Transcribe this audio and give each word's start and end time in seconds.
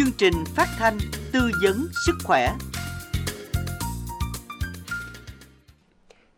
chương 0.00 0.12
trình 0.18 0.44
phát 0.56 0.66
thanh 0.78 0.98
tư 1.32 1.40
vấn 1.62 1.86
sức 2.06 2.12
khỏe. 2.24 2.52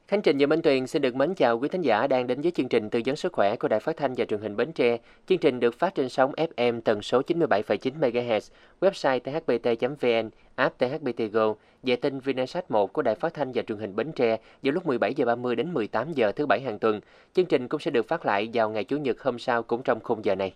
Khánh 0.08 0.22
Trình 0.22 0.36
và 0.38 0.46
Minh 0.46 0.62
Tuyền 0.62 0.86
xin 0.86 1.02
được 1.02 1.14
mến 1.14 1.34
chào 1.34 1.58
quý 1.58 1.68
thính 1.68 1.82
giả 1.82 2.06
đang 2.06 2.26
đến 2.26 2.40
với 2.40 2.50
chương 2.50 2.68
trình 2.68 2.90
tư 2.90 3.00
vấn 3.06 3.16
sức 3.16 3.32
khỏe 3.32 3.56
của 3.56 3.68
Đài 3.68 3.80
Phát 3.80 3.96
thanh 3.96 4.14
và 4.16 4.24
Truyền 4.24 4.40
hình 4.40 4.56
Bến 4.56 4.72
Tre. 4.72 4.98
Chương 5.26 5.38
trình 5.38 5.60
được 5.60 5.78
phát 5.78 5.94
trên 5.94 6.08
sóng 6.08 6.32
FM 6.32 6.80
tần 6.80 7.02
số 7.02 7.22
97,9 7.26 7.92
MHz, 8.00 8.40
website 8.80 9.20
thbt.vn, 9.20 10.30
app 10.54 10.78
THBT 10.78 11.32
Go, 11.32 11.54
vệ 11.82 11.96
tinh 11.96 12.20
Vinasat 12.20 12.70
1 12.70 12.92
của 12.92 13.02
Đài 13.02 13.14
Phát 13.14 13.34
thanh 13.34 13.52
và 13.54 13.62
Truyền 13.62 13.78
hình 13.78 13.96
Bến 13.96 14.12
Tre 14.12 14.38
vào 14.62 14.72
lúc 14.72 14.86
17 14.86 15.14
giờ 15.14 15.24
30 15.26 15.56
đến 15.56 15.72
18 15.74 16.12
giờ 16.12 16.32
thứ 16.32 16.46
bảy 16.46 16.60
hàng 16.60 16.78
tuần. 16.78 17.00
Chương 17.34 17.46
trình 17.46 17.68
cũng 17.68 17.80
sẽ 17.80 17.90
được 17.90 18.08
phát 18.08 18.26
lại 18.26 18.50
vào 18.52 18.70
ngày 18.70 18.84
Chủ 18.84 18.96
nhật 18.96 19.22
hôm 19.22 19.38
sau 19.38 19.62
cũng 19.62 19.82
trong 19.82 20.00
khung 20.00 20.24
giờ 20.24 20.34
này. 20.34 20.52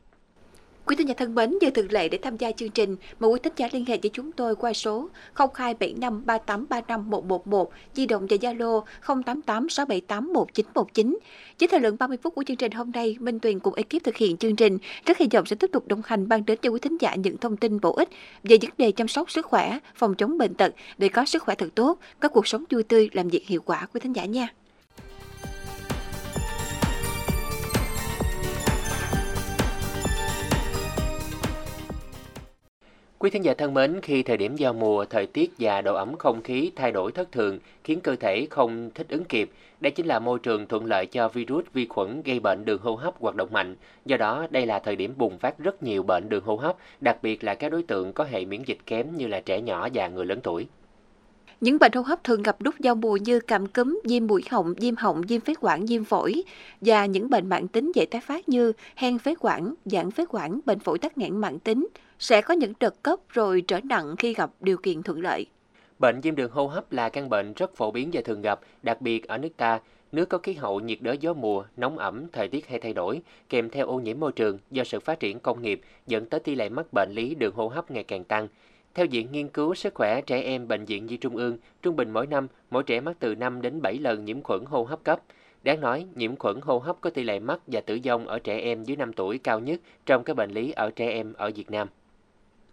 Quý 0.86 0.96
thính 0.96 1.08
giả 1.08 1.14
thân 1.16 1.34
mến, 1.34 1.58
như 1.60 1.70
thường 1.70 1.92
lệ 1.92 2.08
để 2.08 2.18
tham 2.22 2.36
gia 2.36 2.52
chương 2.52 2.70
trình, 2.70 2.96
mời 3.20 3.30
quý 3.30 3.40
thính 3.42 3.52
giả 3.56 3.68
liên 3.72 3.84
hệ 3.84 3.98
với 4.02 4.10
chúng 4.12 4.32
tôi 4.32 4.56
qua 4.56 4.72
số 4.72 5.08
0275 5.34 6.26
3835 6.26 7.10
111, 7.10 7.70
di 7.94 8.06
động 8.06 8.26
và 8.30 8.36
Zalo 8.36 8.82
088 9.06 9.68
678 9.68 10.32
1919. 10.32 11.18
Với 11.60 11.68
thời 11.68 11.80
lượng 11.80 11.96
30 11.98 12.18
phút 12.22 12.34
của 12.34 12.44
chương 12.46 12.56
trình 12.56 12.72
hôm 12.72 12.90
nay, 12.90 13.16
Minh 13.20 13.40
Tuyền 13.40 13.60
cùng 13.60 13.74
ekip 13.74 14.04
thực 14.04 14.16
hiện 14.16 14.36
chương 14.36 14.56
trình 14.56 14.78
rất 15.06 15.18
hy 15.18 15.26
vọng 15.32 15.46
sẽ 15.46 15.56
tiếp 15.56 15.70
tục 15.72 15.88
đồng 15.88 16.02
hành 16.04 16.28
mang 16.28 16.44
đến 16.46 16.58
cho 16.62 16.70
quý 16.70 16.78
thính 16.78 16.96
giả 17.00 17.14
những 17.14 17.36
thông 17.36 17.56
tin 17.56 17.80
bổ 17.80 17.92
ích 17.92 18.08
về 18.42 18.56
vấn 18.62 18.70
đề 18.78 18.92
chăm 18.92 19.08
sóc 19.08 19.30
sức 19.30 19.46
khỏe, 19.46 19.78
phòng 19.94 20.14
chống 20.14 20.38
bệnh 20.38 20.54
tật 20.54 20.74
để 20.98 21.08
có 21.08 21.24
sức 21.24 21.42
khỏe 21.42 21.54
thật 21.54 21.68
tốt, 21.74 21.98
có 22.20 22.28
cuộc 22.28 22.46
sống 22.46 22.64
vui 22.70 22.82
tươi, 22.82 23.08
làm 23.12 23.28
việc 23.28 23.46
hiệu 23.46 23.62
quả 23.64 23.86
quý 23.92 24.00
thính 24.00 24.12
giả 24.12 24.24
nha. 24.24 24.48
Quý 33.26 33.30
thính 33.30 33.44
giả 33.44 33.54
thân 33.54 33.74
mến, 33.74 34.00
khi 34.02 34.22
thời 34.22 34.36
điểm 34.36 34.56
giao 34.56 34.72
mùa, 34.72 35.04
thời 35.04 35.26
tiết 35.26 35.52
và 35.58 35.82
độ 35.82 35.94
ẩm 35.94 36.16
không 36.18 36.42
khí 36.42 36.70
thay 36.76 36.92
đổi 36.92 37.12
thất 37.12 37.32
thường 37.32 37.58
khiến 37.84 38.00
cơ 38.00 38.16
thể 38.16 38.46
không 38.50 38.90
thích 38.94 39.06
ứng 39.08 39.24
kịp. 39.24 39.50
Đây 39.80 39.90
chính 39.90 40.06
là 40.06 40.18
môi 40.18 40.38
trường 40.38 40.66
thuận 40.66 40.84
lợi 40.84 41.06
cho 41.06 41.28
virus, 41.28 41.64
vi 41.72 41.86
khuẩn 41.86 42.22
gây 42.22 42.40
bệnh 42.40 42.64
đường 42.64 42.80
hô 42.82 42.94
hấp 42.94 43.20
hoạt 43.20 43.34
động 43.34 43.48
mạnh. 43.52 43.76
Do 44.04 44.16
đó, 44.16 44.46
đây 44.50 44.66
là 44.66 44.78
thời 44.78 44.96
điểm 44.96 45.14
bùng 45.16 45.38
phát 45.38 45.58
rất 45.58 45.82
nhiều 45.82 46.02
bệnh 46.02 46.28
đường 46.28 46.44
hô 46.44 46.56
hấp, 46.56 46.76
đặc 47.00 47.18
biệt 47.22 47.44
là 47.44 47.54
các 47.54 47.72
đối 47.72 47.82
tượng 47.82 48.12
có 48.12 48.24
hệ 48.24 48.44
miễn 48.44 48.62
dịch 48.66 48.78
kém 48.86 49.16
như 49.16 49.26
là 49.26 49.40
trẻ 49.40 49.60
nhỏ 49.60 49.88
và 49.94 50.08
người 50.08 50.26
lớn 50.26 50.40
tuổi. 50.42 50.66
Những 51.60 51.78
bệnh 51.78 51.92
hô 51.94 52.02
hấp 52.02 52.24
thường 52.24 52.42
gặp 52.42 52.56
lúc 52.60 52.74
giao 52.78 52.94
mùa 52.94 53.16
như 53.16 53.40
cảm 53.40 53.66
cúm, 53.66 54.00
viêm 54.04 54.26
mũi 54.26 54.42
họng, 54.50 54.74
viêm 54.74 54.96
họng, 54.96 55.22
viêm 55.22 55.40
phế 55.40 55.54
quản, 55.60 55.86
viêm 55.86 56.04
phổi 56.04 56.42
và 56.80 57.06
những 57.06 57.30
bệnh 57.30 57.48
mãn 57.48 57.68
tính 57.68 57.92
dễ 57.94 58.06
tái 58.06 58.20
phát 58.20 58.48
như 58.48 58.72
hen 58.96 59.18
phế 59.18 59.34
quản, 59.40 59.74
giãn 59.84 60.10
phế 60.10 60.24
quản, 60.28 60.60
bệnh 60.66 60.78
phổi 60.78 60.98
tắc 60.98 61.18
nghẽn 61.18 61.36
mãn 61.36 61.58
tính 61.58 61.86
sẽ 62.18 62.40
có 62.40 62.54
những 62.54 62.72
đợt 62.80 63.02
cấp 63.02 63.18
rồi 63.28 63.64
trở 63.68 63.80
nặng 63.84 64.14
khi 64.18 64.34
gặp 64.34 64.50
điều 64.60 64.76
kiện 64.76 65.02
thuận 65.02 65.20
lợi. 65.20 65.46
Bệnh 65.98 66.20
viêm 66.20 66.34
đường 66.34 66.50
hô 66.50 66.66
hấp 66.66 66.92
là 66.92 67.08
căn 67.08 67.28
bệnh 67.28 67.52
rất 67.52 67.76
phổ 67.76 67.90
biến 67.90 68.10
và 68.12 68.20
thường 68.24 68.42
gặp, 68.42 68.60
đặc 68.82 69.00
biệt 69.00 69.28
ở 69.28 69.38
nước 69.38 69.56
ta. 69.56 69.80
Nước 70.12 70.28
có 70.28 70.38
khí 70.38 70.52
hậu 70.52 70.80
nhiệt 70.80 70.98
đới 71.00 71.18
gió 71.18 71.32
mùa, 71.34 71.64
nóng 71.76 71.98
ẩm, 71.98 72.26
thời 72.32 72.48
tiết 72.48 72.68
hay 72.68 72.80
thay 72.80 72.92
đổi, 72.92 73.20
kèm 73.48 73.70
theo 73.70 73.86
ô 73.86 74.00
nhiễm 74.00 74.20
môi 74.20 74.32
trường 74.32 74.58
do 74.70 74.84
sự 74.84 75.00
phát 75.00 75.20
triển 75.20 75.40
công 75.40 75.62
nghiệp 75.62 75.80
dẫn 76.06 76.26
tới 76.26 76.40
tỷ 76.40 76.54
lệ 76.54 76.68
mắc 76.68 76.86
bệnh 76.92 77.12
lý 77.12 77.34
đường 77.34 77.54
hô 77.54 77.68
hấp 77.68 77.90
ngày 77.90 78.04
càng 78.04 78.24
tăng. 78.24 78.48
Theo 78.94 79.06
Viện 79.10 79.32
Nghiên 79.32 79.48
cứu 79.48 79.74
Sức 79.74 79.94
khỏe 79.94 80.20
trẻ 80.20 80.40
em 80.40 80.68
Bệnh 80.68 80.84
viện 80.84 81.06
Nhi 81.06 81.16
Trung 81.16 81.36
ương, 81.36 81.58
trung 81.82 81.96
bình 81.96 82.10
mỗi 82.10 82.26
năm, 82.26 82.48
mỗi 82.70 82.82
trẻ 82.82 83.00
mắc 83.00 83.16
từ 83.20 83.34
5 83.34 83.62
đến 83.62 83.82
7 83.82 83.98
lần 83.98 84.24
nhiễm 84.24 84.42
khuẩn 84.42 84.64
hô 84.64 84.84
hấp 84.84 85.04
cấp. 85.04 85.20
Đáng 85.62 85.80
nói, 85.80 86.06
nhiễm 86.14 86.36
khuẩn 86.36 86.60
hô 86.62 86.78
hấp 86.78 87.00
có 87.00 87.10
tỷ 87.10 87.22
lệ 87.22 87.38
mắc 87.38 87.60
và 87.66 87.80
tử 87.80 87.98
vong 88.04 88.26
ở 88.26 88.38
trẻ 88.38 88.58
em 88.58 88.84
dưới 88.84 88.96
5 88.96 89.12
tuổi 89.12 89.38
cao 89.38 89.60
nhất 89.60 89.80
trong 90.06 90.24
các 90.24 90.36
bệnh 90.36 90.50
lý 90.50 90.72
ở 90.72 90.90
trẻ 90.90 91.08
em 91.08 91.32
ở 91.32 91.50
Việt 91.54 91.70
Nam. 91.70 91.88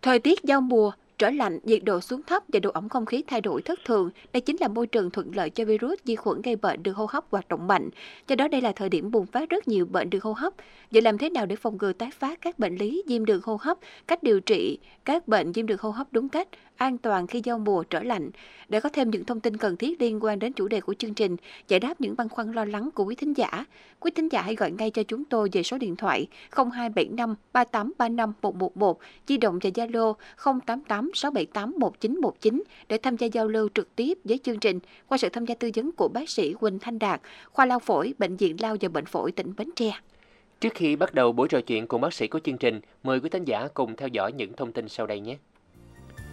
Thời 0.03 0.19
tiết 0.19 0.43
giao 0.43 0.61
mùa 0.61 0.91
trở 1.23 1.29
lạnh, 1.29 1.59
nhiệt 1.63 1.83
độ 1.83 2.01
xuống 2.01 2.21
thấp 2.27 2.43
và 2.53 2.59
độ 2.59 2.69
ẩm 2.69 2.89
không 2.89 3.05
khí 3.05 3.23
thay 3.27 3.41
đổi 3.41 3.61
thất 3.61 3.79
thường, 3.85 4.09
đây 4.33 4.41
chính 4.41 4.55
là 4.59 4.67
môi 4.67 4.87
trường 4.87 5.11
thuận 5.11 5.35
lợi 5.35 5.49
cho 5.49 5.65
virus 5.65 5.99
vi 6.05 6.15
khuẩn 6.15 6.41
gây 6.41 6.55
bệnh 6.55 6.83
đường 6.83 6.95
hô 6.95 7.05
hấp 7.09 7.23
hoạt 7.31 7.47
động 7.47 7.67
mạnh. 7.67 7.89
Do 8.27 8.35
đó 8.35 8.47
đây 8.47 8.61
là 8.61 8.71
thời 8.71 8.89
điểm 8.89 9.11
bùng 9.11 9.25
phát 9.25 9.49
rất 9.49 9.67
nhiều 9.67 9.85
bệnh 9.85 10.09
đường 10.09 10.21
hô 10.23 10.33
hấp. 10.33 10.53
Vậy 10.91 11.01
làm 11.01 11.17
thế 11.17 11.29
nào 11.29 11.45
để 11.45 11.55
phòng 11.55 11.77
ngừa 11.77 11.93
tái 11.93 12.09
phát 12.19 12.41
các 12.41 12.59
bệnh 12.59 12.75
lý 12.75 13.03
viêm 13.07 13.25
đường 13.25 13.41
hô 13.43 13.57
hấp, 13.61 13.77
cách 14.07 14.23
điều 14.23 14.39
trị 14.39 14.79
các 15.05 15.27
bệnh 15.27 15.51
viêm 15.51 15.65
đường 15.65 15.77
hô 15.81 15.89
hấp 15.89 16.07
đúng 16.11 16.29
cách, 16.29 16.47
an 16.77 16.97
toàn 16.97 17.27
khi 17.27 17.41
giao 17.43 17.59
mùa 17.59 17.83
trở 17.83 18.03
lạnh. 18.03 18.29
Để 18.69 18.79
có 18.79 18.89
thêm 18.89 19.09
những 19.09 19.25
thông 19.25 19.39
tin 19.39 19.57
cần 19.57 19.77
thiết 19.77 20.01
liên 20.01 20.23
quan 20.23 20.39
đến 20.39 20.53
chủ 20.53 20.67
đề 20.67 20.81
của 20.81 20.93
chương 20.93 21.13
trình, 21.13 21.35
giải 21.67 21.79
đáp 21.79 22.01
những 22.01 22.15
băn 22.17 22.29
khoăn 22.29 22.51
lo 22.51 22.65
lắng 22.65 22.89
của 22.93 23.03
quý 23.03 23.15
thính 23.15 23.33
giả, 23.33 23.65
quý 23.99 24.11
thính 24.15 24.29
giả 24.31 24.41
hãy 24.41 24.55
gọi 24.55 24.71
ngay 24.71 24.89
cho 24.89 25.03
chúng 25.03 25.25
tôi 25.25 25.49
về 25.51 25.63
số 25.63 25.77
điện 25.77 25.95
thoại 25.95 26.27
0275 26.51 27.35
3835 27.53 28.33
111, 28.41 28.99
di 29.27 29.37
động 29.37 29.59
và 29.61 29.69
Zalo 29.69 30.13
088 30.65 31.11
678 31.15 31.73
1919 31.79 32.63
để 32.89 32.97
tham 32.97 33.17
gia 33.17 33.27
giao 33.27 33.47
lưu 33.47 33.69
trực 33.75 33.95
tiếp 33.95 34.17
với 34.23 34.39
chương 34.43 34.59
trình 34.59 34.79
qua 35.07 35.17
sự 35.17 35.29
tham 35.29 35.45
gia 35.45 35.55
tư 35.55 35.71
vấn 35.75 35.91
của 35.91 36.07
bác 36.07 36.29
sĩ 36.29 36.53
Quỳnh 36.53 36.79
Thanh 36.79 36.99
Đạt, 36.99 37.21
khoa 37.51 37.65
lao 37.65 37.79
phổi, 37.79 38.13
bệnh 38.17 38.35
viện 38.35 38.57
lao 38.59 38.75
và 38.81 38.89
bệnh 38.89 39.05
phổi 39.05 39.31
tỉnh 39.31 39.53
Bến 39.57 39.69
Tre. 39.75 39.93
Trước 40.59 40.73
khi 40.75 40.95
bắt 40.95 41.13
đầu 41.13 41.31
buổi 41.31 41.47
trò 41.47 41.61
chuyện 41.61 41.87
cùng 41.87 42.01
bác 42.01 42.13
sĩ 42.13 42.27
của 42.27 42.39
chương 42.43 42.57
trình, 42.57 42.81
mời 43.03 43.19
quý 43.19 43.29
thính 43.29 43.45
giả 43.45 43.67
cùng 43.73 43.95
theo 43.95 44.07
dõi 44.07 44.31
những 44.31 44.53
thông 44.53 44.71
tin 44.71 44.89
sau 44.89 45.07
đây 45.07 45.19
nhé. 45.19 45.37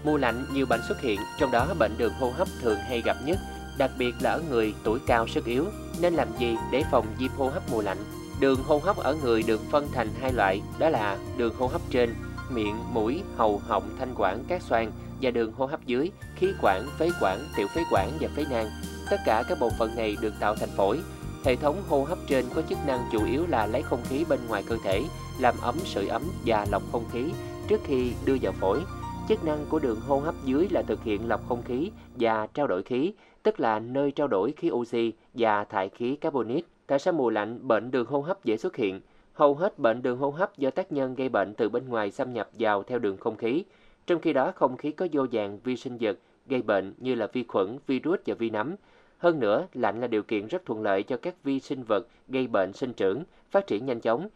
Mùa 0.04 0.16
lạnh 0.16 0.44
nhiều 0.54 0.66
bệnh 0.66 0.80
xuất 0.88 1.00
hiện, 1.00 1.20
trong 1.38 1.50
đó 1.50 1.74
bệnh 1.78 1.92
đường 1.98 2.12
hô 2.12 2.30
hấp 2.30 2.48
thường 2.60 2.78
hay 2.78 3.02
gặp 3.04 3.16
nhất, 3.26 3.38
đặc 3.78 3.90
biệt 3.98 4.14
là 4.20 4.30
ở 4.30 4.42
người 4.50 4.74
tuổi 4.84 4.98
cao 5.06 5.28
sức 5.28 5.44
yếu. 5.44 5.64
Nên 6.02 6.14
làm 6.14 6.28
gì 6.38 6.56
để 6.72 6.82
phòng 6.90 7.06
viêm 7.18 7.30
hô 7.30 7.48
hấp 7.48 7.62
mùa 7.70 7.82
lạnh? 7.82 7.98
Đường 8.40 8.58
hô 8.64 8.78
hấp 8.78 8.96
ở 8.96 9.16
người 9.22 9.42
được 9.42 9.60
phân 9.70 9.88
thành 9.92 10.08
hai 10.20 10.32
loại, 10.32 10.60
đó 10.78 10.88
là 10.88 11.18
đường 11.36 11.54
hô 11.54 11.66
hấp 11.66 11.80
trên, 11.90 12.14
miệng, 12.54 12.76
mũi, 12.92 13.22
hầu, 13.36 13.58
họng, 13.66 13.82
thanh 13.98 14.14
quản, 14.16 14.44
các 14.48 14.62
xoang 14.62 14.92
và 15.22 15.30
đường 15.30 15.52
hô 15.52 15.66
hấp 15.66 15.86
dưới, 15.86 16.10
khí 16.36 16.52
quản, 16.62 16.86
phế 16.98 17.10
quản, 17.20 17.38
tiểu 17.56 17.66
phế 17.74 17.82
quản 17.92 18.10
và 18.20 18.28
phế 18.36 18.44
nang. 18.50 18.66
Tất 19.10 19.16
cả 19.26 19.44
các 19.48 19.58
bộ 19.60 19.70
phận 19.78 19.96
này 19.96 20.16
được 20.20 20.34
tạo 20.40 20.54
thành 20.54 20.68
phổi. 20.76 21.00
Hệ 21.44 21.56
thống 21.56 21.82
hô 21.88 22.04
hấp 22.04 22.18
trên 22.28 22.44
có 22.54 22.62
chức 22.62 22.78
năng 22.86 23.00
chủ 23.12 23.24
yếu 23.24 23.46
là 23.46 23.66
lấy 23.66 23.82
không 23.82 24.00
khí 24.08 24.24
bên 24.28 24.40
ngoài 24.48 24.64
cơ 24.66 24.76
thể, 24.84 25.02
làm 25.40 25.54
ấm 25.62 25.74
sưởi 25.84 26.06
ấm 26.06 26.22
và 26.46 26.66
lọc 26.70 26.82
không 26.92 27.04
khí 27.12 27.32
trước 27.68 27.80
khi 27.84 28.12
đưa 28.24 28.36
vào 28.42 28.52
phổi. 28.52 28.80
Chức 29.28 29.44
năng 29.44 29.66
của 29.68 29.78
đường 29.78 30.00
hô 30.00 30.18
hấp 30.18 30.34
dưới 30.44 30.68
là 30.70 30.82
thực 30.82 31.04
hiện 31.04 31.28
lọc 31.28 31.48
không 31.48 31.62
khí 31.62 31.90
và 32.14 32.46
trao 32.46 32.66
đổi 32.66 32.82
khí, 32.82 33.12
tức 33.42 33.60
là 33.60 33.78
nơi 33.78 34.10
trao 34.10 34.28
đổi 34.28 34.52
khí 34.56 34.70
oxy 34.70 35.12
và 35.34 35.64
thải 35.64 35.88
khí 35.88 36.16
carbonic. 36.16 36.66
Tại 36.86 36.98
sao 36.98 37.14
mùa 37.14 37.30
lạnh 37.30 37.68
bệnh 37.68 37.90
đường 37.90 38.06
hô 38.06 38.20
hấp 38.20 38.44
dễ 38.44 38.56
xuất 38.56 38.76
hiện? 38.76 39.00
Hầu 39.40 39.54
hết 39.54 39.78
bệnh 39.78 40.02
đường 40.02 40.18
hô 40.18 40.30
hấp 40.30 40.58
do 40.58 40.70
tác 40.70 40.92
nhân 40.92 41.14
gây 41.14 41.28
bệnh 41.28 41.54
từ 41.54 41.68
bên 41.68 41.88
ngoài 41.88 42.10
xâm 42.10 42.32
nhập 42.32 42.48
vào 42.58 42.82
theo 42.82 42.98
đường 42.98 43.16
không 43.16 43.36
khí. 43.36 43.64
Trong 44.06 44.20
khi 44.20 44.32
đó, 44.32 44.52
không 44.54 44.76
khí 44.76 44.92
có 44.92 45.06
vô 45.12 45.26
vàng 45.32 45.58
vi 45.64 45.76
sinh 45.76 45.96
vật 46.00 46.18
gây 46.46 46.62
bệnh 46.62 46.94
như 46.98 47.14
là 47.14 47.26
vi 47.32 47.44
khuẩn, 47.48 47.78
virus 47.86 48.20
và 48.26 48.34
vi 48.34 48.50
nấm. 48.50 48.74
Hơn 49.18 49.40
nữa, 49.40 49.66
lạnh 49.74 50.00
là 50.00 50.06
điều 50.06 50.22
kiện 50.22 50.46
rất 50.46 50.66
thuận 50.66 50.82
lợi 50.82 51.02
cho 51.02 51.16
các 51.16 51.44
vi 51.44 51.60
sinh 51.60 51.82
vật 51.82 52.06
gây 52.28 52.46
bệnh 52.46 52.72
sinh 52.72 52.92
trưởng, 52.92 53.22
phát 53.50 53.66
triển 53.66 53.86
nhanh 53.86 54.00
chóng. 54.00 54.28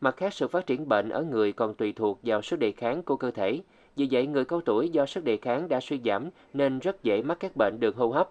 Mặt 0.00 0.16
khác, 0.16 0.34
sự 0.34 0.48
phát 0.48 0.66
triển 0.66 0.88
bệnh 0.88 1.08
ở 1.08 1.22
người 1.22 1.52
còn 1.52 1.74
tùy 1.74 1.92
thuộc 1.92 2.18
vào 2.22 2.42
sức 2.42 2.58
đề 2.58 2.72
kháng 2.72 3.02
của 3.02 3.16
cơ 3.16 3.30
thể. 3.30 3.60
Vì 3.96 4.08
vậy, 4.10 4.26
người 4.26 4.44
cao 4.44 4.60
tuổi 4.60 4.88
do 4.88 5.06
sức 5.06 5.24
đề 5.24 5.36
kháng 5.36 5.68
đã 5.68 5.80
suy 5.80 6.00
giảm 6.04 6.30
nên 6.52 6.78
rất 6.78 7.02
dễ 7.02 7.22
mắc 7.22 7.36
các 7.40 7.56
bệnh 7.56 7.80
đường 7.80 7.96
hô 7.96 8.08
hấp. 8.08 8.28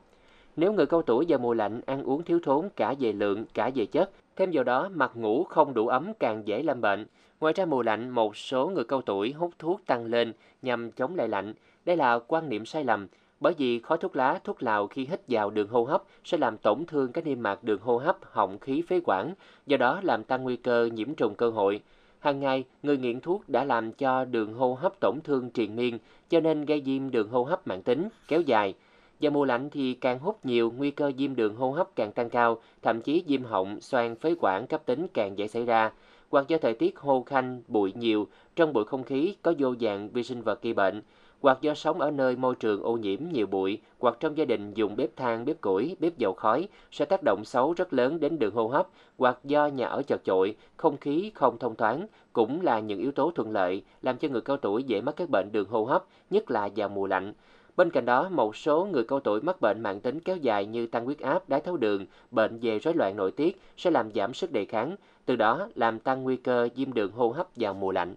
Nếu 0.55 0.73
người 0.73 0.85
cao 0.85 1.01
tuổi 1.01 1.25
vào 1.27 1.39
mùa 1.39 1.53
lạnh 1.53 1.81
ăn 1.85 2.03
uống 2.03 2.23
thiếu 2.23 2.39
thốn 2.43 2.69
cả 2.75 2.95
về 2.99 3.13
lượng 3.13 3.45
cả 3.53 3.71
về 3.75 3.85
chất, 3.85 4.11
thêm 4.39 4.49
vào 4.53 4.63
đó 4.63 4.89
mặt 4.93 5.11
ngủ 5.15 5.43
không 5.43 5.73
đủ 5.73 5.87
ấm 5.87 6.13
càng 6.19 6.47
dễ 6.47 6.63
lâm 6.63 6.81
bệnh. 6.81 7.05
Ngoài 7.39 7.53
ra 7.53 7.65
mùa 7.65 7.81
lạnh, 7.81 8.09
một 8.09 8.37
số 8.37 8.69
người 8.69 8.83
cao 8.83 9.01
tuổi 9.01 9.31
hút 9.31 9.51
thuốc 9.59 9.81
tăng 9.85 10.05
lên 10.05 10.33
nhằm 10.61 10.91
chống 10.91 11.15
lại 11.15 11.27
lạnh. 11.27 11.53
Đây 11.85 11.97
là 11.97 12.19
quan 12.27 12.49
niệm 12.49 12.65
sai 12.65 12.83
lầm, 12.83 13.07
bởi 13.39 13.53
vì 13.57 13.79
khói 13.79 13.97
thuốc 13.97 14.15
lá, 14.15 14.39
thuốc 14.43 14.63
lào 14.63 14.87
khi 14.87 15.05
hít 15.05 15.21
vào 15.27 15.49
đường 15.49 15.67
hô 15.67 15.83
hấp 15.83 16.03
sẽ 16.23 16.37
làm 16.37 16.57
tổn 16.57 16.85
thương 16.87 17.11
các 17.11 17.25
niêm 17.25 17.43
mạc 17.43 17.63
đường 17.63 17.79
hô 17.81 17.97
hấp, 17.97 18.17
họng 18.31 18.59
khí 18.59 18.83
phế 18.87 18.99
quản, 19.05 19.33
do 19.67 19.77
đó 19.77 19.99
làm 20.03 20.23
tăng 20.23 20.43
nguy 20.43 20.55
cơ 20.55 20.89
nhiễm 20.93 21.15
trùng 21.15 21.35
cơ 21.35 21.49
hội. 21.49 21.81
Hàng 22.19 22.39
ngày, 22.39 22.63
người 22.83 22.97
nghiện 22.97 23.19
thuốc 23.21 23.49
đã 23.49 23.63
làm 23.63 23.91
cho 23.91 24.25
đường 24.25 24.53
hô 24.53 24.73
hấp 24.73 24.99
tổn 24.99 25.15
thương 25.23 25.49
triền 25.49 25.75
miên, 25.75 25.97
cho 26.29 26.39
nên 26.39 26.65
gây 26.65 26.81
viêm 26.81 27.11
đường 27.11 27.29
hô 27.29 27.43
hấp 27.43 27.67
mãn 27.67 27.81
tính, 27.81 28.09
kéo 28.27 28.41
dài 28.41 28.73
do 29.19 29.29
mùa 29.29 29.45
lạnh 29.45 29.69
thì 29.69 29.93
càng 29.93 30.19
hút 30.19 30.45
nhiều, 30.45 30.73
nguy 30.77 30.91
cơ 30.91 31.11
viêm 31.17 31.35
đường 31.35 31.55
hô 31.55 31.71
hấp 31.71 31.95
càng 31.95 32.11
tăng 32.11 32.29
cao, 32.29 32.61
thậm 32.81 33.01
chí 33.01 33.23
viêm 33.27 33.43
họng, 33.43 33.81
xoang, 33.81 34.15
phế 34.15 34.35
quản 34.39 34.67
cấp 34.67 34.85
tính 34.85 35.07
càng 35.13 35.37
dễ 35.37 35.47
xảy 35.47 35.65
ra. 35.65 35.91
Hoặc 36.29 36.47
do 36.47 36.57
thời 36.57 36.73
tiết 36.73 36.95
khô 36.95 37.23
khanh, 37.23 37.61
bụi 37.67 37.93
nhiều, 37.95 38.27
trong 38.55 38.73
bụi 38.73 38.85
không 38.85 39.03
khí 39.03 39.35
có 39.41 39.53
vô 39.57 39.75
dạng 39.81 40.09
vi 40.09 40.23
sinh 40.23 40.41
vật 40.41 40.61
gây 40.61 40.73
bệnh, 40.73 41.01
hoặc 41.41 41.57
do 41.61 41.73
sống 41.73 42.01
ở 42.01 42.11
nơi 42.11 42.35
môi 42.35 42.55
trường 42.55 42.83
ô 42.83 42.97
nhiễm 42.97 43.19
nhiều 43.31 43.47
bụi, 43.47 43.81
hoặc 43.99 44.17
trong 44.19 44.37
gia 44.37 44.45
đình 44.45 44.73
dùng 44.73 44.95
bếp 44.95 45.15
than, 45.15 45.45
bếp 45.45 45.61
củi, 45.61 45.95
bếp 45.99 46.17
dầu 46.17 46.33
khói 46.33 46.67
sẽ 46.91 47.05
tác 47.05 47.23
động 47.23 47.45
xấu 47.45 47.73
rất 47.73 47.93
lớn 47.93 48.19
đến 48.19 48.39
đường 48.39 48.55
hô 48.55 48.67
hấp, 48.67 48.87
hoặc 49.17 49.39
do 49.43 49.67
nhà 49.67 49.87
ở 49.87 50.01
chật 50.03 50.21
chội, 50.23 50.55
không 50.77 50.97
khí 50.97 51.31
không 51.35 51.59
thông 51.59 51.75
thoáng 51.75 52.07
cũng 52.33 52.61
là 52.61 52.79
những 52.79 52.99
yếu 52.99 53.11
tố 53.11 53.31
thuận 53.35 53.51
lợi 53.51 53.83
làm 54.01 54.17
cho 54.17 54.27
người 54.27 54.41
cao 54.41 54.57
tuổi 54.57 54.83
dễ 54.83 55.01
mắc 55.01 55.15
các 55.15 55.29
bệnh 55.29 55.51
đường 55.51 55.69
hô 55.69 55.85
hấp, 55.85 56.05
nhất 56.29 56.51
là 56.51 56.69
vào 56.75 56.89
mùa 56.89 57.07
lạnh. 57.07 57.33
Bên 57.79 57.89
cạnh 57.89 58.05
đó, 58.05 58.29
một 58.29 58.55
số 58.55 58.85
người 58.85 59.03
cao 59.03 59.19
tuổi 59.19 59.41
mắc 59.41 59.61
bệnh 59.61 59.81
mạng 59.81 59.99
tính 59.99 60.19
kéo 60.19 60.37
dài 60.37 60.65
như 60.65 60.87
tăng 60.87 61.05
huyết 61.05 61.19
áp, 61.19 61.49
đái 61.49 61.61
tháo 61.61 61.77
đường, 61.77 62.05
bệnh 62.31 62.59
về 62.59 62.79
rối 62.79 62.93
loạn 62.93 63.15
nội 63.15 63.31
tiết 63.31 63.61
sẽ 63.77 63.91
làm 63.91 64.13
giảm 64.15 64.33
sức 64.33 64.51
đề 64.51 64.65
kháng, 64.65 64.95
từ 65.25 65.35
đó 65.35 65.67
làm 65.75 65.99
tăng 65.99 66.23
nguy 66.23 66.35
cơ 66.35 66.69
viêm 66.75 66.93
đường 66.93 67.11
hô 67.11 67.29
hấp 67.29 67.47
vào 67.55 67.73
mùa 67.73 67.91
lạnh. 67.91 68.15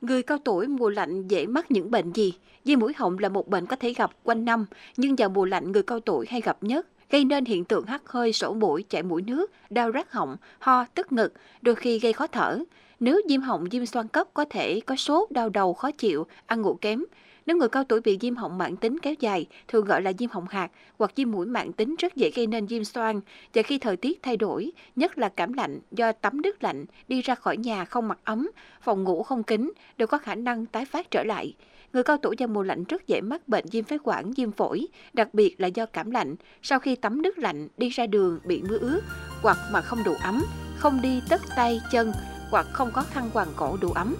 Người 0.00 0.22
cao 0.22 0.38
tuổi 0.44 0.66
mùa 0.66 0.88
lạnh 0.88 1.28
dễ 1.28 1.46
mắc 1.46 1.70
những 1.70 1.90
bệnh 1.90 2.12
gì? 2.12 2.32
Viêm 2.64 2.78
mũi 2.78 2.92
họng 2.96 3.18
là 3.18 3.28
một 3.28 3.48
bệnh 3.48 3.66
có 3.66 3.76
thể 3.76 3.92
gặp 3.92 4.10
quanh 4.24 4.44
năm, 4.44 4.66
nhưng 4.96 5.16
vào 5.16 5.28
mùa 5.28 5.44
lạnh 5.44 5.72
người 5.72 5.82
cao 5.82 6.00
tuổi 6.00 6.26
hay 6.28 6.40
gặp 6.40 6.56
nhất, 6.60 6.86
gây 7.10 7.24
nên 7.24 7.44
hiện 7.44 7.64
tượng 7.64 7.86
hắt 7.86 8.02
hơi, 8.04 8.32
sổ 8.32 8.54
mũi, 8.54 8.84
chảy 8.88 9.02
mũi 9.02 9.22
nước, 9.22 9.50
đau 9.70 9.92
rát 9.92 10.10
họng, 10.10 10.36
ho, 10.58 10.84
tức 10.94 11.12
ngực, 11.12 11.32
đôi 11.62 11.74
khi 11.74 11.98
gây 11.98 12.12
khó 12.12 12.26
thở. 12.26 12.58
Nếu 13.00 13.20
viêm 13.28 13.40
họng, 13.40 13.64
viêm 13.64 13.86
xoang 13.86 14.08
cấp 14.08 14.26
có 14.34 14.44
thể 14.50 14.80
có 14.80 14.96
sốt, 14.96 15.30
đau 15.30 15.48
đầu, 15.48 15.74
khó 15.74 15.90
chịu, 15.90 16.26
ăn 16.46 16.62
ngủ 16.62 16.78
kém. 16.80 17.04
Nếu 17.50 17.56
người 17.56 17.68
cao 17.68 17.84
tuổi 17.84 18.00
bị 18.00 18.18
viêm 18.20 18.36
họng 18.36 18.58
mãn 18.58 18.76
tính 18.76 18.98
kéo 18.98 19.14
dài, 19.20 19.46
thường 19.68 19.84
gọi 19.84 20.02
là 20.02 20.12
viêm 20.18 20.30
họng 20.30 20.46
hạt 20.50 20.70
hoặc 20.98 21.16
viêm 21.16 21.30
mũi 21.30 21.46
mãn 21.46 21.72
tính 21.72 21.94
rất 21.98 22.16
dễ 22.16 22.30
gây 22.30 22.46
nên 22.46 22.66
viêm 22.66 22.84
xoang. 22.84 23.20
Và 23.54 23.62
khi 23.62 23.78
thời 23.78 23.96
tiết 23.96 24.22
thay 24.22 24.36
đổi, 24.36 24.72
nhất 24.96 25.18
là 25.18 25.28
cảm 25.28 25.52
lạnh 25.52 25.80
do 25.90 26.12
tắm 26.12 26.42
nước 26.42 26.62
lạnh, 26.62 26.84
đi 27.08 27.22
ra 27.22 27.34
khỏi 27.34 27.56
nhà 27.56 27.84
không 27.84 28.08
mặc 28.08 28.18
ấm, 28.24 28.50
phòng 28.82 29.04
ngủ 29.04 29.22
không 29.22 29.42
kín, 29.42 29.72
đều 29.98 30.06
có 30.06 30.18
khả 30.18 30.34
năng 30.34 30.66
tái 30.66 30.84
phát 30.84 31.10
trở 31.10 31.24
lại. 31.24 31.54
Người 31.92 32.02
cao 32.02 32.16
tuổi 32.16 32.36
vào 32.38 32.48
mùa 32.48 32.62
lạnh 32.62 32.84
rất 32.84 33.06
dễ 33.06 33.20
mắc 33.20 33.48
bệnh 33.48 33.64
viêm 33.70 33.84
phế 33.84 33.98
quản, 34.04 34.32
viêm 34.32 34.52
phổi, 34.52 34.86
đặc 35.12 35.34
biệt 35.34 35.60
là 35.60 35.66
do 35.66 35.86
cảm 35.86 36.10
lạnh. 36.10 36.36
Sau 36.62 36.78
khi 36.78 36.96
tắm 36.96 37.22
nước 37.22 37.38
lạnh, 37.38 37.68
đi 37.76 37.88
ra 37.88 38.06
đường 38.06 38.38
bị 38.44 38.62
mưa 38.68 38.78
ướt 38.78 39.00
hoặc 39.42 39.58
mà 39.72 39.80
không 39.80 39.98
đủ 40.04 40.12
ấm, 40.22 40.44
không 40.76 41.00
đi 41.02 41.22
tất 41.28 41.40
tay 41.56 41.80
chân 41.92 42.12
hoặc 42.50 42.66
không 42.72 42.90
có 42.94 43.02
khăn 43.02 43.30
quàng 43.32 43.48
cổ 43.56 43.76
đủ 43.80 43.92
ấm. 43.92 44.16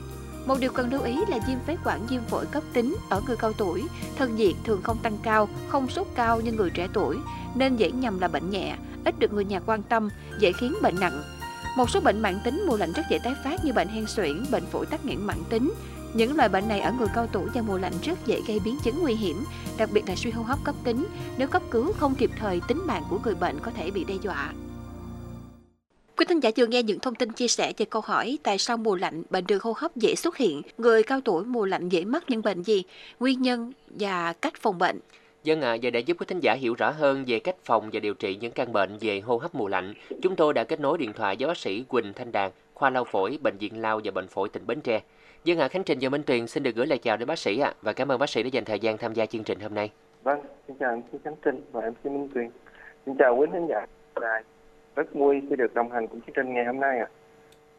Một 0.51 0.61
điều 0.61 0.73
cần 0.73 0.93
lưu 0.93 1.03
ý 1.03 1.17
là 1.29 1.39
viêm 1.47 1.59
phế 1.67 1.77
quản 1.85 2.07
viêm 2.07 2.23
phổi 2.25 2.47
cấp 2.47 2.63
tính 2.73 2.97
ở 3.09 3.23
người 3.27 3.37
cao 3.37 3.53
tuổi, 3.53 3.85
thân 4.17 4.37
nhiệt 4.37 4.55
thường 4.65 4.83
không 4.83 4.99
tăng 4.99 5.19
cao, 5.23 5.49
không 5.69 5.89
sốt 5.89 6.07
cao 6.15 6.41
như 6.41 6.53
người 6.53 6.71
trẻ 6.71 6.89
tuổi, 6.93 7.17
nên 7.55 7.77
dễ 7.77 7.91
nhầm 7.91 8.21
là 8.21 8.29
bệnh 8.29 8.51
nhẹ, 8.51 8.77
ít 9.05 9.19
được 9.19 9.33
người 9.33 9.45
nhà 9.45 9.61
quan 9.67 9.83
tâm, 9.83 10.09
dễ 10.39 10.53
khiến 10.53 10.75
bệnh 10.83 11.01
nặng. 11.01 11.23
Một 11.77 11.91
số 11.91 12.01
bệnh 12.01 12.21
mãn 12.21 12.41
tính 12.45 12.65
mùa 12.67 12.77
lạnh 12.77 12.93
rất 12.93 13.03
dễ 13.11 13.19
tái 13.25 13.35
phát 13.45 13.65
như 13.65 13.73
bệnh 13.73 13.89
hen 13.89 14.07
suyễn, 14.07 14.45
bệnh 14.51 14.67
phổi 14.67 14.87
tắc 14.87 15.05
nghẽn 15.05 15.23
mãn 15.23 15.39
tính. 15.51 15.73
Những 16.15 16.37
loại 16.37 16.49
bệnh 16.49 16.69
này 16.69 16.81
ở 16.81 16.93
người 16.93 17.09
cao 17.15 17.27
tuổi 17.33 17.49
và 17.55 17.63
mùa 17.63 17.79
lạnh 17.79 17.95
rất 18.03 18.27
dễ 18.27 18.43
gây 18.47 18.61
biến 18.65 18.79
chứng 18.85 19.01
nguy 19.03 19.15
hiểm, 19.15 19.45
đặc 19.77 19.89
biệt 19.93 20.09
là 20.09 20.17
suy 20.17 20.31
hô 20.31 20.43
hấp 20.43 20.59
cấp 20.65 20.75
tính. 20.85 21.07
Nếu 21.37 21.49
cấp 21.49 21.63
cứu 21.71 21.93
không 21.93 22.15
kịp 22.15 22.31
thời, 22.39 22.61
tính 22.69 22.87
mạng 22.87 23.03
của 23.11 23.19
người 23.25 23.35
bệnh 23.35 23.59
có 23.61 23.71
thể 23.71 23.91
bị 23.91 24.05
đe 24.05 24.15
dọa. 24.23 24.53
Quý 26.21 26.27
thính 26.29 26.41
giả 26.41 26.51
vừa 26.57 26.67
nghe 26.67 26.83
những 26.83 26.99
thông 26.99 27.15
tin 27.15 27.33
chia 27.33 27.49
sẻ 27.49 27.73
về 27.79 27.87
câu 27.91 28.03
hỏi 28.05 28.39
tại 28.43 28.59
sao 28.59 28.77
mùa 28.77 28.97
lạnh 28.97 29.23
bệnh 29.31 29.45
đường 29.49 29.59
hô 29.63 29.73
hấp 29.77 29.97
dễ 29.97 30.15
xuất 30.15 30.37
hiện, 30.37 30.63
người 30.79 31.03
cao 31.03 31.21
tuổi 31.25 31.45
mùa 31.45 31.65
lạnh 31.65 31.89
dễ 31.89 32.05
mắc 32.05 32.25
những 32.29 32.43
bệnh 32.43 32.63
gì, 32.63 32.83
nguyên 33.21 33.43
nhân 33.43 33.73
và 33.89 34.33
cách 34.33 34.53
phòng 34.61 34.79
bệnh. 34.79 35.01
Dân 35.45 35.61
ạ, 35.61 35.73
à, 35.73 35.77
và 35.83 35.91
để 35.91 36.01
giúp 36.01 36.17
quý 36.21 36.27
thính 36.29 36.41
giả 36.41 36.55
hiểu 36.55 36.75
rõ 36.75 36.91
hơn 36.91 37.25
về 37.27 37.39
cách 37.39 37.57
phòng 37.65 37.91
và 37.93 38.01
điều 38.01 38.15
trị 38.15 38.37
những 38.41 38.53
căn 38.53 38.73
bệnh 38.73 38.99
về 39.01 39.21
hô 39.21 39.37
hấp 39.37 39.55
mùa 39.55 39.69
lạnh, 39.69 39.95
chúng 40.23 40.37
tôi 40.37 40.55
đã 40.55 40.65
kết 40.65 40.81
nối 40.81 40.99
điện 40.99 41.13
thoại 41.13 41.37
với 41.39 41.49
bác 41.49 41.57
sĩ 41.57 41.85
Quỳnh 41.89 42.13
Thanh 42.13 42.33
Đàn, 42.33 42.51
khoa 42.75 42.91
lao 42.91 43.05
phổi, 43.05 43.39
bệnh 43.43 43.57
viện 43.59 43.81
Lao 43.81 44.01
và 44.05 44.11
bệnh 44.11 44.29
phổi 44.29 44.49
tỉnh 44.49 44.67
Bến 44.67 44.81
Tre. 44.81 45.01
Dân 45.45 45.59
ạ, 45.59 45.65
à, 45.65 45.69
Khánh 45.69 45.85
Trình 45.85 45.99
và 46.01 46.09
Minh 46.09 46.23
Tuyền 46.23 46.47
xin 46.47 46.63
được 46.63 46.75
gửi 46.75 46.87
lời 46.87 46.99
chào 46.99 47.17
đến 47.17 47.29
bác 47.29 47.39
sĩ 47.39 47.59
ạ 47.59 47.69
à, 47.69 47.75
và 47.83 47.93
cảm 47.93 48.13
ơn 48.13 48.19
bác 48.19 48.31
sĩ 48.31 48.43
đã 48.43 48.49
dành 48.53 48.65
thời 48.65 48.79
gian 48.79 48.99
tham 48.99 49.15
gia 49.15 49.27
chương 49.27 49.45
trình 49.45 49.61
hôm 49.61 49.75
nay. 49.75 49.91
Vâng, 50.23 50.41
xin 50.69 50.77
chào 50.81 50.91
anh 50.91 51.03
Khánh 51.25 51.37
Trình 51.45 51.61
và 51.73 51.81
em 51.81 51.95
xin 52.05 52.13
Minh 52.13 52.29
Tuyền. 52.35 52.51
Xin 53.07 53.15
chào 53.19 53.37
quý 53.37 53.47
thính 53.53 53.67
giả 53.69 53.87
đài 54.21 54.43
rất 54.97 55.15
vui 55.15 55.43
khi 55.51 55.57
được 55.57 55.75
đồng 55.75 55.91
hành 55.91 56.09
cùng 56.09 56.21
chương 56.21 56.35
trình 56.35 56.55
ngày 56.55 56.65
hôm 56.65 56.81
nay 56.81 56.99
ạ. 56.99 57.09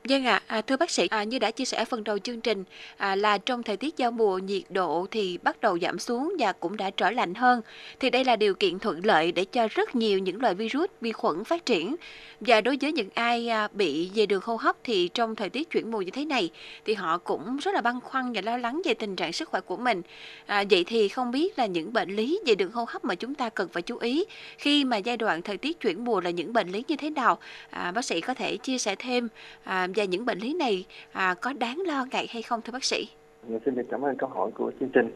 Vâng 0.09 0.25
ạ, 0.25 0.41
à, 0.47 0.61
thưa 0.61 0.77
bác 0.77 0.91
sĩ, 0.91 1.07
à, 1.07 1.23
như 1.23 1.39
đã 1.39 1.51
chia 1.51 1.65
sẻ 1.65 1.85
phần 1.85 2.03
đầu 2.03 2.19
chương 2.19 2.41
trình 2.41 2.63
à, 2.97 3.15
là 3.15 3.37
trong 3.37 3.63
thời 3.63 3.77
tiết 3.77 3.97
giao 3.97 4.11
mùa 4.11 4.37
nhiệt 4.37 4.63
độ 4.69 5.05
thì 5.11 5.37
bắt 5.37 5.61
đầu 5.61 5.79
giảm 5.79 5.99
xuống 5.99 6.33
và 6.39 6.51
cũng 6.51 6.77
đã 6.77 6.89
trở 6.89 7.11
lạnh 7.11 7.33
hơn. 7.33 7.61
Thì 7.99 8.09
đây 8.09 8.25
là 8.25 8.35
điều 8.35 8.53
kiện 8.53 8.79
thuận 8.79 9.05
lợi 9.05 9.31
để 9.31 9.45
cho 9.45 9.67
rất 9.71 9.95
nhiều 9.95 10.19
những 10.19 10.41
loại 10.41 10.55
virus, 10.55 10.89
vi 11.01 11.11
khuẩn 11.11 11.43
phát 11.43 11.65
triển. 11.65 11.95
Và 12.39 12.61
đối 12.61 12.77
với 12.81 12.91
những 12.91 13.09
ai 13.13 13.49
à, 13.49 13.67
bị 13.73 14.11
về 14.15 14.25
đường 14.25 14.41
hô 14.43 14.55
hấp 14.55 14.75
thì 14.83 15.07
trong 15.13 15.35
thời 15.35 15.49
tiết 15.49 15.69
chuyển 15.69 15.91
mùa 15.91 16.01
như 16.01 16.11
thế 16.11 16.25
này 16.25 16.49
thì 16.85 16.93
họ 16.93 17.17
cũng 17.17 17.57
rất 17.57 17.75
là 17.75 17.81
băn 17.81 17.99
khoăn 18.01 18.33
và 18.33 18.41
lo 18.41 18.57
lắng 18.57 18.81
về 18.85 18.93
tình 18.93 19.15
trạng 19.15 19.33
sức 19.33 19.49
khỏe 19.49 19.61
của 19.61 19.77
mình. 19.77 20.01
À, 20.45 20.63
vậy 20.69 20.83
thì 20.83 21.07
không 21.07 21.31
biết 21.31 21.59
là 21.59 21.65
những 21.65 21.93
bệnh 21.93 22.15
lý 22.15 22.39
về 22.45 22.55
đường 22.55 22.71
hô 22.71 22.85
hấp 22.87 23.05
mà 23.05 23.15
chúng 23.15 23.35
ta 23.35 23.49
cần 23.49 23.67
phải 23.73 23.81
chú 23.81 23.97
ý 23.97 24.25
khi 24.57 24.85
mà 24.85 24.97
giai 24.97 25.17
đoạn 25.17 25.41
thời 25.41 25.57
tiết 25.57 25.79
chuyển 25.79 26.03
mùa 26.03 26.21
là 26.21 26.29
những 26.29 26.53
bệnh 26.53 26.69
lý 26.69 26.83
như 26.87 26.95
thế 26.95 27.09
nào? 27.09 27.39
À, 27.69 27.91
bác 27.91 28.05
sĩ 28.05 28.21
có 28.21 28.33
thể 28.33 28.57
chia 28.57 28.77
sẻ 28.77 28.95
thêm 28.95 29.27
à, 29.63 29.87
và 29.95 30.03
những 30.03 30.25
bệnh 30.25 30.37
lý 30.37 30.53
này 30.53 30.85
à, 31.11 31.35
có 31.41 31.53
đáng 31.53 31.79
lo 31.85 32.05
ngại 32.11 32.27
hay 32.29 32.41
không 32.41 32.61
thưa 32.61 32.71
bác 32.71 32.83
sĩ? 32.83 33.07
Mình 33.47 33.59
xin 33.65 33.75
được 33.75 33.85
cảm 33.91 34.01
ơn 34.01 34.17
câu 34.17 34.29
hỏi 34.29 34.51
của 34.55 34.71
chương 34.79 34.89
trình. 34.89 35.11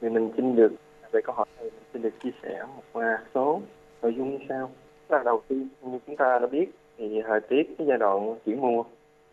Thì 0.00 0.08
mình 0.08 0.30
xin 0.36 0.56
được 0.56 0.72
về 1.12 1.20
câu 1.24 1.34
hỏi 1.34 1.46
này 1.56 1.64
mình 1.64 1.82
xin 1.92 2.02
được 2.02 2.20
chia 2.22 2.30
sẻ 2.42 2.62
một 2.94 3.02
số 3.34 3.60
nội 4.02 4.14
dung 4.16 4.30
như 4.30 4.44
sau. 4.48 4.70
Là 5.08 5.22
đầu 5.24 5.42
tiên 5.48 5.68
như 5.82 5.98
chúng 6.06 6.16
ta 6.16 6.38
đã 6.38 6.46
biết 6.46 6.66
thì 6.98 7.22
thời 7.26 7.40
tiết 7.40 7.74
cái 7.78 7.86
giai 7.86 7.98
đoạn 7.98 8.38
chuyển 8.44 8.60
mùa 8.60 8.84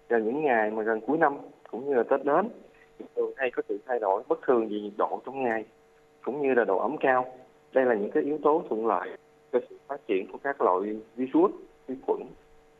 vào 0.09 0.19
những 0.19 0.43
ngày 0.43 0.71
mà 0.71 0.83
gần 0.83 1.01
cuối 1.01 1.17
năm 1.17 1.37
cũng 1.71 1.89
như 1.89 1.95
là 1.95 2.03
Tết 2.03 2.25
đến 2.25 2.49
thường 3.15 3.33
hay 3.37 3.51
có 3.51 3.63
sự 3.69 3.79
thay 3.87 3.99
đổi 3.99 4.23
bất 4.27 4.39
thường 4.47 4.69
về 4.69 4.79
nhiệt 4.79 4.93
độ 4.97 5.21
trong 5.25 5.43
ngày 5.43 5.65
cũng 6.21 6.41
như 6.41 6.53
là 6.53 6.63
độ 6.63 6.77
ẩm 6.77 6.95
cao. 6.99 7.25
Đây 7.73 7.85
là 7.85 7.95
những 7.95 8.11
cái 8.11 8.23
yếu 8.23 8.37
tố 8.43 8.63
thuận 8.69 8.87
lợi 8.87 9.09
cho 9.51 9.59
sự 9.69 9.75
phát 9.87 10.07
triển 10.07 10.31
của 10.31 10.37
các 10.43 10.61
loại 10.61 10.81
virus, 11.15 11.51
vi 11.87 11.95
khuẩn. 12.05 12.19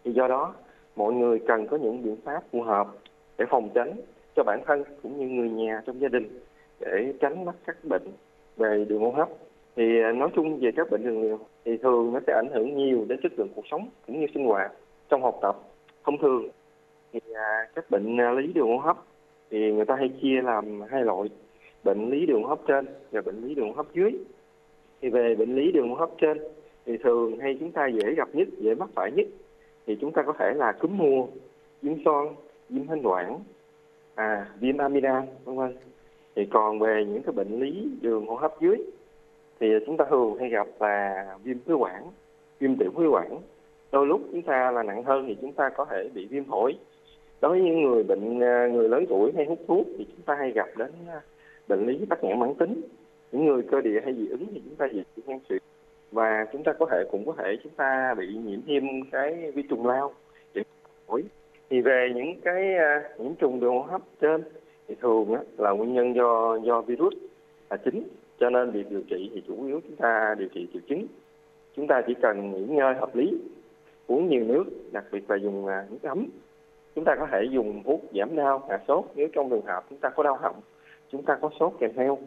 Thì 0.04 0.12
do 0.12 0.28
đó 0.28 0.54
mọi 0.96 1.14
người 1.14 1.40
cần 1.48 1.68
có 1.68 1.78
những 1.78 2.04
biện 2.04 2.16
pháp 2.24 2.44
phù 2.52 2.62
hợp 2.62 2.88
để 3.38 3.46
phòng 3.50 3.70
tránh 3.74 3.94
cho 4.36 4.44
bản 4.44 4.62
thân 4.66 4.84
cũng 5.04 5.20
như 5.20 5.28
người 5.28 5.50
nhà 5.50 5.82
trong 5.86 6.02
gia 6.02 6.08
đình 6.08 6.40
để 6.80 7.14
tránh 7.22 7.46
mắc 7.46 7.56
các 7.66 7.78
bệnh 7.84 8.08
về 8.58 8.86
đường 8.90 9.02
hô 9.02 9.12
hấp. 9.12 9.30
Thì 9.76 10.02
à, 10.02 10.12
nói 10.12 10.30
chung 10.36 10.60
về 10.60 10.72
các 10.76 10.92
bệnh 10.92 11.04
đường 11.04 11.38
thì 11.66 11.78
thường 11.78 12.14
nó 12.14 12.20
sẽ 12.28 12.34
ảnh 12.34 12.50
hưởng 12.54 12.78
nhiều 12.78 13.06
đến 13.08 13.20
chất 13.24 13.32
lượng 13.38 13.50
cuộc 13.56 13.66
sống 13.72 13.90
cũng 14.08 14.20
như 14.20 14.28
sinh 14.34 14.46
hoạt 14.46 14.72
trong 15.10 15.22
học 15.22 15.40
tập. 15.42 15.56
Thông 16.04 16.18
thường 16.18 16.48
thì 17.14 17.20
à, 17.34 17.68
các 17.76 17.92
bệnh 17.92 18.22
à, 18.22 18.32
lý 18.32 18.54
đường 18.54 18.68
hô 18.68 18.78
hấp 18.78 18.98
thì 19.50 19.72
người 19.72 19.86
ta 19.86 19.96
hay 19.96 20.10
chia 20.22 20.42
làm 20.44 20.82
hai 20.82 21.04
loại, 21.04 21.30
bệnh 21.84 22.10
lý 22.10 22.26
đường 22.26 22.44
hô 22.44 22.50
hấp 22.50 22.60
trên 22.68 22.86
và 23.12 23.22
bệnh 23.22 23.48
lý 23.48 23.56
đường 23.56 23.68
hô 23.68 23.74
hấp 23.74 23.94
dưới. 23.94 24.18
Thì 25.02 25.10
về 25.10 25.36
bệnh 25.36 25.56
lý 25.56 25.72
đường 25.72 25.90
hô 25.90 25.96
hấp 25.96 26.10
trên 26.18 26.38
thì 26.86 26.98
thường 26.98 27.40
hay 27.40 27.58
chúng 27.60 27.72
ta 27.72 27.88
dễ 27.88 28.14
gặp 28.14 28.30
nhất, 28.34 28.48
dễ 28.58 28.76
mắc 28.76 28.90
phải 28.96 29.12
nhất 29.12 29.28
thì 29.88 29.98
chúng 30.02 30.12
ta 30.12 30.24
có 30.24 30.34
thể 30.40 30.54
là 30.56 30.72
cúm 30.72 30.98
mùa, 30.98 31.28
viêm 31.82 31.94
xoang 32.06 32.36
viêm 32.70 32.88
thanh 32.88 33.02
quản 33.02 33.40
à 34.16 34.46
viêm 34.60 34.78
amidan 34.78 35.26
vân 35.46 35.56
vân. 35.56 35.76
Thì 36.36 36.46
còn 36.46 36.80
về 36.80 37.06
những 37.08 37.24
cái 37.24 37.34
bệnh 37.34 37.60
lý 37.60 37.88
đường 38.02 38.28
hô 38.28 38.36
hấp 38.36 38.62
dưới, 38.62 38.78
thì 39.60 39.68
chúng 39.86 39.98
ta 39.98 40.06
thường 40.10 40.38
hay 40.40 40.50
gặp 40.50 40.68
là 40.80 41.26
viêm 41.44 41.60
phế 41.60 41.74
quản, 41.74 42.04
viêm 42.60 42.76
tiểu 42.76 42.92
phế 42.98 43.06
quản. 43.06 43.40
Đôi 43.92 44.08
lúc 44.08 44.22
chúng 44.32 44.42
ta 44.42 44.72
là 44.72 44.84
nặng 44.84 45.04
hơn 45.04 45.26
thì 45.28 45.38
chúng 45.42 45.54
ta 45.54 45.70
có 45.70 45.86
thể 45.86 46.10
bị 46.14 46.26
viêm 46.26 46.44
phổi. 46.44 46.76
Đối 47.42 47.52
với 47.52 47.62
những 47.62 47.82
người 47.82 48.04
bệnh 48.04 48.40
à, 48.40 48.68
người 48.68 48.90
lớn 48.90 49.06
tuổi 49.10 49.32
hay 49.36 49.46
hút 49.46 49.60
thuốc 49.68 49.88
thì 49.98 50.06
chúng 50.06 50.26
ta 50.26 50.36
hay 50.36 50.52
gặp 50.52 50.68
đến 50.78 50.92
à, 51.08 51.22
bệnh 51.68 51.86
lý 51.86 52.06
tắc 52.10 52.24
nghẽn 52.24 52.40
mãn 52.40 52.56
tính. 52.56 52.82
Những 53.32 53.46
người 53.46 53.62
cơ 53.72 53.82
địa 53.82 54.02
hay 54.04 54.14
dị 54.14 54.28
ứng 54.28 54.46
thì 54.54 54.62
chúng 54.66 54.76
ta 54.76 54.88
bị 54.94 55.04
hen 55.28 55.40
suyễn 55.50 55.62
và 56.12 56.46
chúng 56.54 56.64
ta 56.64 56.74
có 56.74 56.86
thể, 56.92 57.04
cũng 57.12 57.26
có 57.26 57.34
thể 57.38 57.58
chúng 57.64 57.74
ta 57.76 58.16
bị 58.18 58.28
nhiễm 58.28 58.60
thêm 58.68 58.84
cái 59.12 59.52
vi 59.52 59.62
trùng 59.62 59.88
lao. 59.88 60.14
Phổi 61.08 61.24
thì 61.70 61.82
về 61.82 62.12
những 62.16 62.42
cái 62.42 62.76
à, 62.76 63.10
nhiễm 63.18 63.36
trùng 63.36 63.60
đường 63.60 63.74
hô 63.74 63.82
hấp 63.82 64.02
trên, 64.22 64.44
thì 64.88 64.96
thường 65.02 65.36
là 65.58 65.72
nguyên 65.72 65.94
nhân 65.94 66.16
do 66.16 66.58
do 66.64 66.82
virus 66.82 67.14
là 67.70 67.78
chính. 67.78 68.04
Cho 68.40 68.50
nên 68.50 68.72
việc 68.72 68.90
điều 68.90 69.02
trị 69.10 69.32
thì 69.34 69.44
chủ 69.48 69.66
yếu 69.66 69.80
chúng 69.88 69.96
ta 69.96 70.36
điều 70.38 70.48
trị 70.48 70.68
triệu 70.74 70.82
chứng. 70.90 71.06
Chúng 71.76 71.88
ta 71.88 72.02
chỉ 72.08 72.14
cần 72.22 72.52
nghỉ 72.52 72.66
ngơi 72.76 72.94
hợp 72.94 73.16
lý, 73.16 73.38
uống 74.08 74.30
nhiều 74.30 74.44
nước, 74.44 74.64
đặc 74.92 75.06
biệt 75.12 75.30
là 75.30 75.36
dùng 75.36 75.68
à, 75.68 75.86
nước 75.90 76.04
ấm. 76.04 76.28
Chúng 76.96 77.06
ta 77.06 77.16
có 77.20 77.28
thể 77.32 77.44
dùng 77.52 77.84
thuốc 77.84 78.02
giảm 78.16 78.36
đau, 78.36 78.64
hạ 78.70 78.80
sốt. 78.88 79.06
Nếu 79.16 79.28
trong 79.34 79.50
trường 79.50 79.66
hợp 79.66 79.86
chúng 79.90 80.00
ta 80.00 80.10
có 80.10 80.24
đau 80.24 80.38
họng, 80.42 80.56
chúng 81.12 81.24
ta 81.24 81.38
có 81.42 81.50
sốt 81.60 81.74
kèm 81.80 81.92
theo 81.96 82.18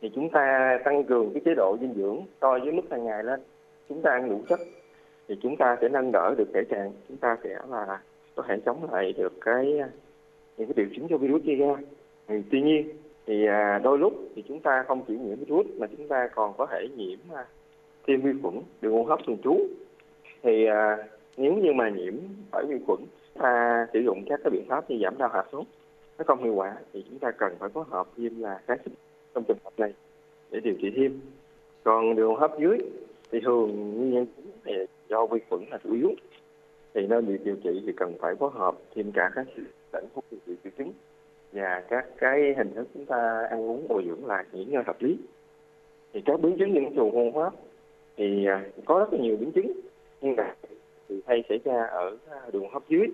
thì 0.00 0.10
chúng 0.14 0.30
ta 0.30 0.78
tăng 0.84 1.04
cường 1.04 1.30
cái 1.34 1.42
chế 1.44 1.54
độ 1.54 1.76
dinh 1.80 1.94
dưỡng 1.94 2.20
so 2.40 2.58
với 2.58 2.72
mức 2.72 2.82
hàng 2.90 3.04
ngày 3.04 3.24
lên. 3.24 3.40
Chúng 3.88 4.02
ta 4.02 4.10
ăn 4.10 4.30
đủ 4.30 4.40
chất 4.48 4.60
thì 5.28 5.36
chúng 5.42 5.56
ta 5.56 5.76
sẽ 5.80 5.88
nâng 5.88 6.12
đỡ 6.12 6.34
được 6.38 6.48
thể 6.54 6.64
trạng. 6.70 6.92
Chúng 7.08 7.16
ta 7.16 7.36
sẽ 7.44 7.58
là 7.70 8.00
có 8.34 8.42
thể 8.48 8.60
chống 8.66 8.88
lại 8.92 9.12
được 9.12 9.32
cái 9.40 9.66
những 10.56 10.68
cái 10.68 10.74
triệu 10.76 10.86
chứng 10.96 11.08
cho 11.08 11.18
virus 11.18 11.44
gây 11.44 11.56
ra. 11.56 11.76
Thì, 12.28 12.34
tuy 12.50 12.62
nhiên 12.62 12.88
thì 13.26 13.46
à, 13.46 13.80
đôi 13.84 13.98
lúc 13.98 14.12
thì 14.34 14.42
chúng 14.48 14.60
ta 14.60 14.84
không 14.88 15.02
chỉ 15.08 15.18
nhiễm 15.18 15.38
virus 15.38 15.66
mà 15.76 15.86
chúng 15.86 16.08
ta 16.08 16.28
còn 16.34 16.52
có 16.58 16.66
thể 16.66 16.88
nhiễm 16.96 17.18
à, 17.34 17.44
thêm 18.06 18.20
vi 18.20 18.30
khuẩn 18.42 18.54
đường 18.80 18.92
hô 18.92 19.02
hấp 19.02 19.18
thường 19.26 19.38
trú. 19.44 19.60
Thì 20.42 20.66
à, 20.66 20.96
nếu 21.36 21.52
như 21.54 21.72
mà 21.72 21.88
nhiễm 21.88 22.14
phải 22.50 22.64
vi 22.68 22.76
khuẩn 22.86 23.00
ta 23.38 23.86
sử 23.92 24.00
dụng 24.00 24.24
các 24.28 24.40
cái 24.44 24.50
biện 24.50 24.64
pháp 24.68 24.90
như 24.90 24.98
giảm 25.02 25.18
đau 25.18 25.28
hạ 25.32 25.44
sốt 25.52 25.64
nó 26.18 26.24
không 26.26 26.44
hiệu 26.44 26.54
quả 26.54 26.76
thì 26.92 27.04
chúng 27.08 27.18
ta 27.18 27.30
cần 27.30 27.56
phải 27.58 27.68
phối 27.68 27.84
hợp 27.90 28.06
thêm 28.16 28.40
là 28.40 28.60
kháng 28.66 28.78
sinh 28.84 28.94
trong 29.34 29.44
trường 29.44 29.58
hợp 29.64 29.72
này 29.76 29.92
để 30.50 30.60
điều 30.60 30.74
trị 30.82 30.90
thêm. 30.96 31.20
Còn 31.84 32.16
đường 32.16 32.28
hô 32.28 32.34
hấp 32.34 32.58
dưới 32.60 32.78
thì 33.30 33.40
thường 33.40 33.94
nguyên 33.96 34.10
nhân 34.10 34.26
chính 34.36 34.86
do 35.08 35.26
vi 35.26 35.40
khuẩn 35.48 35.64
là 35.70 35.78
chủ 35.84 35.94
yếu. 35.94 36.10
Thì 36.94 37.06
nên 37.06 37.26
việc 37.26 37.44
điều 37.44 37.56
trị 37.64 37.82
thì 37.86 37.92
cần 37.96 38.14
phải 38.18 38.34
phối 38.34 38.50
hợp 38.52 38.74
thêm 38.94 39.12
cả 39.12 39.30
các 39.34 39.46
tỉnh 39.92 40.04
thuốc 40.14 40.24
điều 40.30 40.40
trị 40.46 40.52
triệu 40.64 40.72
chứng 40.78 40.92
và 41.52 41.82
các 41.88 42.06
cái 42.16 42.54
hình 42.56 42.74
thức 42.74 42.88
chúng 42.94 43.04
ta 43.04 43.46
ăn 43.50 43.62
uống 43.62 43.88
bồi 43.88 44.04
dưỡng 44.06 44.26
là 44.26 44.44
nghỉ 44.52 44.64
ngơi 44.64 44.82
hợp 44.86 45.02
lý. 45.02 45.16
Thì 46.12 46.20
các 46.24 46.40
biến 46.40 46.56
chứng 46.58 46.74
nhiễm 46.74 46.94
trùng 46.94 47.32
hô 47.34 47.40
hấp 47.40 47.52
thì 48.16 48.46
à, 48.46 48.64
có 48.84 48.98
rất 48.98 49.12
là 49.12 49.18
nhiều 49.18 49.36
biến 49.36 49.52
chứng, 49.52 49.72
nhưng 50.20 50.36
mà 50.36 50.54
thì 51.08 51.20
hay 51.26 51.44
xảy 51.48 51.58
ra 51.64 51.84
ở 51.84 52.16
đường 52.52 52.70
hấp 52.70 52.88
dưới. 52.88 53.06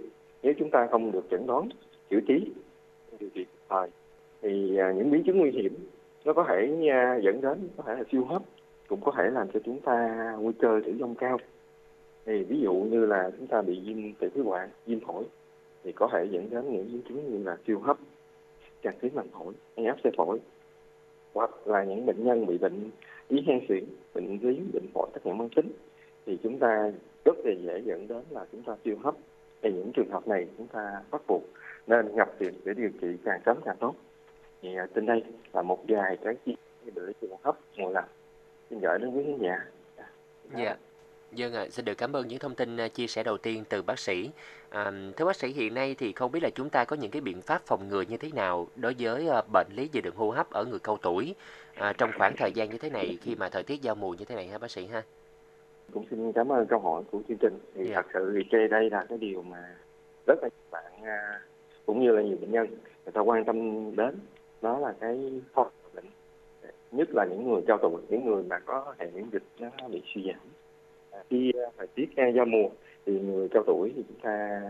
Nếu 0.43 0.53
chúng 0.59 0.71
ta 0.71 0.89
không 0.91 1.13
được 1.13 1.25
chẩn 1.31 1.47
đoán, 1.47 1.69
chữa 2.11 2.21
trí 2.29 2.53
điều 3.21 3.31
trị 3.35 3.47
thời 3.69 3.89
thì 4.43 4.77
à, 4.77 4.93
những 4.97 5.11
biến 5.11 5.23
chứng 5.27 5.39
nguy 5.39 5.51
hiểm 5.51 5.75
nó 6.26 6.33
có 6.33 6.45
thể 6.49 6.88
à, 6.90 7.18
dẫn 7.23 7.40
đến, 7.40 7.68
có 7.76 7.83
thể 7.87 7.95
là 7.95 8.02
siêu 8.12 8.25
hấp, 8.25 8.42
cũng 8.88 9.00
có 9.00 9.12
thể 9.16 9.30
làm 9.30 9.49
cho 9.54 9.61
chúng 9.64 9.80
ta 9.80 10.37
nguy 10.40 10.52
cơ 10.59 10.80
tử 10.87 10.92
vong 11.00 11.14
cao. 11.14 11.38
Thì 12.25 12.42
ví 12.42 12.61
dụ 12.61 12.73
như 12.73 13.06
là 13.06 13.30
chúng 13.38 13.47
ta 13.47 13.62
bị 13.62 13.80
viêm 13.87 14.12
tiểu 14.12 14.30
phế 14.35 14.40
quản, 14.40 14.68
viêm 14.87 15.00
phổi, 15.00 15.25
thì 15.85 15.92
có 15.92 16.09
thể 16.12 16.26
dẫn 16.30 16.50
đến 16.50 16.73
những 16.73 16.87
biến 16.87 17.02
chứng 17.09 17.33
như 17.33 17.45
là 17.45 17.56
siêu 17.66 17.78
hấp, 17.78 17.97
tràn 18.83 18.95
khí 19.00 19.11
màng 19.14 19.28
phổi 19.33 19.54
hay 19.76 19.87
áp 19.87 19.97
xe 20.04 20.11
phổi, 20.16 20.38
hoặc 21.35 21.66
là 21.66 21.85
những 21.85 22.06
bệnh 22.06 22.25
nhân 22.25 22.47
bị 22.47 22.59
bệnh 22.59 22.90
ý 23.28 23.45
hen 23.47 23.61
suyễn 23.68 23.85
bệnh 24.14 24.38
lý, 24.42 24.61
bệnh 24.73 24.87
phổi 24.95 25.09
tắc 25.12 25.26
nghẽn 25.26 25.38
mãn 25.38 25.49
tính. 25.56 25.73
Thì 26.26 26.38
chúng 26.42 26.59
ta 26.59 26.92
rất 27.25 27.37
là 27.45 27.52
dễ 27.62 27.83
dẫn 27.85 28.09
đến 28.09 28.23
là 28.30 28.47
chúng 28.52 28.62
ta 28.62 28.76
siêu 28.85 28.97
hấp. 29.02 29.14
Thì 29.62 29.73
những 29.73 29.92
trường 29.95 30.11
hợp 30.11 30.28
này 30.28 30.47
chúng 30.59 30.66
ta 30.66 31.02
bắt 31.11 31.23
buộc 31.28 31.42
nên 31.87 32.14
nhập 32.14 32.28
viện 32.38 32.54
để 32.64 32.75
điều 32.75 32.90
trị 33.00 33.09
càng 33.25 33.40
sớm 33.47 33.56
càng 33.64 33.76
tốt 33.80 33.95
thì 34.63 34.77
à, 34.77 34.87
trên 34.95 35.07
đây 35.07 35.23
là 35.53 35.63
một 35.63 35.85
vài 35.89 36.17
cái 36.25 36.35
chi 36.47 36.57
để 36.95 37.03
hô 37.31 37.39
hấp 37.43 37.57
ngoài 37.77 37.93
làm 37.93 38.05
xin 38.71 38.81
gửi 38.81 38.99
đến 38.99 39.11
quý 39.15 39.23
khán 39.27 39.39
giả 39.39 39.65
Dạ. 40.59 40.77
Vâng 41.39 41.55
ạ, 41.55 41.67
xin 41.71 41.85
được 41.85 41.99
cảm 41.99 42.17
ơn 42.17 42.29
những 42.29 42.39
thông 42.39 42.55
tin 42.55 42.77
à, 42.77 42.89
chia 42.89 43.07
sẻ 43.07 43.23
đầu 43.23 43.39
tiên 43.39 43.65
từ 43.69 43.83
bác 43.83 43.99
sĩ. 43.99 44.31
À, 44.69 44.93
thưa 45.17 45.25
bác 45.25 45.37
sĩ, 45.37 45.49
hiện 45.49 45.75
nay 45.75 45.95
thì 45.99 46.13
không 46.13 46.33
biết 46.33 46.43
là 46.43 46.51
chúng 46.55 46.71
ta 46.71 46.85
có 46.85 46.97
những 46.97 47.11
cái 47.11 47.21
biện 47.21 47.43
pháp 47.43 47.63
phòng 47.67 47.89
ngừa 47.89 48.01
như 48.03 48.17
thế 48.17 48.31
nào 48.35 48.67
đối 48.77 48.95
với 48.99 49.29
à, 49.29 49.43
bệnh 49.53 49.67
lý 49.77 49.89
về 49.93 50.01
đường 50.01 50.15
hô 50.17 50.31
hấp 50.31 50.51
ở 50.51 50.65
người 50.65 50.79
cao 50.79 50.99
tuổi 51.03 51.35
à, 51.75 51.93
trong 51.99 52.11
khoảng 52.19 52.37
thời 52.37 52.53
gian 52.53 52.71
như 52.71 52.79
thế 52.79 52.91
này 52.91 53.19
khi 53.23 53.35
mà 53.35 53.49
thời 53.49 53.63
tiết 53.63 53.83
giao 53.83 53.95
mùa 53.95 54.15
như 54.15 54.25
thế 54.25 54.35
này 54.35 54.47
ha 54.49 54.59
bác 54.59 54.71
sĩ 54.71 54.87
ha? 54.87 55.03
cũng 55.93 56.05
xin 56.11 56.33
cảm 56.33 56.53
ơn 56.53 56.67
câu 56.67 56.79
hỏi 56.79 57.03
của 57.11 57.21
chương 57.29 57.39
trình 57.41 57.59
thì 57.75 57.87
Dạ. 57.89 57.95
thật 57.95 58.07
sự 58.15 58.33
thì 58.37 58.49
trên 58.51 58.71
đây 58.71 58.91
là 58.91 59.07
cái 59.09 59.19
điều 59.19 59.43
mà 59.43 59.75
rất 60.27 60.39
là 60.43 60.49
bạn 60.71 60.93
à, 61.05 61.41
cũng 61.87 62.03
như 62.03 62.11
là 62.13 62.23
nhiều 62.23 62.37
bệnh 62.41 62.51
nhân 62.53 62.67
người 63.05 63.13
ta 63.13 63.21
quan 63.21 63.45
tâm 63.45 63.57
đến 63.97 64.19
đó 64.63 64.79
là 64.79 64.95
cái 65.01 65.41
phòng 65.53 65.69
bệnh 65.95 66.05
nhất 66.91 67.09
là 67.15 67.27
những 67.31 67.51
người 67.51 67.63
cao 67.67 67.79
tuổi 67.83 68.03
những 68.09 68.25
người 68.25 68.43
mà 68.43 68.59
có 68.59 68.95
hệ 68.99 69.11
miễn 69.15 69.25
dịch 69.33 69.43
nó 69.61 69.89
bị 69.89 70.03
suy 70.15 70.27
giảm. 70.27 70.41
À, 71.11 71.23
khi 71.31 71.53
à, 71.53 71.71
thời 71.77 71.87
tiết 71.87 72.09
do 72.17 72.25
giao 72.35 72.45
mùa 72.45 72.69
thì 73.07 73.21
người 73.21 73.49
cao 73.49 73.63
tuổi 73.67 73.93
thì 73.97 74.05
chúng 74.09 74.21
ta 74.23 74.61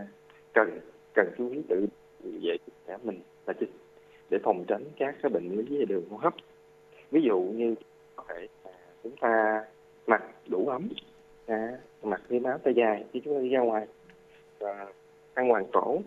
cần 0.53 0.79
cần 1.13 1.27
chú 1.37 1.49
ý 1.49 1.61
tự 1.69 1.87
vệ 2.23 2.57
sức 2.65 2.73
khỏe 2.85 2.97
mình 3.03 3.19
là 3.47 3.53
chính 3.53 3.69
để 4.29 4.37
phòng 4.43 4.63
tránh 4.67 4.83
các 4.97 5.15
cái 5.21 5.29
bệnh 5.29 5.49
lý 5.49 5.77
về 5.77 5.85
đường 5.85 6.09
hô 6.09 6.17
hấp. 6.17 6.33
Ví 7.11 7.21
dụ 7.21 7.39
như 7.39 7.75
có 8.15 8.23
thể 8.29 8.47
chúng 9.03 9.15
ta 9.21 9.65
mặc 10.07 10.23
đủ 10.47 10.67
ấm 10.67 10.89
à, 11.45 11.77
mặc 12.03 12.21
cái 12.29 12.41
áo 12.45 12.57
tay 12.57 12.73
dài 12.73 13.05
khi 13.13 13.21
chúng 13.25 13.35
ta 13.35 13.41
đi 13.41 13.49
ra 13.49 13.59
ngoài 13.59 13.87
và 14.59 14.87
ăn 15.33 15.49
hoàng 15.49 15.65
cổ. 15.73 15.99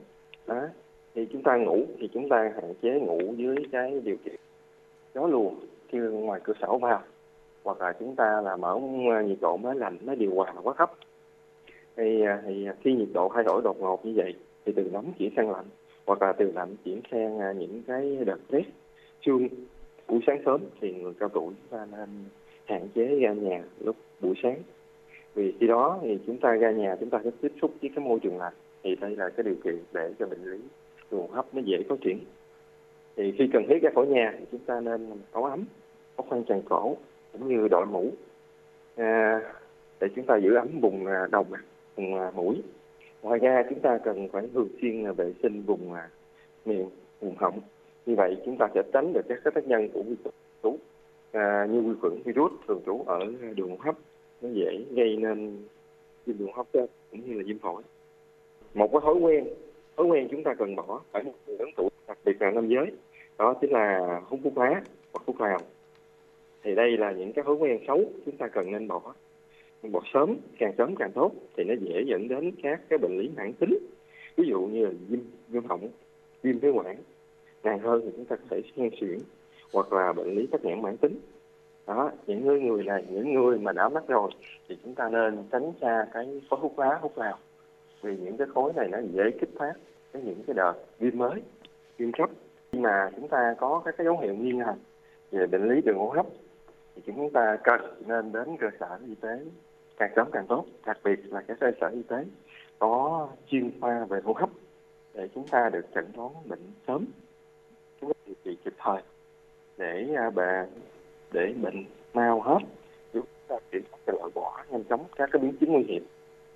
Đó 0.47 0.69
thì 1.15 1.27
chúng 1.33 1.43
ta 1.43 1.57
ngủ 1.57 1.85
thì 1.99 2.09
chúng 2.15 2.29
ta 2.29 2.53
hạn 2.55 2.75
chế 2.83 3.01
ngủ 3.01 3.21
dưới 3.37 3.57
cái 3.73 4.01
điều 4.05 4.17
kiện 4.25 4.35
gió 5.15 5.27
lùa 5.27 5.51
khi 5.89 5.99
ngoài 5.99 6.41
cửa 6.45 6.53
sổ 6.61 6.79
vào. 6.79 7.03
Hoặc 7.65 7.81
là 7.81 7.93
chúng 7.93 8.17
ta 8.17 8.41
là 8.41 8.57
mở 8.57 8.79
ờ, 9.11 9.23
nhiệt 9.23 9.39
độ 9.41 9.57
máy 9.57 9.75
lạnh 9.77 9.99
máy 10.05 10.17
điều 10.17 10.35
hòa 10.35 10.55
quá 10.63 10.75
thấp. 10.79 10.93
Thì, 11.97 12.23
ờ, 12.23 12.39
thì 12.47 12.69
khi 12.81 12.95
nhiệt 12.95 13.09
độ 13.13 13.31
thay 13.35 13.45
đổi 13.45 13.63
đột 13.65 13.81
ngột 13.81 14.07
như 14.07 14.13
vậy 14.17 14.35
thì 14.65 14.73
từ 14.77 14.91
nóng 14.93 15.13
chuyển 15.19 15.33
sang 15.37 15.51
lạnh 15.51 15.65
hoặc 16.07 16.23
là 16.23 16.33
từ 16.33 16.53
lạnh 16.53 16.77
chuyển 16.85 17.01
sang 17.11 17.39
ờ, 17.39 17.53
những 17.53 17.83
cái 17.87 18.19
đợt 18.27 18.39
rét 18.49 18.65
sương 19.27 19.49
buổi 20.09 20.21
sáng 20.27 20.43
sớm 20.47 20.61
thì 20.81 20.93
người 20.93 21.13
cao 21.21 21.29
tuổi 21.29 21.45
chúng 21.47 21.79
ta 21.79 21.87
nên 21.93 22.09
hạn 22.65 22.89
chế 22.95 23.19
ra 23.21 23.33
nhà 23.33 23.63
lúc 23.81 23.97
buổi 24.21 24.35
sáng. 24.43 24.57
Vì 25.35 25.55
khi 25.61 25.67
đó 25.67 25.99
thì 26.03 26.19
chúng 26.27 26.39
ta 26.39 26.53
ra 26.53 26.71
nhà 26.71 26.97
chúng 27.01 27.11
ta 27.11 27.19
sẽ 27.25 27.31
tiếp 27.41 27.53
xúc 27.63 27.71
với 27.83 27.91
cái 27.97 28.05
môi 28.05 28.19
trường 28.21 28.39
lạnh. 28.39 28.55
Thì 28.83 28.97
đây 28.97 29.17
là 29.17 29.29
cái 29.29 29.45
điều 29.45 29.55
kiện 29.65 29.79
để 29.93 30.13
cho 30.19 30.27
bệnh 30.27 30.45
lý 30.45 30.59
đường 31.11 31.29
hấp 31.29 31.55
nó 31.55 31.63
dễ 31.65 31.83
phát 31.89 32.01
triển 32.01 32.19
thì 33.17 33.33
khi 33.39 33.49
cần 33.53 33.63
thiết 33.69 33.83
ra 33.83 33.91
khỏi 33.95 34.07
nhà 34.07 34.35
thì 34.39 34.45
chúng 34.53 34.61
ta 34.61 34.81
nên 34.81 35.11
áo 35.33 35.45
ấm 35.45 35.65
áo 36.17 36.27
khoan 36.29 36.45
tràn 36.45 36.63
cổ 36.69 36.97
cũng 37.33 37.49
như 37.49 37.69
đội 37.69 37.87
mũ. 37.87 38.11
À, 38.97 39.41
để 40.01 40.09
chúng 40.17 40.25
ta 40.27 40.37
giữ 40.37 40.55
ấm 40.55 40.69
vùng 40.81 41.07
à, 41.07 41.27
đầu 41.33 41.47
vùng 41.97 42.15
à, 42.15 42.31
mũi. 42.35 42.63
Ngoài 43.23 43.39
ra 43.39 43.63
chúng 43.71 43.81
ta 43.81 43.99
cần 44.05 44.29
phải 44.29 44.49
thường 44.55 44.69
xuyên 44.81 45.05
à, 45.05 45.13
vệ 45.13 45.33
sinh 45.43 45.63
vùng 45.63 45.93
miệng 46.65 46.89
vùng 47.21 47.37
họng. 47.37 47.61
Như 48.07 48.15
vậy 48.17 48.37
chúng 48.45 48.57
ta 48.59 48.67
sẽ 48.75 48.83
tránh 48.93 49.13
được 49.13 49.21
các 49.29 49.39
cái 49.45 49.53
tác 49.55 49.67
nhân 49.67 49.89
của 49.89 50.03
vi 50.03 50.17
trú 50.63 50.77
à, 51.33 51.67
như 51.71 51.81
vi 51.81 51.95
khuẩn 52.01 52.23
virus 52.25 52.53
thường 52.69 52.81
trú 52.87 53.03
ở 53.07 53.19
đường 53.57 53.77
hấp. 53.79 53.95
Nó 54.43 54.49
dễ 54.53 54.85
gây 54.91 55.17
nên 55.17 55.59
viêm 56.27 56.39
đường 56.39 56.49
hô 56.49 56.57
hấp 56.57 56.67
trên 56.73 56.87
cũng 57.11 57.21
như 57.27 57.39
là 57.39 57.43
viêm 57.47 57.59
phổi. 57.59 57.83
Một 58.75 58.93
cái 58.93 59.01
thói 59.05 59.15
quen 59.15 59.49
thói 59.97 60.07
quen 60.07 60.29
chúng 60.31 60.43
ta 60.43 60.55
cần 60.55 60.77
bỏ 60.77 61.01
ở 61.13 61.23
một 61.23 61.33
người 61.47 61.57
lớn 61.59 61.69
tuổi, 61.77 61.89
đặc 62.09 62.19
biệt 62.25 62.43
là 62.43 62.51
nam 62.51 62.69
giới. 62.69 62.87
Đó 63.39 63.55
chính 63.61 63.71
là 63.71 64.21
hút 64.25 64.41
thuốc 64.45 64.59
lá 64.59 64.83
hoặc 65.13 65.23
thuốc 65.27 65.41
lào. 65.41 65.59
Thì 66.63 66.75
đây 66.75 66.97
là 66.97 67.13
những 67.13 67.33
cái 67.33 67.45
thói 67.45 67.55
quen 67.55 67.79
xấu 67.87 68.05
chúng 68.27 68.37
ta 68.37 68.49
cần 68.49 68.73
nên 68.73 68.89
bỏ. 68.89 69.15
Bỏ 69.93 70.01
sớm, 70.15 70.37
càng 70.59 70.73
sớm 70.79 70.97
càng 70.97 71.13
tốt, 71.13 71.33
thì 71.57 71.65
nó 71.65 71.75
dễ 71.81 72.03
dẫn 72.07 72.29
đến 72.29 72.53
các 72.63 72.81
cái 72.89 72.99
bệnh 72.99 73.19
lý 73.19 73.31
mãn 73.37 73.53
tính. 73.53 73.79
Ví 74.37 74.45
dụ 74.49 74.61
như 74.61 74.87
là 74.87 74.93
viêm 75.09 75.21
viêm 75.49 75.65
họng, 75.65 75.89
viêm 76.43 76.61
phế 76.61 76.69
quản. 76.69 76.97
Nặng 77.63 77.79
hơn 77.79 78.01
thì 78.05 78.11
chúng 78.17 78.25
ta 78.25 78.37
có 78.37 78.43
thể 78.51 78.63
hen 78.77 78.91
suyễn 79.01 79.19
hoặc 79.73 79.93
là 79.93 80.13
bệnh 80.13 80.35
lý 80.35 80.47
tắc 80.47 80.65
nghẽn 80.65 80.83
mãn 80.83 80.97
tính. 80.97 81.19
Đó, 81.87 82.11
những 82.27 82.47
người 82.47 82.61
người 82.61 82.85
này, 82.85 83.05
những 83.11 83.35
người 83.35 83.59
mà 83.59 83.73
đã 83.73 83.89
mắc 83.89 84.09
rồi, 84.09 84.31
thì 84.69 84.77
chúng 84.83 84.95
ta 84.95 85.09
nên 85.09 85.45
tránh 85.53 85.73
xa 85.81 86.07
cái 86.15 86.41
có 86.51 86.57
hút 86.57 86.79
lá 86.79 86.99
hút 87.01 87.19
lào 87.19 87.39
vì 88.03 88.17
những 88.17 88.37
cái 88.37 88.47
khối 88.55 88.73
này 88.77 88.89
nó 88.89 88.99
dễ 89.13 89.31
kích 89.41 89.51
phát 89.59 89.73
cái 90.13 90.23
những 90.23 90.43
cái 90.47 90.55
đợt 90.55 90.75
viêm 90.99 91.19
mới, 91.19 91.43
viêm 91.99 92.13
cấp. 92.13 92.31
Khi 92.73 92.79
mà 92.79 93.11
chúng 93.17 93.29
ta 93.29 93.55
có 93.59 93.83
các 93.85 93.95
cái 93.99 94.05
dấu 94.05 94.19
hiệu 94.19 94.35
nghi 94.35 94.53
ngờ 94.53 94.75
về 95.31 95.47
bệnh 95.47 95.69
lý 95.69 95.81
đường 95.81 95.99
hô 95.99 96.09
hấp, 96.09 96.27
thì 96.95 97.03
chúng 97.07 97.31
ta 97.31 97.57
cần 97.65 97.81
nên 98.07 98.33
đến 98.33 98.57
cơ 98.61 98.67
sở 98.81 98.99
y 99.07 99.15
tế 99.15 99.41
càng 99.97 100.13
sớm 100.17 100.29
càng 100.33 100.47
tốt, 100.47 100.65
đặc 100.87 100.99
biệt 101.05 101.21
là 101.25 101.43
các 101.43 101.57
cơ 101.61 101.71
sở 101.81 101.87
y 101.89 102.03
tế 102.03 102.25
có 102.79 103.29
chuyên 103.47 103.71
khoa 103.81 104.05
về 104.05 104.21
hô 104.25 104.33
hấp 104.33 104.51
để 105.15 105.29
chúng 105.35 105.49
ta 105.49 105.71
được 105.73 105.87
chẩn 105.95 106.05
đoán 106.17 106.33
bệnh 106.49 106.73
sớm, 106.87 107.07
chúng 108.01 108.13
ta 108.13 108.21
điều 108.27 108.35
trị 108.45 108.59
kịp 108.65 108.75
thời 108.79 109.03
để 109.79 110.15
à, 110.17 110.31
bà, 110.31 110.67
để 111.33 111.55
bệnh 111.63 111.85
mau 112.15 112.41
hết. 112.41 112.59
Chúng 113.13 113.25
ta 113.49 113.57
kiểm 113.71 113.83
soát 113.91 113.99
và 114.07 114.13
loại 114.19 114.31
bỏ 114.35 114.65
nhanh 114.71 114.85
chóng 114.85 115.05
các 115.17 115.29
cái 115.33 115.43
biến 115.43 115.53
chứng 115.61 115.73
nguy 115.73 115.83
hiểm 115.83 116.05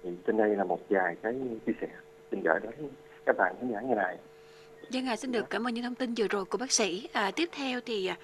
thì 0.05 0.11
trên 0.27 0.37
đây 0.37 0.57
là 0.57 0.65
một 0.65 0.81
vài 0.91 1.17
cái 1.23 1.35
chia 1.67 1.73
sẻ 1.81 1.89
xin 2.31 2.41
gửi 2.41 2.61
đến 2.63 2.73
các 3.27 3.37
bạn 3.39 3.55
khán 3.61 3.71
giả 3.73 3.81
ngày 3.81 3.97
này 3.97 4.17
Dân 4.91 5.07
à, 5.07 5.17
xin 5.17 5.33
được 5.33 5.51
cảm 5.51 5.67
ơn 5.67 5.75
những 5.75 5.85
thông 5.85 5.95
tin 5.95 6.15
vừa 6.17 6.29
rồi 6.29 6.45
của 6.45 6.59
bác 6.59 6.73
sĩ. 6.73 7.09
À, 7.13 7.31
tiếp 7.37 7.49
theo 7.53 7.81
thì 7.87 8.07
à, 8.07 8.17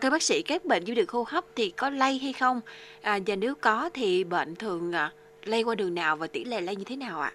thưa 0.00 0.10
bác 0.10 0.22
sĩ 0.22 0.42
các 0.42 0.64
bệnh 0.64 0.84
viêm 0.84 0.96
đường 0.96 1.06
hô 1.08 1.24
hấp 1.28 1.44
thì 1.56 1.70
có 1.70 1.90
lây 1.90 2.18
hay 2.18 2.32
không? 2.32 2.60
À, 3.00 3.18
và 3.26 3.36
nếu 3.36 3.54
có 3.60 3.90
thì 3.94 4.24
bệnh 4.24 4.54
thường 4.54 4.92
à, 4.92 5.12
lây 5.44 5.62
qua 5.62 5.74
đường 5.74 5.94
nào 5.94 6.16
và 6.16 6.26
tỷ 6.26 6.44
lệ 6.44 6.60
lây 6.60 6.76
như 6.76 6.84
thế 6.84 6.96
nào 6.96 7.20
ạ? 7.20 7.32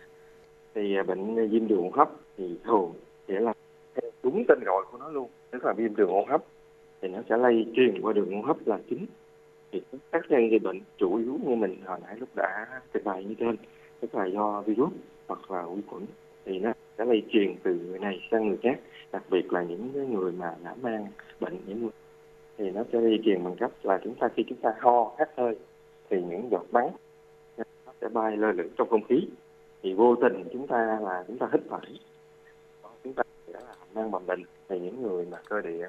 thì 0.75 0.95
à, 0.95 1.03
bệnh 1.03 1.49
viêm 1.49 1.67
đường 1.67 1.81
hô 1.81 1.89
hấp 1.93 2.09
thì 2.37 2.59
thường 2.63 2.93
sẽ 3.27 3.39
là 3.39 3.53
theo 3.95 4.11
đúng 4.23 4.43
tên 4.47 4.59
gọi 4.65 4.83
của 4.91 4.97
nó 4.97 5.09
luôn 5.09 5.29
tức 5.51 5.65
là 5.65 5.73
viêm 5.73 5.95
đường 5.95 6.09
hô 6.09 6.25
hấp 6.29 6.43
thì 7.01 7.07
nó 7.07 7.19
sẽ 7.29 7.37
lây 7.37 7.65
truyền 7.75 8.01
qua 8.01 8.13
đường 8.13 8.35
hô 8.35 8.41
hấp 8.41 8.67
là 8.67 8.79
chính 8.89 9.05
thì 9.75 9.81
các 9.91 9.99
tác 10.11 10.31
nhân 10.31 10.49
gây 10.49 10.59
bệnh 10.59 10.79
chủ 10.97 11.15
yếu 11.15 11.39
như 11.45 11.55
mình 11.55 11.75
hồi 11.85 11.99
nãy 12.03 12.15
lúc 12.19 12.29
đã 12.35 12.67
trình 12.93 13.03
bày 13.03 13.23
như 13.23 13.35
trên, 13.39 13.55
tức 13.99 14.15
là 14.15 14.25
do 14.25 14.61
virus 14.61 14.93
hoặc 15.27 15.51
là 15.51 15.65
vi 15.75 15.81
khuẩn, 15.87 16.05
thì 16.45 16.59
nó 16.59 16.73
sẽ 16.97 17.05
lây 17.05 17.23
truyền 17.29 17.55
từ 17.63 17.73
người 17.73 17.99
này 17.99 18.27
sang 18.31 18.47
người 18.47 18.57
khác, 18.63 18.79
đặc 19.11 19.23
biệt 19.29 19.53
là 19.53 19.63
những 19.63 20.13
người 20.13 20.31
mà 20.31 20.55
đã 20.63 20.75
mang 20.81 21.07
bệnh, 21.39 21.57
những 21.67 21.81
người 21.81 21.91
thì 22.57 22.71
nó 22.71 22.83
sẽ 22.91 23.01
lây 23.01 23.19
truyền 23.25 23.43
bằng 23.43 23.55
cách 23.59 23.71
là 23.83 23.99
chúng 24.03 24.15
ta 24.15 24.27
khi 24.35 24.43
chúng 24.47 24.57
ta 24.57 24.73
ho 24.79 25.15
hắt 25.17 25.29
hơi 25.37 25.57
thì 26.09 26.21
những 26.21 26.49
giọt 26.51 26.65
bắn 26.71 26.89
nó 27.57 27.93
sẽ 28.01 28.09
bay 28.09 28.37
lơ 28.37 28.51
lửng 28.51 28.69
trong 28.77 28.89
không 28.89 29.03
khí. 29.03 29.27
Thì 29.83 29.93
vô 29.93 30.15
tình 30.15 30.43
chúng 30.53 30.67
ta 30.67 30.99
là 31.01 31.23
chúng 31.27 31.37
ta 31.37 31.49
hít 31.53 31.61
phải 31.69 31.99
chúng 33.03 33.13
ta 33.13 33.23
đã 33.53 33.59
là 33.59 33.75
mang 33.93 34.11
mầm 34.11 34.25
bệnh. 34.25 34.43
Thì 34.69 34.79
những 34.79 35.01
người 35.01 35.25
mà 35.31 35.37
cơ 35.49 35.61
địa 35.61 35.87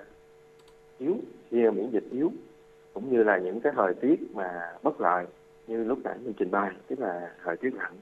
yếu, 0.99 1.14
khi 1.50 1.71
miễn 1.71 1.90
dịch 1.90 2.05
yếu 2.11 2.33
cũng 2.97 3.12
như 3.12 3.23
là 3.23 3.38
những 3.38 3.61
cái 3.61 3.73
thời 3.76 3.95
tiết 3.95 4.17
mà 4.35 4.73
bất 4.83 5.00
lợi 5.00 5.26
như 5.67 5.85
lúc 5.85 5.99
nãy 6.05 6.15
mình 6.25 6.33
trình 6.38 6.50
bày 6.50 6.71
tức 6.87 7.00
là 7.00 7.35
thời 7.45 7.57
tiết 7.57 7.75
lạnh 7.75 7.93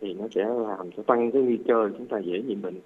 thì 0.00 0.14
nó 0.14 0.24
sẽ 0.34 0.44
làm 0.44 0.90
cho 0.96 1.02
tăng 1.02 1.30
cái 1.32 1.42
nguy 1.42 1.58
cơ 1.68 1.90
chúng 1.98 2.06
ta 2.06 2.18
dễ 2.18 2.42
nhiễm 2.42 2.62
bệnh. 2.62 2.80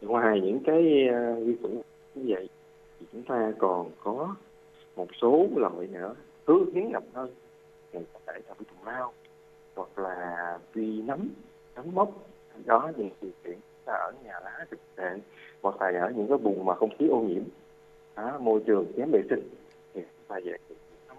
Ngoài 0.00 0.40
những 0.40 0.58
cái 0.66 1.08
ờ, 1.08 1.34
vi 1.34 1.56
khuẩn 1.62 1.80
như 2.14 2.22
vậy 2.28 2.48
thì 3.00 3.06
chúng 3.12 3.22
ta 3.22 3.52
còn 3.58 3.90
có 4.04 4.34
một 4.96 5.06
số 5.20 5.46
loại 5.56 5.86
nữa 5.86 6.14
thứ 6.46 6.64
hiến 6.74 6.92
gặp 6.92 7.02
hơn 7.12 7.30
thì 7.92 7.98
có 8.12 8.20
thể 8.26 8.32
là 8.48 8.54
vi 8.58 8.64
trùng 8.70 8.86
lao 8.86 9.12
hoặc 9.76 9.98
là 9.98 10.58
vi 10.74 11.02
nấm 11.02 11.28
nấm 11.76 11.84
mốc 11.94 12.10
đó 12.64 12.90
những 12.96 13.10
điều 13.22 13.30
kiện 13.44 13.54
là 13.54 13.58
ta 13.84 13.92
ở 13.92 14.12
nhà 14.24 14.40
lá 14.44 14.66
thực 14.70 14.80
tệ 14.96 15.10
hoặc 15.62 15.80
là 15.80 16.00
ở 16.00 16.12
những 16.16 16.28
cái 16.28 16.38
vùng 16.38 16.64
mà 16.64 16.74
không 16.74 16.96
khí 16.98 17.06
ô 17.08 17.20
nhiễm. 17.20 17.42
Đó, 18.16 18.38
môi 18.40 18.60
trường 18.66 18.92
kém 18.96 19.10
vệ 19.10 19.20
sinh 19.30 19.48
và 20.28 20.40
chúng 20.40 20.44
dễ 20.44 20.56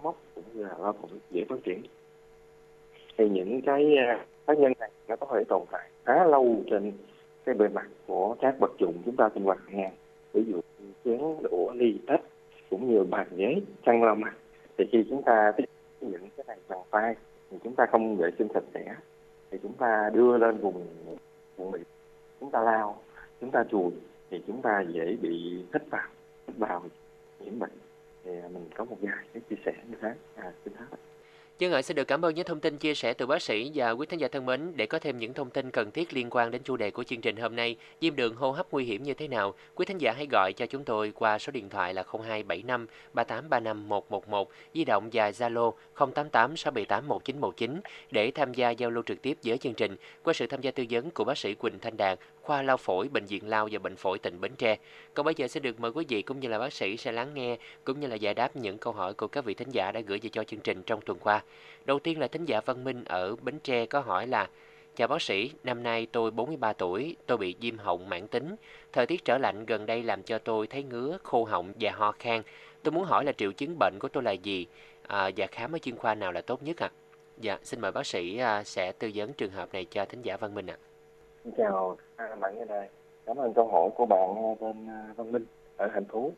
mốc 0.02 0.16
cũng 0.34 0.44
như 0.54 0.62
là 0.62 0.74
lao 0.78 0.92
phổi 0.92 1.10
dễ 1.30 1.44
phát 1.48 1.56
triển. 1.64 1.82
Thì 3.18 3.28
những 3.28 3.62
cái 3.62 3.96
à, 3.96 4.26
cá 4.46 4.54
tác 4.54 4.58
nhân 4.58 4.72
này 4.80 4.90
nó 5.08 5.16
có 5.16 5.26
thể 5.34 5.44
tồn 5.48 5.62
tại 5.70 5.90
khá 6.04 6.24
lâu 6.24 6.56
trên 6.70 6.92
cái 7.44 7.54
bề 7.54 7.68
mặt 7.68 7.86
của 8.06 8.36
các 8.40 8.54
vật 8.60 8.72
dụng 8.78 8.94
chúng 9.04 9.16
ta 9.16 9.28
sinh 9.34 9.44
hoạt 9.44 9.58
hàng 9.66 9.76
ngày. 9.76 9.92
Ví 10.32 10.44
dụ 10.48 10.60
như 10.78 10.92
chén 11.04 11.20
đũa, 11.42 11.72
ly, 11.72 11.98
tách, 12.06 12.20
cũng 12.70 12.90
như 12.90 13.04
bàn 13.04 13.26
ghế, 13.36 13.60
chăn 13.86 14.02
lau 14.02 14.14
mặt. 14.14 14.36
Thì 14.78 14.84
khi 14.92 15.04
chúng 15.10 15.22
ta 15.22 15.52
tiếp 15.56 15.64
những 16.00 16.28
cái 16.36 16.44
này 16.46 16.58
bằng 16.68 16.82
tay 16.90 17.14
thì 17.50 17.58
chúng 17.64 17.74
ta 17.74 17.86
không 17.86 18.16
vệ 18.16 18.30
sinh 18.38 18.48
sạch 18.54 18.64
sẽ. 18.74 18.94
Thì 19.50 19.58
chúng 19.62 19.72
ta 19.72 20.10
đưa 20.14 20.38
lên 20.38 20.56
vùng 20.56 20.86
vùng 21.56 21.70
miệng, 21.70 21.82
chúng 22.40 22.50
ta 22.50 22.60
lao 22.60 22.98
chúng 23.40 23.50
ta 23.50 23.64
chùi 23.70 23.90
thì 24.30 24.42
chúng 24.46 24.62
ta 24.62 24.80
dễ 24.80 25.16
bị 25.22 25.64
hít 25.74 25.90
vào 25.90 26.08
hít 26.46 26.56
vào 26.56 26.82
nhiễm 27.40 27.58
bệnh 27.58 27.70
thì 28.24 28.30
à, 28.42 28.48
mình 28.52 28.68
có 28.74 28.84
một 28.84 28.96
vài 29.00 29.24
cái 29.32 29.42
chia 29.50 29.56
sẻ 29.64 29.72
như 29.90 29.96
thế. 30.02 30.14
À, 30.36 30.52
xin 30.64 30.74
hết. 30.74 30.96
Dân 31.58 31.72
ạ, 31.72 31.82
xin 31.82 31.94
được 31.94 32.04
cảm 32.04 32.24
ơn 32.24 32.34
những 32.34 32.46
thông 32.46 32.60
tin 32.60 32.78
chia 32.78 32.94
sẻ 32.94 33.14
từ 33.14 33.26
bác 33.26 33.42
sĩ 33.42 33.70
và 33.74 33.90
quý 33.90 34.06
thính 34.06 34.20
giả 34.20 34.28
thân 34.28 34.46
mến. 34.46 34.72
Để 34.76 34.86
có 34.86 34.98
thêm 34.98 35.18
những 35.18 35.34
thông 35.34 35.50
tin 35.50 35.70
cần 35.70 35.90
thiết 35.90 36.14
liên 36.14 36.30
quan 36.30 36.50
đến 36.50 36.62
chủ 36.64 36.76
đề 36.76 36.90
của 36.90 37.04
chương 37.04 37.20
trình 37.20 37.36
hôm 37.36 37.56
nay, 37.56 37.76
viêm 38.00 38.16
đường 38.16 38.34
hô 38.34 38.50
hấp 38.50 38.72
nguy 38.72 38.84
hiểm 38.84 39.02
như 39.02 39.14
thế 39.14 39.28
nào, 39.28 39.54
quý 39.74 39.86
thính 39.86 39.98
giả 39.98 40.12
hãy 40.16 40.26
gọi 40.30 40.52
cho 40.52 40.66
chúng 40.66 40.84
tôi 40.84 41.12
qua 41.14 41.38
số 41.38 41.50
điện 41.50 41.68
thoại 41.68 41.94
là 41.94 42.02
0275 42.02 42.86
3835 43.12 43.88
111, 43.88 44.50
di 44.74 44.84
động 44.84 45.10
và 45.12 45.30
Zalo 45.30 45.72
088 45.94 46.56
678 46.56 47.08
1919 47.08 47.80
để 48.10 48.30
tham 48.30 48.54
gia 48.54 48.70
giao 48.70 48.90
lưu 48.90 49.02
trực 49.06 49.22
tiếp 49.22 49.38
với 49.44 49.58
chương 49.58 49.74
trình. 49.74 49.96
Qua 50.22 50.32
sự 50.32 50.46
tham 50.46 50.60
gia 50.60 50.70
tư 50.70 50.84
vấn 50.90 51.10
của 51.10 51.24
bác 51.24 51.38
sĩ 51.38 51.54
Quỳnh 51.54 51.78
Thanh 51.78 51.96
Đàn, 51.96 52.18
khoa 52.48 52.62
lao 52.62 52.76
phổi 52.76 53.08
bệnh 53.08 53.24
viện 53.24 53.48
Lao 53.48 53.68
và 53.72 53.78
bệnh 53.78 53.96
phổi 53.96 54.18
tỉnh 54.18 54.40
Bến 54.40 54.52
Tre. 54.58 54.76
Còn 55.14 55.26
bây 55.26 55.34
giờ 55.36 55.48
sẽ 55.48 55.60
được 55.60 55.80
mời 55.80 55.90
quý 55.90 56.04
vị 56.08 56.22
cũng 56.22 56.40
như 56.40 56.48
là 56.48 56.58
bác 56.58 56.72
sĩ 56.72 56.96
sẽ 56.96 57.12
lắng 57.12 57.34
nghe 57.34 57.56
cũng 57.84 58.00
như 58.00 58.06
là 58.06 58.16
giải 58.16 58.34
đáp 58.34 58.56
những 58.56 58.78
câu 58.78 58.92
hỏi 58.92 59.14
của 59.14 59.26
các 59.26 59.44
vị 59.44 59.54
thính 59.54 59.70
giả 59.70 59.92
đã 59.92 60.00
gửi 60.00 60.18
về 60.22 60.28
cho 60.32 60.44
chương 60.44 60.60
trình 60.60 60.82
trong 60.82 61.00
tuần 61.00 61.18
qua. 61.18 61.42
Đầu 61.84 61.98
tiên 61.98 62.20
là 62.20 62.28
thính 62.28 62.44
giả 62.44 62.60
Văn 62.60 62.84
Minh 62.84 63.04
ở 63.04 63.36
Bến 63.36 63.58
Tre 63.58 63.86
có 63.86 64.00
hỏi 64.00 64.26
là 64.26 64.48
Chào 64.96 65.08
bác 65.08 65.22
sĩ, 65.22 65.50
năm 65.64 65.82
nay 65.82 66.06
tôi 66.12 66.30
43 66.30 66.72
tuổi, 66.72 67.16
tôi 67.26 67.38
bị 67.38 67.54
viêm 67.60 67.78
họng 67.78 68.08
mãn 68.08 68.28
tính. 68.28 68.56
Thời 68.92 69.06
tiết 69.06 69.24
trở 69.24 69.38
lạnh 69.38 69.66
gần 69.66 69.86
đây 69.86 70.02
làm 70.02 70.22
cho 70.22 70.38
tôi 70.38 70.66
thấy 70.66 70.82
ngứa, 70.82 71.18
khô 71.22 71.44
họng 71.44 71.72
và 71.80 71.92
ho 71.92 72.12
khan. 72.12 72.42
Tôi 72.82 72.92
muốn 72.92 73.04
hỏi 73.04 73.24
là 73.24 73.32
triệu 73.32 73.52
chứng 73.52 73.78
bệnh 73.78 73.98
của 73.98 74.08
tôi 74.08 74.22
là 74.22 74.32
gì 74.32 74.66
à, 75.06 75.30
và 75.36 75.46
khám 75.46 75.72
ở 75.72 75.78
chuyên 75.78 75.96
khoa 75.96 76.14
nào 76.14 76.32
là 76.32 76.40
tốt 76.40 76.62
nhất 76.62 76.76
ạ? 76.76 76.90
À? 76.92 76.96
Dạ, 77.38 77.58
xin 77.62 77.80
mời 77.80 77.92
bác 77.92 78.06
sĩ 78.06 78.38
à, 78.38 78.64
sẽ 78.64 78.92
tư 78.92 79.10
vấn 79.14 79.32
trường 79.32 79.50
hợp 79.50 79.72
này 79.72 79.84
cho 79.84 80.04
thính 80.04 80.22
giả 80.22 80.36
Văn 80.36 80.54
Minh 80.54 80.70
ạ. 80.70 80.76
À. 80.82 80.87
Xin 81.48 81.54
chào 81.56 81.96
bạn 82.40 82.58
nghe 82.58 82.64
đây. 82.64 82.88
Cảm 83.26 83.36
ơn 83.36 83.54
câu 83.54 83.68
hỏi 83.68 83.90
của 83.96 84.06
bạn 84.06 84.34
ờ, 84.36 84.54
tên 84.60 84.86
ờ, 84.86 85.12
Văn 85.16 85.32
Minh 85.32 85.44
ở 85.76 85.88
thành 85.92 86.04
phố. 86.04 86.30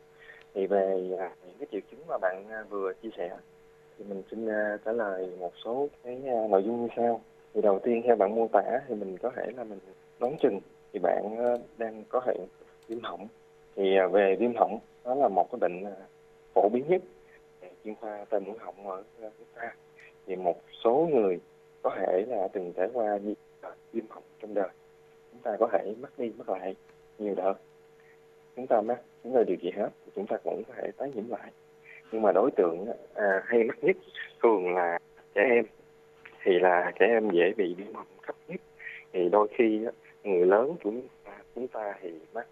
Thì 0.53 0.67
về 0.67 1.01
những 1.47 1.57
cái 1.59 1.67
triệu 1.71 1.81
chứng 1.91 1.99
mà 2.07 2.17
bạn 2.17 2.45
ờ, 2.49 2.65
vừa 2.69 2.93
chia 2.93 3.09
sẻ, 3.17 3.37
thì 3.97 4.05
mình 4.09 4.23
xin 4.31 4.47
trả 4.85 4.91
lời 4.91 5.31
một 5.39 5.51
số 5.63 5.87
cái 6.03 6.21
nội 6.49 6.63
dung 6.63 6.81
như 6.81 6.87
sau 6.95 7.21
thì 7.53 7.61
đầu 7.61 7.79
tiên, 7.79 8.01
theo 8.05 8.15
bạn 8.15 8.35
mô 8.35 8.47
tả 8.47 8.81
thì 8.87 8.95
mình 8.95 9.17
có 9.17 9.31
thể 9.35 9.51
là 9.57 9.63
mình 9.63 9.79
đoán 10.19 10.35
chừng 10.41 10.59
thì 10.93 10.99
bạn 10.99 11.37
đang 11.77 12.03
có 12.09 12.21
hệ 12.25 12.35
viêm 12.87 12.99
họng 13.03 13.27
thì 13.75 13.97
về 14.11 14.35
viêm 14.39 14.55
họng 14.55 14.79
đó 15.05 15.15
là 15.15 15.27
một 15.27 15.51
cái 15.51 15.59
bệnh 15.59 15.83
phổ 16.53 16.69
biến 16.69 16.85
nhất 16.87 17.01
chuyên 17.83 17.95
khoa 17.95 18.25
tai 18.29 18.39
mũi 18.39 18.55
họng 18.59 18.89
ở 18.89 19.03
nước 19.19 19.29
chúng 19.37 19.47
ta 19.55 19.75
thì 20.25 20.35
một 20.35 20.61
số 20.83 21.09
người 21.13 21.39
có 21.81 21.89
thể 21.95 22.25
là 22.27 22.47
từng 22.53 22.73
trải 22.73 22.87
qua 22.93 23.17
viêm 23.91 24.05
họng 24.09 24.23
trong 24.41 24.53
đời 24.53 24.69
ta 25.41 25.57
có 25.59 25.67
thể 25.71 25.95
mắc 26.01 26.11
đi 26.17 26.31
mắc 26.37 26.49
lại 26.49 26.75
nhiều 27.19 27.33
đợt. 27.37 27.53
Chúng 28.55 28.67
ta 28.67 28.81
mắc 28.81 28.99
chúng 29.23 29.33
ta 29.33 29.43
điều 29.47 29.57
trị 29.61 29.71
hết 29.75 29.89
thì 30.05 30.11
chúng 30.15 30.27
ta 30.27 30.37
cũng 30.43 30.63
có 30.67 30.73
thể 30.77 30.91
tái 30.97 31.11
nhiễm 31.15 31.29
lại. 31.29 31.51
Nhưng 32.11 32.21
mà 32.21 32.31
đối 32.31 32.51
tượng 32.51 32.85
à, 33.13 33.43
hay 33.45 33.63
mắc 33.63 33.83
nhất 33.83 33.97
thường 34.43 34.75
là 34.75 34.99
trẻ 35.35 35.41
em. 35.49 35.65
Thì 36.43 36.59
là 36.59 36.91
trẻ 36.99 37.05
em 37.05 37.29
dễ 37.29 37.53
bị 37.57 37.75
viêm 37.77 37.93
họng 37.93 38.07
cấp 38.25 38.35
nhất. 38.47 38.61
Thì 39.13 39.29
đôi 39.29 39.47
khi 39.57 39.85
người 40.23 40.45
lớn 40.45 40.75
chúng 40.83 41.01
ta, 41.23 41.37
chúng 41.55 41.67
ta 41.67 41.93
thì 42.01 42.11
mắc. 42.33 42.47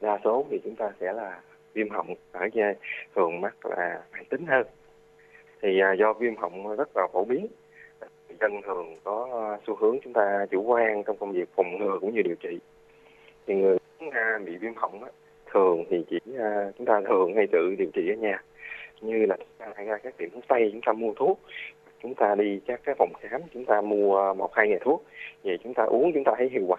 Đa 0.00 0.18
số 0.24 0.46
thì 0.50 0.60
chúng 0.64 0.76
ta 0.76 0.92
sẽ 1.00 1.12
là 1.12 1.40
viêm 1.72 1.90
họng. 1.90 2.14
Ở 2.32 2.48
da 2.52 2.74
thường 3.14 3.40
mắc 3.40 3.66
là 3.66 4.02
mãn 4.12 4.24
tính 4.24 4.46
hơn. 4.46 4.66
Thì 5.62 5.80
à, 5.80 5.92
do 5.92 6.12
viêm 6.12 6.36
họng 6.36 6.76
rất 6.76 6.96
là 6.96 7.06
phổ 7.12 7.24
biến 7.24 7.46
dân 8.40 8.62
thường 8.62 8.96
có 9.04 9.28
ờ, 9.32 9.58
xu 9.66 9.76
hướng 9.76 9.98
chúng 10.04 10.12
ta 10.12 10.46
chủ 10.50 10.62
quan 10.62 11.02
trong 11.04 11.16
công 11.16 11.32
việc, 11.32 11.48
phòng 11.56 11.78
ngừa 11.78 11.98
cũng 12.00 12.14
như 12.14 12.22
điều 12.22 12.34
trị. 12.34 12.58
Thì 13.46 13.54
người 13.54 13.76
bị 14.46 14.56
viêm 14.56 14.74
họng 14.76 15.02
thường 15.52 15.84
thì 15.90 16.04
chỉ 16.10 16.18
ờ, 16.38 16.72
chúng 16.78 16.86
ta 16.86 17.00
thường 17.08 17.34
hay 17.36 17.46
tự 17.52 17.74
điều 17.78 17.90
trị 17.94 18.10
ở 18.10 18.14
nhà. 18.14 18.42
Như 19.00 19.26
là 19.26 19.36
chúng 19.36 19.46
ta 19.58 19.82
ra 19.84 19.98
các 20.02 20.16
tiệm 20.16 20.30
thuốc 20.30 20.44
tây, 20.48 20.70
chúng 20.72 20.80
ta 20.86 20.92
mua 20.92 21.12
thuốc, 21.16 21.40
chúng 22.02 22.14
ta 22.14 22.34
đi 22.34 22.60
các 22.66 22.80
cái 22.84 22.94
phòng 22.98 23.12
khám, 23.20 23.40
chúng 23.54 23.64
ta 23.64 23.80
mua 23.80 24.34
một, 24.34 24.54
hai 24.54 24.68
ngày 24.68 24.78
thuốc. 24.80 25.04
Vậy 25.44 25.58
chúng 25.64 25.74
ta 25.74 25.82
uống, 25.82 26.12
chúng 26.14 26.24
ta 26.24 26.32
thấy 26.38 26.48
hiệu 26.48 26.64
quả, 26.66 26.78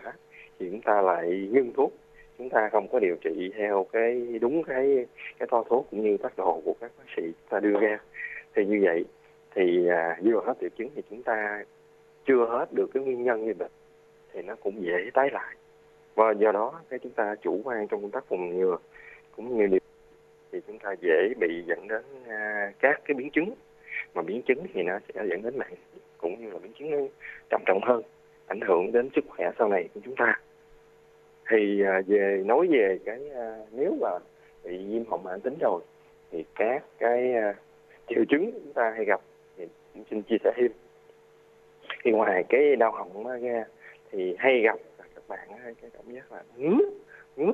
thì 0.59 0.67
chúng 0.71 0.81
ta 0.81 1.01
lại 1.01 1.49
ngưng 1.51 1.73
thuốc. 1.73 1.93
Chúng 2.37 2.49
ta 2.49 2.69
không 2.71 2.87
có 2.87 2.99
điều 2.99 3.15
trị 3.21 3.51
theo 3.57 3.87
cái 3.91 4.39
đúng 4.41 4.63
cái 4.63 5.05
cái 5.39 5.47
to 5.51 5.63
thuốc 5.69 5.87
cũng 5.91 6.03
như 6.03 6.17
phát 6.17 6.37
đồ 6.37 6.61
của 6.65 6.73
các 6.81 6.91
bác 6.97 7.05
sĩ 7.17 7.23
ta 7.49 7.59
đưa 7.59 7.79
ra. 7.79 7.99
Thì 8.55 8.65
như 8.65 8.79
vậy 8.83 9.05
thì 9.55 9.87
à, 9.87 10.17
vừa 10.23 10.41
hết 10.45 10.53
triệu 10.61 10.69
chứng 10.69 10.89
thì 10.95 11.01
chúng 11.09 11.23
ta 11.23 11.63
chưa 12.25 12.45
hết 12.45 12.65
được 12.73 12.89
cái 12.93 13.03
nguyên 13.03 13.23
nhân 13.23 13.45
như 13.45 13.53
vậy 13.59 13.69
thì 14.33 14.41
nó 14.41 14.55
cũng 14.55 14.83
dễ 14.85 15.09
tái 15.13 15.29
lại. 15.31 15.55
Và 16.15 16.31
do 16.31 16.51
đó 16.51 16.81
cái 16.89 16.99
chúng 16.99 17.11
ta 17.11 17.35
chủ 17.41 17.61
quan 17.63 17.87
trong 17.87 18.01
công 18.01 18.11
tác 18.11 18.23
phòng 18.29 18.57
ngừa 18.57 18.77
cũng 19.35 19.57
như 19.57 19.67
điều 19.67 19.79
thì 20.51 20.59
chúng 20.67 20.79
ta 20.79 20.95
dễ 21.01 21.33
bị 21.39 21.63
dẫn 21.67 21.87
đến 21.87 22.03
à, 22.27 22.71
các 22.79 23.01
cái 23.05 23.15
biến 23.15 23.29
chứng. 23.29 23.53
Mà 24.13 24.21
biến 24.21 24.41
chứng 24.41 24.65
thì 24.73 24.83
nó 24.83 24.99
sẽ 25.07 25.23
dẫn 25.29 25.41
đến 25.41 25.57
mạng 25.57 25.73
cũng 26.17 26.41
như 26.41 26.49
là 26.49 26.59
biến 26.59 26.71
chứng 26.79 27.07
trầm 27.49 27.61
trọng 27.65 27.79
hơn 27.83 28.01
ảnh 28.47 28.61
hưởng 28.61 28.91
đến 28.91 29.09
sức 29.15 29.25
khỏe 29.27 29.51
sau 29.59 29.69
này 29.69 29.89
của 29.93 29.99
chúng 30.03 30.15
ta. 30.15 30.39
Thì 31.49 31.81
à, 31.81 32.01
về 32.07 32.43
nói 32.45 32.67
về 32.71 32.99
cái 33.05 33.29
à, 33.35 33.57
nếu 33.71 33.97
mà 34.01 34.09
bị 34.63 34.85
viêm 34.85 35.05
họng 35.05 35.23
mãn 35.23 35.41
tính 35.41 35.55
rồi 35.59 35.81
thì 36.31 36.43
các 36.55 36.83
cái 36.99 37.33
à, 37.33 37.55
triệu 38.07 38.23
chứng 38.29 38.51
chúng 38.51 38.73
ta 38.73 38.93
hay 38.95 39.05
gặp 39.05 39.21
xin 40.09 40.21
chia 40.21 40.37
sẻ 40.43 40.51
thêm. 40.55 40.71
Thì 42.03 42.11
ngoài 42.11 42.43
cái 42.49 42.75
đau 42.75 42.91
họng 42.91 43.27
ra, 43.27 43.65
thì 44.11 44.35
hay 44.39 44.59
gặp 44.59 44.79
các 45.15 45.23
bạn 45.27 45.49
cái 45.81 45.89
cảm 45.93 46.13
giác 46.13 46.31
là 46.31 46.43
ngứa 46.57 46.77
ngứa 47.35 47.51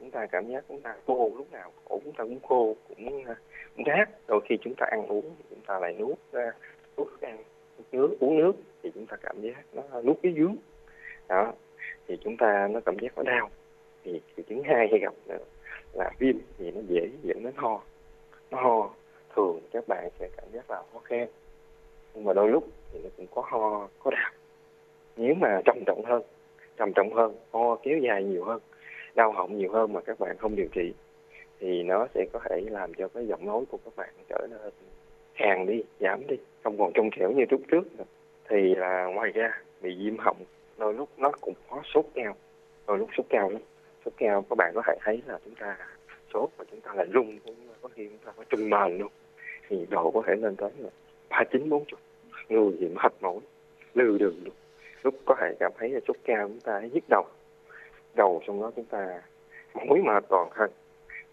chúng 0.00 0.10
ta 0.10 0.26
cảm 0.26 0.48
giác 0.48 0.64
chúng 0.68 0.80
ta 0.80 0.96
khô 1.06 1.32
lúc 1.36 1.52
nào 1.52 1.72
cổ 1.84 2.00
chúng 2.04 2.12
ta 2.12 2.24
cũng 2.24 2.40
khô, 2.40 2.76
cũng 2.88 3.24
à, 3.24 3.36
cũng 3.76 3.84
rát. 3.86 4.08
Đôi 4.28 4.40
khi 4.48 4.56
chúng 4.60 4.74
ta 4.74 4.86
ăn 4.90 5.06
uống, 5.06 5.34
chúng 5.50 5.60
ta 5.66 5.78
lại 5.78 5.96
nuốt 5.98 6.18
ra, 6.32 6.52
nuốt 6.96 7.20
ăn 7.20 7.36
nước, 7.92 8.16
uống 8.20 8.38
nước, 8.38 8.52
thì 8.82 8.90
chúng 8.94 9.06
ta 9.06 9.16
cảm 9.22 9.40
giác 9.40 9.64
nó 9.72 9.82
nuốt 10.02 10.16
cái 10.22 10.34
dướng 10.36 10.56
đó, 11.28 11.52
thì 12.06 12.16
chúng 12.24 12.36
ta, 12.36 12.68
nó 12.70 12.80
cảm 12.80 12.98
giác 12.98 13.12
nó 13.16 13.22
đau. 13.22 13.50
Thì 14.04 14.20
triệu 14.36 14.44
chứng 14.48 14.62
hai 14.62 14.88
hay 14.90 14.98
gặp 14.98 15.14
nữa 15.26 15.38
là 15.92 16.10
viêm 16.18 16.36
thì 16.58 16.70
nó 16.70 16.80
dễ 16.88 17.10
dẫn 17.22 17.42
đến 17.42 17.52
ho, 17.56 17.82
nó 18.50 18.60
ho 18.60 18.94
thường 19.38 19.60
các 19.72 19.88
bạn 19.88 20.08
sẽ 20.18 20.28
cảm 20.36 20.46
giác 20.52 20.70
là 20.70 20.82
khó 20.92 20.98
khen 21.04 21.28
nhưng 22.14 22.24
mà 22.24 22.32
đôi 22.32 22.48
lúc 22.48 22.68
thì 22.92 22.98
nó 23.02 23.08
cũng 23.16 23.26
có 23.34 23.42
ho, 23.46 23.88
có 23.98 24.10
đau. 24.10 24.30
Nếu 25.16 25.34
mà 25.34 25.60
trầm 25.64 25.78
trọng 25.86 26.04
hơn, 26.04 26.22
trầm 26.76 26.92
trọng 26.92 27.14
hơn, 27.14 27.34
ho 27.52 27.76
kéo 27.82 27.98
dài 27.98 28.24
nhiều 28.24 28.44
hơn, 28.44 28.60
đau 29.14 29.32
họng 29.32 29.58
nhiều 29.58 29.72
hơn 29.72 29.92
mà 29.92 30.00
các 30.00 30.20
bạn 30.20 30.36
không 30.38 30.56
điều 30.56 30.68
trị, 30.72 30.92
thì 31.60 31.82
nó 31.82 32.06
sẽ 32.14 32.26
có 32.32 32.40
thể 32.50 32.60
làm 32.70 32.94
cho 32.94 33.08
cái 33.08 33.26
giọng 33.26 33.46
nói 33.46 33.64
của 33.70 33.78
các 33.84 33.96
bạn 33.96 34.10
trở 34.28 34.46
nên 34.50 34.72
hàng 35.34 35.66
đi, 35.66 35.82
giảm 36.00 36.26
đi. 36.26 36.36
Không 36.64 36.78
còn 36.78 36.92
trong 36.94 37.10
trẻo 37.18 37.32
như 37.32 37.44
lúc 37.50 37.60
trước 37.68 37.98
nữa. 37.98 38.04
thì 38.48 38.74
là 38.74 39.04
ngoài 39.04 39.32
ra, 39.32 39.62
bị 39.80 39.96
viêm 39.98 40.18
họng, 40.18 40.36
đôi 40.78 40.94
lúc 40.94 41.08
nó 41.16 41.30
cũng 41.40 41.54
có 41.70 41.82
sốt 41.94 42.04
cao, 42.14 42.34
đôi 42.86 42.98
lúc 42.98 43.08
sốt 43.16 43.26
cao 43.28 43.50
lắm. 43.50 43.62
Sốt 44.04 44.14
cao 44.16 44.44
các 44.50 44.58
bạn 44.58 44.72
có 44.74 44.82
thể 44.86 44.96
thấy 45.00 45.22
là 45.26 45.38
chúng 45.44 45.54
ta 45.54 45.76
sốt 46.34 46.50
và 46.56 46.64
chúng 46.70 46.80
ta 46.80 46.94
lại 46.94 47.06
rung 47.14 47.38
có 47.82 47.88
khi 47.94 48.08
chúng 48.08 48.18
ta 48.18 48.32
có 48.36 48.44
trùng 48.44 48.70
mền 48.70 48.98
luôn 48.98 49.08
thì 49.68 49.86
độ 49.90 50.10
có 50.10 50.22
thể 50.26 50.34
lên 50.36 50.56
tới 50.56 50.70
là 50.78 50.90
ba 51.28 51.44
chín 51.52 51.68
bốn 51.68 51.84
chục. 51.84 52.00
Người 52.48 52.70
thì 52.80 52.88
mệt 52.88 53.12
mỏi 53.20 53.38
lừ 53.94 54.18
đường 54.18 54.40
luôn. 54.44 54.54
Lúc 55.02 55.14
có 55.26 55.34
thể 55.40 55.54
cảm 55.60 55.72
thấy 55.78 55.88
là 55.88 56.00
sốt 56.08 56.16
cao 56.24 56.48
chúng 56.48 56.60
ta 56.60 56.80
nhức 56.80 57.04
đầu. 57.08 57.24
Đầu 58.14 58.42
trong 58.46 58.60
đó 58.62 58.70
chúng 58.76 58.84
ta 58.84 59.22
mũi 59.74 60.02
mệt 60.02 60.24
toàn 60.28 60.48
thân. 60.54 60.70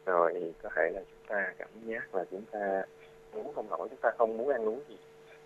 Rồi 0.05 0.53
có 0.63 0.69
thể 0.75 0.91
là 0.93 0.99
chúng 0.99 1.27
ta 1.27 1.53
cảm 1.57 1.69
giác 1.85 2.15
là 2.15 2.25
chúng 2.31 2.43
ta 2.51 2.83
muốn 3.33 3.53
không 3.53 3.69
nổi 3.69 3.87
chúng 3.89 3.99
ta 4.01 4.11
không 4.17 4.37
muốn 4.37 4.49
ăn 4.49 4.65
uống 4.65 4.79
gì. 4.89 4.97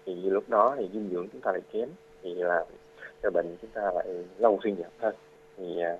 Thì 0.05 0.15
lúc 0.15 0.43
đó 0.47 0.75
thì 0.77 0.89
dinh 0.93 1.09
dưỡng 1.11 1.27
chúng 1.31 1.41
ta 1.41 1.51
lại 1.51 1.61
kém. 1.71 1.89
Thì 2.21 2.33
là 2.33 2.65
cho 3.23 3.29
bệnh 3.29 3.55
chúng 3.61 3.71
ta 3.73 3.91
lại 3.95 4.07
lâu 4.37 4.59
suy 4.63 4.75
giảm 4.75 4.91
hơn. 4.99 5.15
Thì 5.57 5.81
à, 5.81 5.97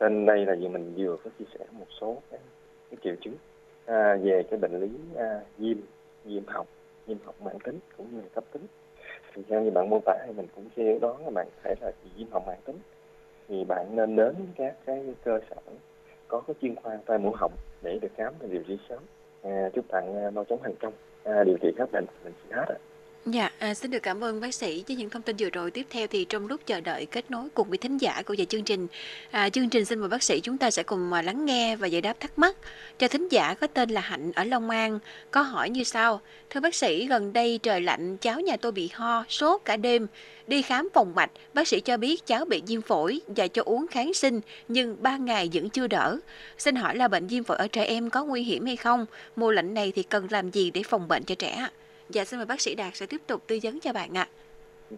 trên 0.00 0.26
đây 0.26 0.46
là 0.46 0.56
vừa 0.60 0.68
mình 0.68 0.94
vừa 0.96 1.16
có 1.24 1.30
chia 1.38 1.44
sẻ 1.58 1.64
một 1.72 1.86
số 2.00 2.22
cái, 2.30 2.40
cái 2.90 2.98
triệu 3.04 3.14
chứng 3.20 3.34
à, 3.86 4.16
về 4.22 4.42
cái 4.50 4.58
bệnh 4.58 4.80
lý 4.80 4.90
à, 5.16 5.40
viêm 5.58 5.76
viêm 6.24 6.46
họng 6.46 6.66
viêm 7.06 7.18
họng 7.24 7.34
mãn 7.44 7.58
tính 7.64 7.78
cũng 7.96 8.06
như 8.12 8.20
là 8.20 8.28
cấp 8.34 8.44
tính. 8.52 8.66
Thì 9.34 9.42
theo 9.48 9.60
như 9.60 9.70
bạn 9.70 9.90
mô 9.90 10.00
tả 10.04 10.14
thì 10.26 10.32
mình 10.32 10.46
cũng 10.54 10.68
suy 10.76 10.98
đoán 10.98 11.24
là 11.24 11.30
bạn 11.30 11.48
thể 11.62 11.74
là 11.80 11.92
viêm 12.16 12.30
họng 12.30 12.46
mãn 12.46 12.58
tính. 12.64 12.78
Thì 13.48 13.64
bạn 13.64 13.96
nên 13.96 14.16
đến 14.16 14.34
các 14.56 14.76
cái 14.86 15.14
cơ 15.24 15.40
sở 15.50 15.56
có 16.28 16.40
cái 16.46 16.54
chuyên 16.62 16.74
khoa 16.74 16.98
tai 17.06 17.18
mũi 17.18 17.32
họng 17.36 17.52
để 17.82 17.98
được 18.02 18.12
khám 18.16 18.34
và 18.40 18.46
điều 18.50 18.62
trị 18.62 18.78
sớm. 18.88 19.02
À, 19.42 19.70
chúc 19.74 19.84
bạn 19.88 20.16
à, 20.16 20.30
mau 20.30 20.44
chóng 20.44 20.58
thành 20.62 20.74
công. 20.80 20.92
À, 21.24 21.44
điều 21.44 21.56
trị 21.62 21.72
hết 21.78 21.86
bệnh 21.92 22.04
mình 22.24 22.32
xin 22.42 22.52
hết 22.52 22.64
ạ. 22.68 22.78
Dạ, 23.26 23.50
à, 23.58 23.74
xin 23.74 23.90
được 23.90 24.02
cảm 24.02 24.24
ơn 24.24 24.40
bác 24.40 24.54
sĩ 24.54 24.84
với 24.88 24.96
những 24.96 25.10
thông 25.10 25.22
tin 25.22 25.36
vừa 25.38 25.50
rồi. 25.50 25.70
Tiếp 25.70 25.86
theo 25.90 26.06
thì 26.06 26.24
trong 26.24 26.46
lúc 26.46 26.60
chờ 26.66 26.80
đợi 26.80 27.06
kết 27.06 27.30
nối 27.30 27.48
cùng 27.54 27.68
với 27.68 27.78
thính 27.78 27.98
giả 27.98 28.22
của 28.26 28.34
giờ 28.34 28.44
chương 28.48 28.64
trình, 28.64 28.86
à, 29.30 29.50
chương 29.50 29.68
trình 29.68 29.84
xin 29.84 29.98
mời 29.98 30.08
bác 30.08 30.22
sĩ 30.22 30.40
chúng 30.40 30.58
ta 30.58 30.70
sẽ 30.70 30.82
cùng 30.82 31.10
mà 31.10 31.22
lắng 31.22 31.44
nghe 31.44 31.76
và 31.76 31.86
giải 31.86 32.00
đáp 32.00 32.20
thắc 32.20 32.38
mắc 32.38 32.56
cho 32.98 33.08
thính 33.08 33.28
giả 33.28 33.54
có 33.54 33.66
tên 33.66 33.90
là 33.90 34.00
Hạnh 34.00 34.32
ở 34.32 34.44
Long 34.44 34.70
An. 34.70 34.98
Có 35.30 35.42
hỏi 35.42 35.70
như 35.70 35.84
sau: 35.84 36.20
Thưa 36.50 36.60
bác 36.60 36.74
sĩ, 36.74 37.06
gần 37.06 37.32
đây 37.32 37.58
trời 37.62 37.80
lạnh, 37.80 38.16
cháu 38.16 38.40
nhà 38.40 38.56
tôi 38.56 38.72
bị 38.72 38.90
ho, 38.92 39.24
sốt 39.28 39.60
cả 39.64 39.76
đêm. 39.76 40.06
Đi 40.46 40.62
khám 40.62 40.88
phòng 40.94 41.14
mạch, 41.14 41.30
bác 41.54 41.68
sĩ 41.68 41.80
cho 41.80 41.96
biết 41.96 42.26
cháu 42.26 42.44
bị 42.44 42.62
viêm 42.66 42.82
phổi 42.82 43.20
và 43.26 43.48
cho 43.48 43.62
uống 43.62 43.86
kháng 43.86 44.14
sinh, 44.14 44.40
nhưng 44.68 44.96
3 45.02 45.16
ngày 45.16 45.50
vẫn 45.52 45.70
chưa 45.70 45.86
đỡ. 45.86 46.18
Xin 46.58 46.74
hỏi 46.74 46.96
là 46.96 47.08
bệnh 47.08 47.26
viêm 47.26 47.44
phổi 47.44 47.56
ở 47.56 47.68
trẻ 47.68 47.84
em 47.84 48.10
có 48.10 48.24
nguy 48.24 48.42
hiểm 48.42 48.66
hay 48.66 48.76
không? 48.76 49.06
Mùa 49.36 49.50
lạnh 49.50 49.74
này 49.74 49.92
thì 49.94 50.02
cần 50.02 50.26
làm 50.30 50.50
gì 50.50 50.70
để 50.70 50.82
phòng 50.82 51.08
bệnh 51.08 51.24
cho 51.24 51.34
trẻ? 51.34 51.68
Dạ 52.08 52.24
xin 52.24 52.38
mời 52.38 52.46
bác 52.46 52.60
sĩ 52.60 52.74
Đạt 52.74 52.96
sẽ 52.96 53.06
tiếp 53.06 53.20
tục 53.26 53.42
tư 53.46 53.58
vấn 53.62 53.80
cho 53.80 53.92
bạn 53.92 54.14
ạ. 54.14 54.28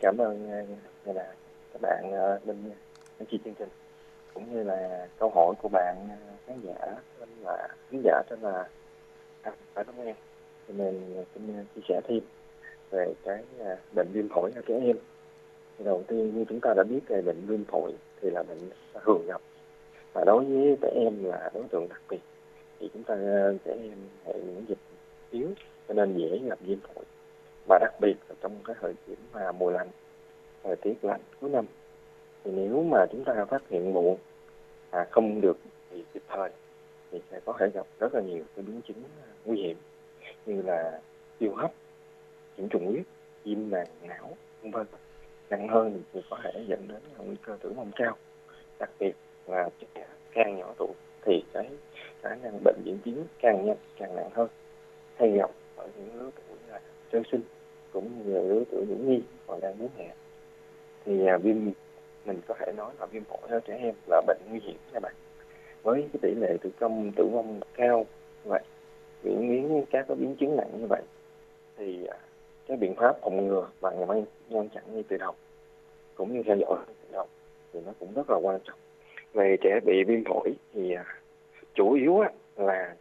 Cảm 0.01 0.17
ơn 0.19 0.51
ờ, 0.51 0.67
uh, 1.11 1.17
là 1.17 1.35
các 1.73 1.83
bạn 1.83 2.11
ờ, 2.13 2.41
Linh 2.47 2.63
bên 2.65 2.73
anh 3.19 3.27
chị 3.31 3.39
chương 3.45 3.55
trình. 3.59 3.69
Cũng 4.35 4.55
như 4.55 4.63
là 4.63 5.09
câu 5.19 5.33
hỏi 5.35 5.55
của 5.63 5.69
bạn 5.69 5.97
ờ, 6.11 6.17
khán 6.47 6.61
giả 6.61 6.97
là 7.43 7.69
khán 7.91 8.01
giả 8.05 8.23
tên 8.29 8.41
là 8.41 8.69
à, 9.43 9.53
phải 9.75 9.85
đúng 9.85 10.07
em? 10.07 10.17
Thì 10.69 10.75
mình 10.75 11.25
xin 11.35 11.65
chia 11.75 11.81
sẻ 11.89 12.01
thêm 12.09 12.21
về 12.91 13.15
cái 13.25 13.45
bệnh 13.95 14.09
viêm 14.13 14.29
phổi 14.29 14.53
ở 14.57 14.63
trẻ 14.69 14.75
em. 14.83 14.97
Thì 15.79 15.85
đầu 15.85 16.05
tiên 16.09 16.37
như 16.37 16.45
chúng 16.49 16.61
ta 16.61 16.75
đã 16.77 16.83
biết 16.83 17.01
về 17.09 17.23
bệnh 17.23 17.47
viêm 17.47 17.65
phổi 17.65 17.93
thì 18.21 18.31
là 18.31 18.43
bệnh 18.43 18.71
thường 19.05 19.27
gặp. 19.27 19.41
Và 20.13 20.25
đối 20.27 20.45
với 20.45 20.77
trẻ 20.83 20.91
em 20.95 21.25
là 21.25 21.51
đối 21.55 21.65
tượng 21.71 21.89
đặc 21.89 22.01
biệt. 22.09 22.21
Thì 22.81 22.91
chúng 22.95 23.03
ta 23.03 23.15
trẻ 23.65 23.73
em 23.83 23.99
hệ 24.25 24.33
miễn 24.33 24.65
dịch 24.69 24.79
yếu 25.31 25.49
cho 25.89 25.95
nên 25.95 26.17
dễ 26.19 26.39
gặp 26.49 26.59
viêm 26.61 26.79
phổi. 26.81 27.05
Và 27.69 27.79
đặc 27.81 27.95
biệt 28.01 28.15
là 28.29 28.35
trong 28.41 28.53
cái 28.65 28.77
thời 28.81 28.95
điểm 29.07 29.19
mà 29.33 29.53
mùa 29.53 29.71
lạnh 29.71 29.89
thời 30.63 30.77
tiết 30.77 31.05
lạnh 31.05 31.21
cuối 31.41 31.51
năm 31.51 31.65
thì 32.45 32.51
nếu 32.55 32.83
mà 32.83 33.07
chúng 33.13 33.25
ta 33.25 33.45
phát 33.45 33.63
hiện 33.71 33.93
muộn 33.95 34.17
à, 34.91 35.07
không 35.11 35.41
được 35.41 35.59
thì 35.91 36.05
kịp 36.15 36.23
thời 36.29 36.51
thì 37.11 37.21
sẽ 37.31 37.41
có 37.45 37.53
thể 37.59 37.67
gặp 37.75 37.87
rất 38.01 38.15
là 38.15 38.21
nhiều 38.21 38.45
cái 38.57 38.65
biến 38.65 38.81
chứng 38.89 39.03
nguy 39.45 39.63
hiểm 39.63 39.77
như 40.47 40.63
là 40.63 41.01
tiêu 41.39 41.55
hấp 41.55 41.71
nhiễm 42.57 42.69
trùng 42.69 42.87
huyết 42.87 43.05
viêm 43.45 43.71
màng 43.71 43.87
não 44.03 44.37
vân 44.63 44.71
vân. 44.71 44.87
Nặng 45.51 45.69
hơn 45.69 46.03
thì 46.13 46.21
có 46.31 46.39
thể 46.43 46.65
dẫn 46.67 46.89
đến 46.89 46.99
nguy 47.19 47.37
cơ 47.43 47.57
tử 47.61 47.73
vong 47.77 47.91
cao. 47.97 48.17
Đặc 48.79 48.91
biệt 48.99 49.13
là 49.47 49.69
trẻ 49.81 50.07
càng 50.33 50.59
nhỏ 50.59 50.75
tuổi 50.79 50.93
thì 51.23 51.43
cái 51.53 51.69
khả 52.23 52.35
năng 52.35 52.65
bệnh 52.65 52.77
diễn 52.85 52.99
tiến 53.05 53.25
càng 53.39 53.67
nhanh 53.67 53.77
càng 53.99 54.17
nặng 54.17 54.31
hơn. 54.35 54.49
Hay 55.17 55.31
gặp 55.31 55.51
ở 55.77 55.89
những 55.97 56.21
lứa 56.21 56.31
tuổi 56.37 56.57
là 56.69 56.81
sơ 57.13 57.23
sinh 57.33 57.41
cũng 57.93 58.11
như 58.25 58.33
lứa 58.33 58.65
tuổi 58.71 58.87
những 58.89 59.11
nhi 59.11 59.23
còn 59.47 59.61
đang 59.61 59.79
bú 59.79 59.89
mẹ 59.99 60.15
thì 61.05 61.27
à, 61.27 61.37
viêm 61.37 61.57
mình 62.25 62.41
có 62.49 62.55
thể 62.59 62.73
nói 62.77 62.95
là 63.01 63.07
viêm 63.07 63.25
phổi 63.25 63.39
ở 63.49 63.61
trẻ 63.61 63.79
em 63.83 63.95
là 64.07 64.23
bệnh 64.27 64.39
nguy 64.51 64.61
hiểm 64.61 64.77
các 64.93 65.03
bạn. 65.03 65.15
Với 65.83 66.09
cái 66.13 66.19
tỷ 66.23 66.35
lệ 66.35 66.57
tử 66.61 66.71
vong 66.79 67.13
tử 67.17 67.29
vong 67.33 67.61
cao 67.75 68.07
như 68.45 68.51
vậy 68.51 68.63
diễn 69.23 69.49
biến 69.49 69.85
các 69.91 70.05
cái 70.09 70.17
biến 70.17 70.37
chứng 70.37 70.57
nặng 70.57 70.71
như 70.79 70.87
vậy 70.87 71.03
thì 71.77 72.07
à, 72.07 72.19
cái 72.67 72.77
biện 72.77 72.95
pháp 72.95 73.17
phòng 73.23 73.49
ngừa 73.49 73.69
và 73.81 73.91
ngăn 73.91 74.25
ngăn 74.49 74.69
chặn 74.69 74.85
ngay 74.93 75.05
từ 75.09 75.17
đầu 75.17 75.35
cũng 76.15 76.33
như 76.33 76.43
theo 76.43 76.57
dõi 76.57 76.79
từ 76.87 77.09
đầu 77.13 77.27
thì 77.73 77.81
nó 77.87 77.93
cũng 77.99 78.15
rất 78.15 78.31
là 78.31 78.37
quan 78.43 78.61
trọng. 78.65 78.79
Về 79.33 79.57
trẻ 79.61 79.81
bị 79.87 80.05
viêm 80.07 80.25
phổi 80.25 80.55
thì 80.75 80.93
à, 80.93 81.05
chủ 81.75 81.93
yếu 81.93 82.23
là 82.57 82.95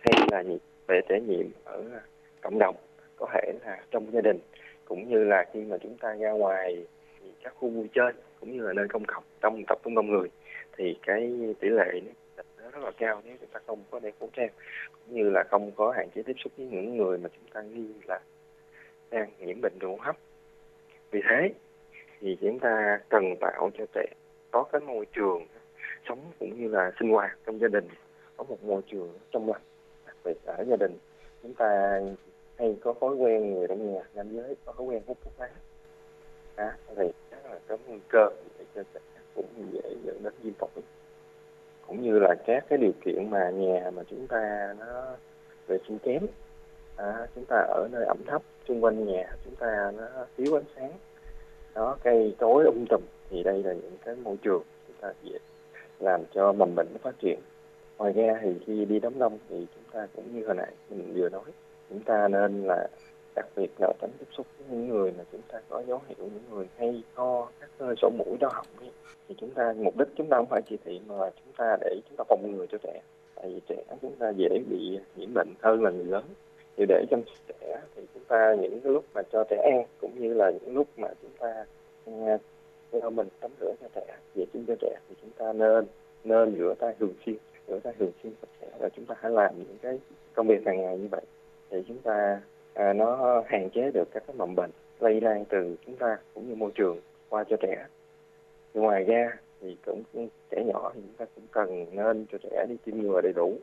hay 0.00 0.28
là 0.30 0.42
gì? 0.42 0.58
Về 0.86 1.00
trẻ 1.08 1.20
nhiễm 1.20 1.46
ở 1.64 1.84
à, 1.92 2.02
cộng 2.42 2.58
đồng 2.58 2.76
có 3.16 3.26
thể 3.32 3.52
là 3.64 3.82
trong 3.90 4.12
gia 4.12 4.20
đình, 4.20 4.38
cũng 4.84 5.08
như 5.08 5.24
là 5.24 5.44
khi 5.52 5.60
mà 5.60 5.76
chúng 5.82 5.96
ta 5.98 6.14
ra 6.14 6.30
ngoài 6.30 6.86
các 7.42 7.54
khu 7.56 7.68
vui 7.68 7.88
chơi, 7.92 8.12
cũng 8.40 8.52
như 8.52 8.62
là 8.62 8.72
nơi 8.72 8.88
công 8.88 9.04
cộng 9.04 9.24
trong 9.40 9.62
tập 9.68 9.78
trung 9.84 9.94
đông 9.94 10.10
người, 10.10 10.28
thì 10.76 10.98
cái 11.02 11.54
tỷ 11.60 11.68
lệ 11.68 12.00
nó 12.36 12.70
rất 12.70 12.84
là 12.84 12.90
cao 12.98 13.22
nếu 13.24 13.36
chúng 13.40 13.50
ta 13.52 13.60
không 13.66 13.78
có 13.90 14.00
đeo 14.00 14.12
khẩu 14.20 14.28
trang, 14.32 14.50
cũng 14.92 15.16
như 15.16 15.30
là 15.30 15.44
không 15.50 15.70
có 15.76 15.90
hạn 15.90 16.08
chế 16.14 16.22
tiếp 16.22 16.36
xúc 16.44 16.52
với 16.56 16.66
những 16.66 16.96
người 16.96 17.18
mà 17.18 17.28
chúng 17.28 17.50
ta 17.52 17.62
nghi 17.62 17.92
là 18.08 18.20
đang 19.10 19.30
nhiễm 19.38 19.60
bệnh 19.60 19.78
đường 19.78 19.90
hô 19.90 19.96
hấp. 20.00 20.16
Vì 21.10 21.20
thế 21.28 21.52
thì 22.20 22.38
chúng 22.40 22.58
ta 22.58 23.00
cần 23.08 23.34
tạo 23.40 23.70
cho 23.78 23.84
trẻ 23.94 24.06
có 24.50 24.62
cái 24.62 24.80
môi 24.80 25.06
trường 25.12 25.46
sống 26.08 26.18
cũng 26.38 26.60
như 26.60 26.68
là 26.68 26.92
sinh 27.00 27.10
hoạt 27.10 27.38
trong 27.46 27.58
gia 27.60 27.68
đình, 27.68 27.88
có 28.36 28.44
một 28.44 28.64
môi 28.64 28.82
trường 28.86 29.18
trong 29.30 29.52
lành, 29.52 29.62
đặc 30.06 30.16
biệt 30.24 30.36
ở 30.44 30.64
gia 30.68 30.76
đình. 30.76 30.98
Chúng 31.42 31.54
ta 31.54 32.00
hay 32.60 32.76
có 32.80 32.94
thói 33.00 33.14
quen 33.14 33.54
người 33.54 33.68
trong 33.68 33.94
nhà 33.94 34.00
nam 34.14 34.36
giới 34.36 34.56
có 34.64 34.72
thói 34.72 34.86
quen 34.86 35.02
hút 35.06 35.18
thuốc 35.24 35.32
lá. 35.38 35.50
À, 36.56 36.76
thì 36.96 37.04
chắc 37.30 37.50
là 37.50 37.58
có 37.68 37.76
nguy 37.86 37.98
cơ 38.08 38.30
để 38.58 38.64
cho 38.74 38.82
trẻ 38.94 39.00
cũng 39.34 39.46
dễ 39.72 39.96
dẫn 40.04 40.22
đến 40.22 40.32
viêm 40.42 40.54
phổi. 40.54 40.68
Cũng 41.86 42.02
như 42.02 42.18
là 42.18 42.34
các 42.46 42.64
cái 42.68 42.78
điều 42.78 42.92
kiện 43.04 43.30
mà 43.30 43.50
nhà 43.50 43.90
mà 43.90 44.02
chúng 44.10 44.26
ta 44.26 44.74
nó 44.78 45.16
vệ 45.66 45.78
sinh 45.88 45.98
kém. 45.98 46.26
À, 46.96 47.26
chúng 47.34 47.44
ta 47.48 47.56
ở 47.56 47.88
nơi 47.92 48.04
ẩm 48.04 48.18
thấp 48.26 48.42
xung 48.68 48.84
quanh 48.84 49.06
nhà 49.06 49.36
chúng 49.44 49.54
ta 49.56 49.92
nó 49.96 50.06
thiếu 50.36 50.58
ánh 50.58 50.64
sáng. 50.76 50.92
Đó 51.74 51.96
cây 52.02 52.34
cối 52.38 52.64
um 52.64 52.84
tùm 52.88 53.00
thì 53.30 53.42
đây 53.42 53.62
là 53.62 53.72
những 53.72 53.96
cái 54.04 54.14
môi 54.14 54.36
trường 54.42 54.62
chúng 54.86 54.96
ta 55.00 55.12
dễ 55.22 55.38
làm 55.98 56.22
cho 56.34 56.52
mầm 56.52 56.74
bệnh 56.76 56.86
nó 56.92 56.98
phát 57.02 57.14
triển. 57.18 57.38
Ngoài 57.98 58.12
ra 58.12 58.38
thì 58.42 58.54
khi 58.66 58.84
đi 58.84 58.98
đám 58.98 59.18
đông 59.18 59.38
thì 59.48 59.66
chúng 59.74 59.84
ta 59.92 60.06
cũng 60.16 60.34
như 60.34 60.46
hồi 60.46 60.54
nãy 60.54 60.72
mình 60.90 61.12
vừa 61.16 61.28
nói 61.28 61.44
chúng 61.90 62.00
ta 62.00 62.28
nên 62.28 62.62
là 62.62 62.86
đặc 63.36 63.46
biệt 63.56 63.70
là 63.78 63.92
tránh 64.00 64.10
tiếp 64.18 64.26
xúc 64.36 64.46
với 64.58 64.78
những 64.78 64.88
người 64.88 65.12
mà 65.18 65.24
chúng 65.32 65.40
ta 65.48 65.60
có 65.68 65.82
dấu 65.86 66.00
hiệu, 66.08 66.16
những 66.18 66.44
người 66.50 66.66
hay 66.76 67.02
ho, 67.14 67.48
các 67.60 67.70
nơi 67.78 67.94
sổ 68.02 68.10
mũi, 68.18 68.36
đau 68.40 68.50
họng 68.54 68.66
ấy. 68.80 68.90
thì 69.28 69.34
chúng 69.38 69.50
ta, 69.50 69.74
mục 69.76 69.96
đích 69.98 70.08
chúng 70.16 70.28
ta 70.30 70.36
không 70.36 70.46
phải 70.46 70.62
chỉ 70.70 70.76
thị 70.84 71.00
mà 71.06 71.16
là 71.16 71.30
chúng 71.44 71.52
ta 71.56 71.76
để, 71.80 72.00
chúng 72.08 72.16
ta 72.16 72.24
phòng 72.28 72.52
ngừa 72.52 72.66
cho 72.66 72.78
trẻ. 72.82 73.00
Tại 73.34 73.48
vì 73.48 73.60
trẻ 73.68 73.82
chúng 74.02 74.16
ta 74.18 74.30
dễ 74.30 74.48
bị 74.70 74.98
nhiễm 75.16 75.34
bệnh 75.34 75.48
hơn 75.60 75.82
là 75.82 75.90
người 75.90 76.04
lớn. 76.04 76.24
Thì 76.76 76.84
để 76.88 77.04
chăm 77.10 77.22
sóc 77.26 77.36
trẻ 77.48 77.80
thì 77.96 78.02
chúng 78.14 78.24
ta, 78.24 78.54
những 78.54 78.80
cái 78.80 78.92
lúc 78.92 79.04
mà 79.14 79.22
cho 79.32 79.44
trẻ 79.50 79.56
ăn, 79.56 79.84
cũng 80.00 80.20
như 80.20 80.34
là 80.34 80.50
những 80.50 80.74
lúc 80.74 80.88
mà 80.96 81.08
chúng 81.22 81.30
ta 81.38 81.64
à, 82.06 82.38
cho 82.92 83.10
mình 83.10 83.28
tắm 83.40 83.50
rửa 83.60 83.72
cho 83.80 83.88
trẻ, 83.94 84.16
vệ 84.34 84.44
sinh 84.52 84.64
cho 84.66 84.74
trẻ, 84.80 84.96
thì 85.08 85.14
chúng 85.22 85.30
ta 85.30 85.52
nên 85.52 85.84
nên 86.24 86.56
rửa 86.58 86.74
tay 86.78 86.94
thường 87.00 87.14
xuyên, 87.26 87.36
rửa 87.68 87.78
tay 87.78 87.92
thường 87.98 88.12
xuyên 88.22 88.32
sạch 88.40 88.50
sẽ 88.60 88.66
và 88.78 88.88
chúng 88.88 89.06
ta 89.06 89.14
hãy 89.18 89.32
làm 89.32 89.58
những 89.58 89.76
cái 89.82 89.98
công 90.34 90.46
việc 90.46 90.66
hàng 90.66 90.82
ngày 90.82 90.98
như 90.98 91.08
vậy 91.10 91.22
thì 91.70 91.82
chúng 91.88 91.98
ta 91.98 92.40
à, 92.74 92.92
nó 92.92 93.42
hạn 93.46 93.70
chế 93.70 93.90
được 93.94 94.08
các 94.14 94.22
cái 94.26 94.36
mầm 94.36 94.54
bệnh 94.54 94.70
lây 95.00 95.20
lan 95.20 95.44
từ 95.48 95.76
chúng 95.86 95.96
ta 95.96 96.18
cũng 96.34 96.48
như 96.48 96.54
môi 96.54 96.70
trường 96.74 97.00
qua 97.28 97.44
cho 97.44 97.56
trẻ. 97.56 97.86
Ngoài 98.74 99.04
ra 99.04 99.30
thì 99.60 99.76
cũng 99.84 100.02
trẻ 100.50 100.64
nhỏ 100.64 100.92
thì 100.94 101.00
chúng 101.04 101.16
ta 101.16 101.24
cũng 101.34 101.44
cần 101.50 101.86
nên 101.92 102.26
cho 102.32 102.38
trẻ 102.42 102.66
đi 102.68 102.76
tiêm 102.84 102.96
ngừa 102.96 103.20
đầy 103.20 103.32
đủ 103.32 103.58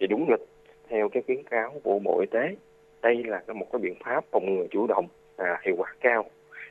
thì 0.00 0.06
đúng 0.06 0.30
lịch 0.30 0.48
theo 0.88 1.08
cái 1.08 1.22
khuyến 1.26 1.42
cáo 1.42 1.74
của 1.82 1.98
bộ 1.98 2.20
y 2.20 2.26
tế. 2.30 2.56
Đây 3.02 3.24
là 3.24 3.42
một 3.46 3.66
cái 3.72 3.80
biện 3.80 3.94
pháp 4.04 4.24
phòng 4.30 4.54
ngừa 4.54 4.66
chủ 4.70 4.86
động 4.86 5.06
à, 5.36 5.60
hiệu 5.62 5.74
quả 5.78 5.94
cao 6.00 6.24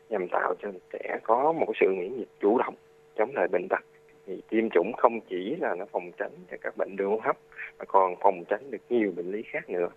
nhằm 0.10 0.28
tạo 0.28 0.56
cho 0.62 0.69
trẻ 0.93 1.19
có 1.23 1.52
một 1.52 1.71
sự 1.80 1.88
miễn 1.97 2.17
dịch 2.17 2.28
chủ 2.39 2.58
động 2.58 2.75
chống 3.15 3.32
lại 3.36 3.47
bệnh 3.52 3.67
tật. 3.69 3.84
Thì 4.25 4.41
tiêm 4.49 4.69
chủng 4.69 4.91
không 4.97 5.19
chỉ 5.30 5.56
là 5.56 5.75
nó 5.75 5.86
phòng 5.91 6.12
tránh 6.17 6.32
cho 6.52 6.58
các 6.62 6.78
bệnh 6.78 6.95
đường 6.95 7.10
hô 7.10 7.19
hấp 7.23 7.38
mà 7.80 7.86
còn 7.86 8.15
phòng 8.21 8.43
tránh 8.49 8.71
được 8.71 8.82
nhiều 8.89 9.12
bệnh 9.15 9.32
lý 9.32 9.43
khác 9.52 9.69
nữa 9.69 9.89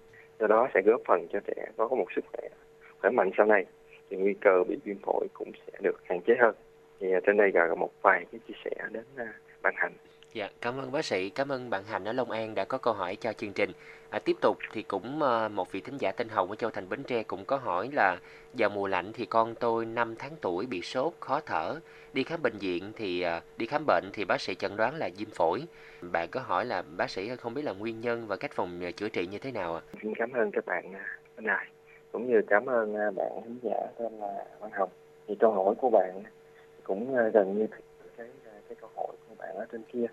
do 0.42 0.48
đó 0.48 0.68
sẽ 0.74 0.82
góp 0.82 1.00
phần 1.06 1.26
cho 1.32 1.40
trẻ 1.40 1.66
có 1.76 1.88
một 1.88 2.06
sức 2.16 2.24
khỏe 2.32 2.48
khỏe 3.00 3.10
mạnh 3.10 3.30
sau 3.36 3.46
này. 3.46 3.64
Thì 4.10 4.16
nguy 4.16 4.34
cơ 4.40 4.64
bị 4.68 4.76
viêm 4.84 4.96
phổi 4.98 5.26
cũng 5.32 5.52
sẽ 5.66 5.72
được 5.80 6.00
hạn 6.04 6.20
chế 6.20 6.34
hơn. 6.40 6.54
Thì 7.00 7.12
à, 7.12 7.20
trên 7.26 7.36
đây 7.36 7.50
là 7.54 7.74
một 7.74 7.90
vài 8.02 8.24
cái 8.32 8.40
chia 8.48 8.54
sẻ 8.64 8.70
đến 8.90 9.04
à, 9.16 9.34
ban 9.62 9.74
bạn 9.80 9.92
Dạ, 10.34 10.48
cảm 10.60 10.78
ơn 10.78 10.92
bác 10.92 11.04
sĩ, 11.04 11.30
cảm 11.30 11.52
ơn 11.52 11.70
bạn 11.70 11.84
Hành 11.84 12.04
ở 12.04 12.12
Long 12.12 12.30
An 12.30 12.54
đã 12.54 12.64
có 12.64 12.78
câu 12.78 12.94
hỏi 12.94 13.16
cho 13.16 13.32
chương 13.32 13.52
trình. 13.52 13.72
À, 14.10 14.18
tiếp 14.18 14.36
tục 14.40 14.58
thì 14.72 14.82
cũng 14.82 15.22
ờ, 15.22 15.48
một 15.48 15.72
vị 15.72 15.80
thính 15.80 15.98
giả 15.98 16.12
tên 16.12 16.28
Hồng 16.28 16.48
ở 16.50 16.56
Châu 16.56 16.70
Thành 16.70 16.88
Bến 16.88 17.02
Tre 17.02 17.22
cũng 17.22 17.44
có 17.44 17.56
hỏi 17.56 17.90
là 17.92 18.16
vào 18.52 18.70
mùa 18.70 18.86
lạnh 18.86 19.12
thì 19.12 19.26
con 19.26 19.54
tôi 19.54 19.86
5 19.86 20.14
tháng 20.18 20.32
tuổi 20.40 20.66
bị 20.66 20.82
sốt, 20.82 21.12
khó 21.20 21.40
thở. 21.40 21.80
Đi 22.12 22.24
khám 22.24 22.42
bệnh 22.42 22.58
viện 22.58 22.92
thì 22.96 23.22
ờ, 23.22 23.40
đi 23.56 23.66
khám 23.66 23.84
bệnh 23.86 24.04
thì 24.12 24.24
bác 24.24 24.40
sĩ 24.40 24.54
chẩn 24.54 24.76
đoán 24.76 24.94
là 24.94 25.10
viêm 25.18 25.30
phổi. 25.30 25.62
Bạn 26.12 26.28
có 26.30 26.40
hỏi 26.40 26.64
là 26.64 26.82
bác 26.96 27.10
sĩ 27.10 27.36
không 27.36 27.54
biết 27.54 27.62
là 27.64 27.72
nguyên 27.72 28.00
nhân 28.00 28.26
và 28.26 28.36
cách 28.36 28.52
phòng 28.52 28.80
ờ, 28.82 28.90
chữa 28.90 29.08
trị 29.08 29.26
như 29.26 29.38
thế 29.38 29.52
nào 29.52 29.74
ạ? 29.74 29.80
À? 29.92 29.98
Xin 30.02 30.14
cảm 30.14 30.32
ơn 30.32 30.50
các 30.50 30.66
bạn 30.66 30.92
à, 30.94 31.18
bên 31.36 31.46
này 31.46 31.66
cũng 32.12 32.30
như 32.30 32.40
cảm 32.46 32.66
ơn 32.66 32.96
à, 32.96 33.10
bạn 33.10 33.30
thính 33.44 33.58
giả 33.62 33.86
tên 33.98 34.12
là 34.20 34.44
Văn 34.60 34.70
Hồng. 34.72 34.90
Thì 35.28 35.34
câu 35.40 35.52
hỏi 35.52 35.74
của 35.78 35.90
bạn 35.90 36.22
cũng 36.84 37.14
gần 37.32 37.58
như 37.58 37.66
cái 38.16 38.26
cái 38.68 38.76
câu 38.80 38.90
hỏi 38.96 39.16
của 39.28 39.34
bạn 39.38 39.56
ở 39.56 39.66
trên 39.72 39.82
kia 39.92 40.06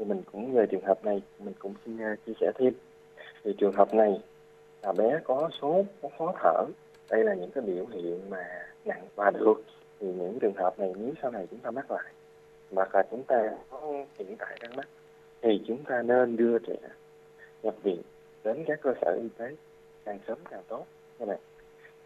thì 0.00 0.06
mình 0.06 0.22
cũng, 0.32 0.52
về 0.52 0.66
trường 0.66 0.84
hợp 0.84 1.04
này, 1.04 1.22
mình 1.38 1.54
cũng 1.58 1.74
xin 1.84 1.98
à, 1.98 2.16
chia 2.26 2.32
sẻ 2.40 2.52
thêm. 2.58 2.74
Thì 3.44 3.54
trường 3.58 3.72
hợp 3.72 3.94
này 3.94 4.20
là 4.82 4.92
bé 4.92 5.18
có 5.24 5.50
sốt 5.60 5.86
có 6.02 6.08
khó 6.18 6.34
thở. 6.42 6.64
Đây 7.10 7.24
là 7.24 7.34
những 7.34 7.50
cái 7.50 7.64
biểu 7.64 7.86
hiện 7.86 8.30
mà 8.30 8.66
nặng 8.84 9.06
và 9.14 9.30
được. 9.30 9.54
Thì 9.98 10.06
những 10.06 10.38
trường 10.40 10.54
hợp 10.54 10.78
này 10.78 10.92
nếu 10.96 11.12
sau 11.22 11.30
này 11.30 11.46
chúng 11.50 11.58
ta 11.58 11.70
mắc 11.70 11.90
lại, 11.90 12.12
hoặc 12.70 12.94
là 12.94 13.02
chúng 13.10 13.22
ta 13.22 13.50
có 13.70 13.92
hiện 14.18 14.36
tại 14.38 14.58
đang 14.62 14.76
mắc, 14.76 14.88
thì 15.42 15.62
chúng 15.66 15.84
ta 15.84 16.02
nên 16.02 16.36
đưa 16.36 16.58
trẻ 16.58 16.76
nhập 17.62 17.74
viện 17.82 18.02
đến 18.44 18.64
các 18.66 18.80
cơ 18.82 18.94
sở 19.00 19.18
y 19.22 19.28
tế 19.36 19.56
càng 20.04 20.18
sớm 20.26 20.38
càng 20.50 20.62
tốt, 20.68 20.84
các 21.18 21.28
bạn, 21.28 21.38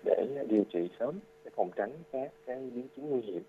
để 0.04 0.26
điều 0.48 0.64
trị 0.72 0.88
sớm 0.98 1.18
để 1.44 1.50
phòng 1.56 1.70
tránh 1.76 1.90
các 2.12 2.30
cái 2.46 2.70
biến 2.74 2.88
chứng 2.96 3.10
nguy 3.10 3.20
hiểm 3.20 3.42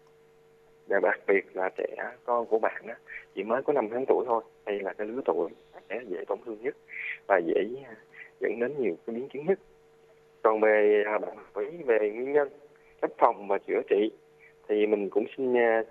và 0.88 1.00
đặc 1.00 1.20
biệt 1.28 1.46
là 1.54 1.70
trẻ 1.78 1.96
con 2.26 2.46
của 2.46 2.60
bạn 2.60 2.88
đó 2.88 2.94
chỉ 3.36 3.44
mới 3.44 3.62
có 3.64 3.74
5 3.74 3.88
tháng 3.92 4.06
tuổi 4.08 4.26
thôi 4.28 4.44
đây 4.66 4.80
là 4.80 4.94
cái 4.94 5.08
lứa 5.08 5.22
tuổi 5.26 5.50
trẻ 5.90 6.02
dễ 6.08 6.24
tổn 6.28 6.40
thương 6.46 6.58
nhất 6.62 6.76
và 7.28 7.42
dễ 7.46 7.64
à, 7.86 7.96
dẫn 8.40 8.60
đến 8.60 8.74
nhiều 8.80 8.96
cái 9.08 9.16
biến 9.16 9.30
chứng 9.30 9.46
nhất. 9.46 9.60
Còn 10.44 10.60
về 10.60 11.04
à, 11.06 11.18
bạn 11.18 11.38
hỏi 11.54 11.66
về 11.86 12.12
nguyên 12.14 12.34
nhân, 12.34 12.50
cách 13.02 13.12
phòng 13.18 13.48
và 13.48 13.58
chữa 13.58 13.82
trị, 13.90 14.12
thì 14.68 14.86
mình 14.86 15.10
cũng 15.10 15.26
xin 15.38 15.54
nha 15.54 15.84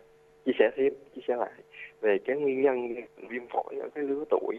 chia 0.44 0.52
sẻ 0.58 0.70
thêm, 0.76 0.92
chia 1.14 1.22
sẻ 1.28 1.36
lại 1.36 1.52
về 2.00 2.18
cái 2.24 2.36
nguyên 2.36 2.62
nhân 2.62 2.94
viêm 3.28 3.46
phổi 3.46 3.74
ở 3.80 3.88
cái 3.94 4.04
lứa 4.04 4.24
tuổi 4.30 4.58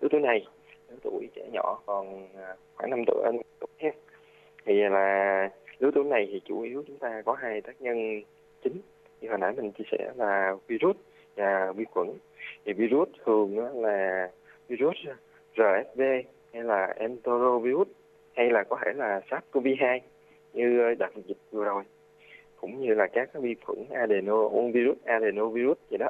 lứa 0.00 0.08
tuổi 0.10 0.20
này, 0.20 0.46
lứa 0.90 0.96
tuổi 1.02 1.28
trẻ 1.34 1.42
nhỏ, 1.52 1.80
còn 1.86 2.28
khoảng 2.74 2.90
5 2.90 3.04
tuổi 3.06 3.16
tuổi 3.60 3.90
thì 4.64 4.74
là 4.74 5.50
lứa 5.78 5.90
tuổi 5.94 6.04
này 6.04 6.28
thì 6.32 6.40
chủ 6.44 6.60
yếu 6.60 6.84
chúng 6.86 6.98
ta 6.98 7.22
có 7.24 7.32
hai 7.32 7.60
tác 7.60 7.80
nhân 7.80 8.22
chính 8.62 8.80
như 9.20 9.28
hồi 9.28 9.38
nãy 9.38 9.52
mình 9.56 9.72
chia 9.72 9.84
sẻ 9.90 10.12
là 10.16 10.54
virus 10.66 10.96
và 11.36 11.72
vi 11.72 11.84
khuẩn. 11.84 12.08
Thì 12.64 12.72
virus 12.72 13.08
thường 13.24 13.58
là 13.82 14.30
virus 14.68 14.96
RSV 15.54 16.00
hay 16.52 16.62
là 16.62 16.94
enterovirus 16.96 17.88
hay 18.34 18.50
là 18.50 18.64
có 18.64 18.78
thể 18.84 18.92
là 18.92 19.20
SARS-CoV-2 19.30 20.00
như 20.52 20.94
đợt 20.98 21.10
dịch 21.26 21.38
vừa 21.50 21.64
rồi, 21.64 21.82
cũng 22.60 22.80
như 22.80 22.94
là 22.94 23.06
các 23.06 23.30
vi 23.34 23.56
khuẩn 23.64 23.84
adeno 23.90 24.48
virus, 24.48 24.98
adenovirus 25.04 25.78
vậy 25.90 25.98
đó. 25.98 26.08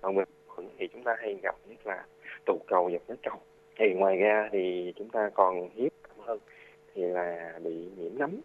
Còn 0.00 0.16
vi 0.16 0.22
khuẩn 0.46 0.68
thì 0.78 0.88
chúng 0.92 1.02
ta 1.02 1.16
hay 1.18 1.38
gặp 1.42 1.54
nhất 1.68 1.86
là 1.86 2.04
tụ 2.46 2.60
cầu 2.66 2.90
dọc 2.92 3.02
nát 3.08 3.16
cầu 3.22 3.40
thì 3.76 3.94
ngoài 3.94 4.16
ra 4.16 4.48
thì 4.52 4.92
chúng 4.96 5.08
ta 5.08 5.30
còn 5.34 5.68
hiếm 5.74 5.88
hơn, 6.18 6.38
thì 6.94 7.02
là 7.02 7.58
bị 7.64 7.88
nhiễm 7.96 8.18
nấm 8.18 8.40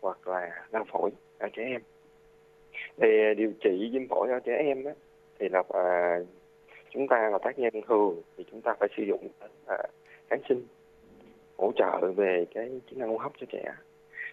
hoặc 0.00 0.28
là 0.28 0.66
đau 0.72 0.84
phổi 0.92 1.10
ở 1.38 1.48
trẻ 1.52 1.62
em 1.62 1.80
về 2.96 3.30
à, 3.30 3.34
điều 3.34 3.52
trị 3.60 3.90
viêm 3.92 4.08
phổi 4.08 4.28
ở 4.30 4.40
trẻ 4.40 4.56
em 4.56 4.84
á, 4.84 4.92
thì 5.38 5.48
là 5.48 5.62
à, 5.68 6.18
chúng 6.90 7.08
ta 7.08 7.28
là 7.32 7.38
tác 7.38 7.58
nhân 7.58 7.72
thường 7.88 8.22
thì 8.36 8.44
chúng 8.50 8.60
ta 8.60 8.74
phải 8.80 8.88
sử 8.96 9.02
dụng 9.02 9.28
à, 9.66 9.76
kháng 10.28 10.40
sinh 10.48 10.62
hỗ 11.56 11.72
trợ 11.76 12.12
về 12.16 12.46
cái 12.54 12.70
chức 12.90 12.98
năng 12.98 13.08
hô 13.08 13.16
hấp 13.16 13.32
cho 13.40 13.46
trẻ. 13.50 13.64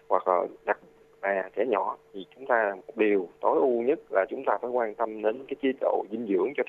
Hoặc 0.08 0.28
là 0.28 0.46
đặc 0.64 0.78
là 1.22 1.50
trẻ 1.56 1.64
nhỏ 1.68 1.96
thì 2.12 2.26
chúng 2.34 2.46
ta 2.46 2.74
một 2.86 2.96
điều 2.96 3.28
tối 3.40 3.58
ưu 3.60 3.82
nhất 3.82 3.98
là 4.10 4.24
chúng 4.30 4.42
ta 4.46 4.58
phải 4.62 4.70
quan 4.70 4.94
tâm 4.94 5.22
đến 5.22 5.44
cái 5.48 5.56
chế 5.62 5.72
độ 5.80 6.04
dinh 6.10 6.26
dưỡng 6.26 6.52
cho 6.56 6.62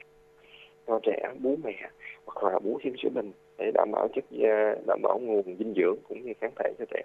cho 0.87 0.99
trẻ 1.03 1.33
bú 1.39 1.55
mẹ 1.63 1.89
hoặc 2.25 2.51
là 2.51 2.59
bú 2.59 2.79
thêm 2.83 2.93
sữa 3.03 3.09
bình 3.13 3.31
để 3.57 3.71
đảm 3.73 3.89
bảo 3.91 4.07
chất 4.15 4.23
à, 4.43 4.75
đảm 4.87 4.99
bảo 5.03 5.19
nguồn 5.19 5.55
dinh 5.59 5.73
dưỡng 5.75 5.97
cũng 6.09 6.21
như 6.25 6.33
kháng 6.41 6.51
thể 6.55 6.73
cho 6.79 6.85
trẻ. 6.89 7.01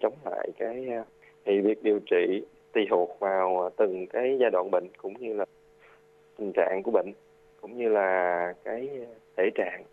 Chống 0.00 0.14
lại 0.24 0.48
cái 0.58 0.86
à, 0.90 1.04
thì 1.44 1.60
việc 1.60 1.82
điều 1.82 1.98
trị 2.10 2.42
tùy 2.72 2.86
thuộc 2.90 3.16
vào 3.20 3.70
từng 3.76 4.06
cái 4.06 4.36
giai 4.40 4.50
đoạn 4.50 4.70
bệnh 4.70 4.88
cũng 4.96 5.14
như 5.20 5.34
là 5.34 5.44
tình 6.38 6.52
trạng 6.52 6.82
của 6.82 6.90
bệnh, 6.90 7.12
cũng 7.60 7.78
như 7.78 7.88
là 7.88 8.54
cái 8.64 8.88
thể 9.36 9.50
trạng 9.54 9.84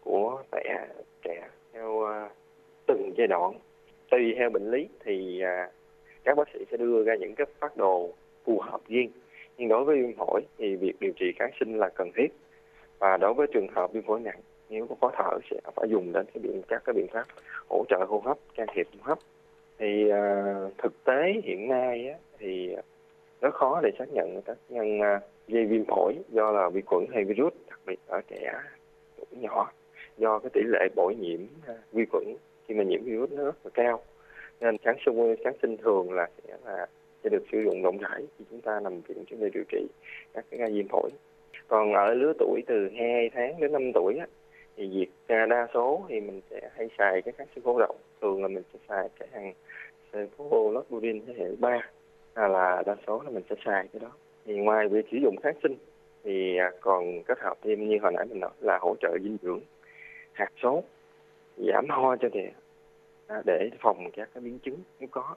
của 0.00 0.42
trẻ 0.52 0.86
trẻ 1.22 1.48
theo 1.72 2.04
à, 2.04 2.30
từng 2.86 3.10
giai 3.16 3.26
đoạn. 3.26 3.52
Tùy 4.10 4.34
theo 4.36 4.50
bệnh 4.50 4.70
lý 4.70 4.88
thì 5.04 5.40
à, 5.40 5.70
các 6.24 6.36
bác 6.36 6.48
sĩ 6.54 6.64
sẽ 6.70 6.76
đưa 6.76 7.04
ra 7.04 7.14
những 7.14 7.34
cái 7.34 7.46
phát 7.60 7.76
đồ 7.76 8.10
phù 8.44 8.60
hợp 8.60 8.80
riêng. 8.88 9.10
Nhưng 9.58 9.68
đối 9.68 9.84
với 9.84 9.96
viêm 9.96 10.16
phổi 10.16 10.40
thì 10.58 10.76
việc 10.76 10.92
điều 11.00 11.12
trị 11.16 11.32
kháng 11.38 11.50
sinh 11.60 11.78
là 11.78 11.88
cần 11.88 12.10
thiết. 12.14 12.28
Và 12.98 13.16
đối 13.16 13.34
với 13.34 13.46
trường 13.52 13.68
hợp 13.68 13.92
viêm 13.92 14.02
phổi 14.02 14.20
nặng, 14.20 14.40
nếu 14.68 14.86
có 14.86 14.94
khó 15.00 15.10
thở 15.16 15.38
sẽ 15.50 15.56
phải 15.76 15.88
dùng 15.88 16.12
đến 16.12 16.26
cái 16.34 16.40
biện, 16.42 16.62
các 16.68 16.82
cái 16.84 16.94
biện 16.94 17.06
pháp 17.12 17.24
hỗ 17.68 17.84
trợ 17.88 18.04
hô 18.08 18.18
hấp, 18.24 18.38
can 18.54 18.66
thiệp 18.74 18.86
hô 18.92 19.00
hấp 19.02 19.18
thì 19.78 20.04
uh, 20.10 20.72
thực 20.78 21.04
tế 21.04 21.32
hiện 21.44 21.68
nay 21.68 22.08
á, 22.08 22.18
thì 22.38 22.76
rất 23.40 23.54
khó 23.54 23.80
để 23.82 23.90
xác 23.98 24.08
nhận 24.12 24.42
tác 24.42 24.56
nhân 24.68 24.98
uh, 25.00 25.22
gây 25.48 25.66
viêm 25.66 25.84
phổi 25.84 26.14
do 26.28 26.50
là 26.52 26.68
vi 26.68 26.80
khuẩn 26.86 27.06
hay 27.12 27.24
virus 27.24 27.52
đặc 27.68 27.80
biệt 27.86 27.98
ở 28.06 28.20
trẻ 28.28 28.52
tuổi 29.16 29.40
nhỏ 29.40 29.72
do 30.18 30.38
cái 30.38 30.50
tỷ 30.52 30.60
lệ 30.64 30.88
bội 30.96 31.14
nhiễm 31.14 31.40
uh, 31.42 31.76
vi 31.92 32.04
khuẩn 32.10 32.24
khi 32.68 32.74
mà 32.74 32.84
nhiễm 32.84 33.04
virus 33.04 33.30
nó 33.32 33.44
rất 33.44 33.56
là 33.64 33.70
cao. 33.74 34.02
Nên 34.60 34.78
kháng 34.78 34.96
sinh 35.06 35.36
kháng 35.44 35.54
sinh 35.62 35.76
thường 35.76 36.12
là 36.12 36.28
sẽ 36.44 36.54
là 36.64 36.86
sẽ 37.24 37.30
được 37.30 37.44
sử 37.52 37.58
dụng 37.64 37.82
rộng 37.82 37.98
rãi 37.98 38.22
khi 38.38 38.44
chúng 38.50 38.60
ta 38.60 38.80
nằm 38.80 39.00
viện 39.00 39.24
chúng 39.26 39.40
ta 39.40 39.46
điều 39.54 39.64
trị 39.68 39.86
các 40.34 40.44
cái 40.50 40.60
gai 40.60 40.70
viêm 40.70 40.88
phổi. 40.88 41.10
Còn 41.68 41.92
ở 41.92 42.14
lứa 42.14 42.32
tuổi 42.38 42.62
từ 42.66 42.88
2 42.98 43.30
tháng 43.34 43.60
đến 43.60 43.72
5 43.72 43.92
tuổi 43.94 44.16
á, 44.16 44.26
thì 44.76 44.88
việc 44.88 45.10
đa 45.28 45.68
số 45.74 46.04
thì 46.08 46.20
mình 46.20 46.40
sẽ 46.50 46.70
hay 46.76 46.88
xài 46.98 47.22
cái 47.22 47.32
kháng 47.38 47.46
sinh 47.54 47.64
phổ 47.64 47.78
rộng. 47.78 47.96
Thường 48.20 48.42
là 48.42 48.48
mình 48.48 48.62
sẽ 48.72 48.78
xài 48.88 49.08
cái 49.18 49.28
hàng 49.32 49.52
cephalosporin 50.12 51.26
thế 51.26 51.34
hệ 51.38 51.46
3 51.58 51.90
là, 52.34 52.48
là 52.48 52.82
đa 52.86 52.96
số 53.06 53.22
là 53.22 53.30
mình 53.30 53.42
sẽ 53.50 53.56
xài 53.64 53.88
cái 53.92 54.00
đó. 54.00 54.10
Thì 54.44 54.54
ngoài 54.54 54.88
việc 54.88 55.06
sử 55.10 55.16
dụng 55.22 55.36
kháng 55.42 55.56
sinh 55.62 55.74
thì 56.24 56.56
à, 56.56 56.70
còn 56.80 57.22
kết 57.22 57.38
hợp 57.38 57.58
thêm 57.62 57.88
như 57.88 57.98
hồi 58.02 58.12
nãy 58.12 58.26
mình 58.30 58.40
nói 58.40 58.50
là 58.60 58.78
hỗ 58.80 58.94
trợ 59.00 59.18
dinh 59.22 59.36
dưỡng 59.42 59.60
hạt 60.32 60.52
số 60.62 60.82
giảm 61.56 61.86
ho 61.88 62.16
cho 62.16 62.28
trẻ 62.32 62.52
à, 63.26 63.42
để 63.46 63.70
phòng 63.80 64.10
các 64.12 64.28
cái 64.34 64.40
biến 64.40 64.58
chứng 64.58 64.76
nếu 65.00 65.08
có. 65.12 65.34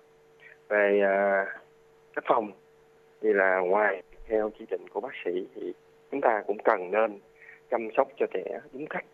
Về 0.67 1.01
à, 1.03 1.45
cách 2.15 2.23
phòng 2.27 2.51
thì 3.21 3.33
là 3.33 3.59
ngoài 3.59 4.03
theo 4.27 4.51
chỉ 4.59 4.65
định 4.69 4.85
của 4.93 4.99
bác 4.99 5.13
sĩ 5.25 5.47
thì 5.55 5.73
chúng 6.11 6.21
ta 6.21 6.43
cũng 6.47 6.57
cần 6.63 6.91
nên 6.91 7.19
chăm 7.69 7.89
sóc 7.97 8.07
cho 8.17 8.25
trẻ 8.33 8.59
đúng 8.73 8.87
cách 8.87 9.05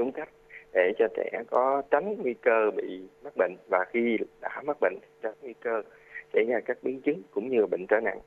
đúng 0.00 0.12
cách 0.12 0.28
để 0.72 0.92
cho 0.98 1.06
trẻ 1.16 1.42
có 1.50 1.82
tránh 1.90 2.14
nguy 2.22 2.34
cơ 2.34 2.70
bị 2.76 3.02
mắc 3.24 3.32
bệnh 3.36 3.56
và 3.70 3.84
khi 3.92 4.18
đã 4.40 4.62
mắc 4.64 4.76
bệnh 4.80 4.94
tránh 5.22 5.34
nguy 5.42 5.54
cơ 5.60 5.82
xảy 6.32 6.44
ra 6.44 6.60
các 6.64 6.78
biến 6.82 7.00
chứng 7.00 7.22
cũng 7.30 7.48
như 7.48 7.66
bệnh 7.66 7.86
trở 7.86 8.00
nặng. 8.00 8.18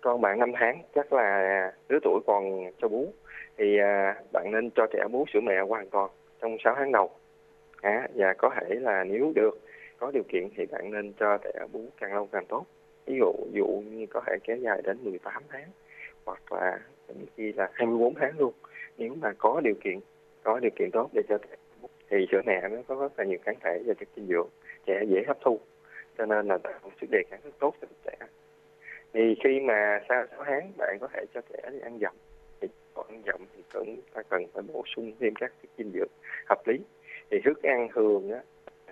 Con 0.00 0.20
bạn 0.20 0.38
5 0.38 0.52
tháng 0.54 0.82
chắc 0.94 1.12
là 1.12 1.72
lứa 1.88 1.98
tuổi 2.02 2.20
còn 2.26 2.70
cho 2.82 2.88
bú 2.88 3.12
thì 3.56 3.78
à, 3.78 4.14
bạn 4.32 4.50
nên 4.52 4.70
cho 4.70 4.86
trẻ 4.86 5.04
bú 5.12 5.24
sữa 5.32 5.40
mẹ 5.40 5.60
hoàn 5.60 5.88
toàn 5.90 6.10
trong 6.40 6.56
6 6.64 6.74
tháng 6.76 6.92
đầu. 6.92 7.10
À, 7.82 8.08
và 8.14 8.34
có 8.38 8.50
thể 8.56 8.74
là 8.74 9.04
nếu 9.04 9.32
được 9.34 9.58
có 9.98 10.10
điều 10.10 10.22
kiện 10.28 10.48
thì 10.56 10.66
bạn 10.66 10.90
nên 10.90 11.12
cho 11.12 11.38
trẻ 11.38 11.52
bú 11.72 11.80
càng 12.00 12.14
lâu 12.14 12.28
càng 12.32 12.46
tốt. 12.46 12.64
Ví 13.06 13.14
dụ 13.18 13.32
dụ 13.52 13.66
như 13.66 14.06
có 14.10 14.20
thể 14.26 14.36
kéo 14.44 14.56
dài 14.56 14.80
đến 14.84 14.98
18 15.02 15.42
tháng 15.48 15.68
hoặc 16.24 16.52
là 16.52 16.78
thậm 17.08 17.16
chí 17.36 17.52
là 17.52 17.68
24 17.72 18.14
tháng 18.14 18.38
luôn. 18.38 18.52
Nếu 18.98 19.14
mà 19.20 19.32
có 19.38 19.60
điều 19.64 19.74
kiện 19.84 19.98
có 20.44 20.60
điều 20.60 20.70
kiện 20.76 20.90
tốt 20.90 21.10
để 21.12 21.22
cho 21.28 21.38
trẻ 21.38 21.56
thì 22.10 22.26
sữa 22.30 22.40
mẹ 22.46 22.68
nó 22.68 22.76
có 22.86 22.94
rất 22.94 23.18
là 23.18 23.24
nhiều 23.24 23.38
kháng 23.44 23.56
thể 23.60 23.82
và 23.86 23.94
chất 23.94 24.08
dinh 24.16 24.26
dưỡng 24.26 24.48
trẻ 24.86 25.04
dễ 25.08 25.22
hấp 25.26 25.38
thu. 25.40 25.60
Cho 26.18 26.26
nên 26.26 26.46
là 26.48 26.58
tạo 26.58 26.90
sức 27.00 27.06
đề 27.10 27.22
kháng 27.30 27.40
rất 27.44 27.50
tốt 27.58 27.74
cho 27.80 27.86
trẻ. 28.04 28.26
Thì 29.12 29.34
khi 29.44 29.60
mà 29.60 30.00
sau 30.08 30.26
6 30.30 30.44
tháng 30.44 30.72
bạn 30.76 30.98
có 31.00 31.08
thể 31.12 31.24
cho 31.34 31.40
trẻ 31.40 31.70
đi 31.72 31.78
ăn 31.80 31.98
dặm 31.98 32.14
thì 32.60 32.68
còn 32.94 33.06
ăn 33.08 33.22
dặm 33.26 33.40
thì 33.56 33.62
cũng 33.72 34.00
ta 34.14 34.22
cần 34.22 34.46
phải 34.52 34.62
bổ 34.72 34.82
sung 34.96 35.12
thêm 35.20 35.34
các 35.34 35.52
chất 35.62 35.70
dinh 35.78 35.90
dưỡng 35.94 36.10
hợp 36.46 36.66
lý. 36.66 36.78
Thì 37.30 37.38
thức 37.44 37.62
ăn 37.62 37.88
thường 37.94 38.32
á 38.32 38.40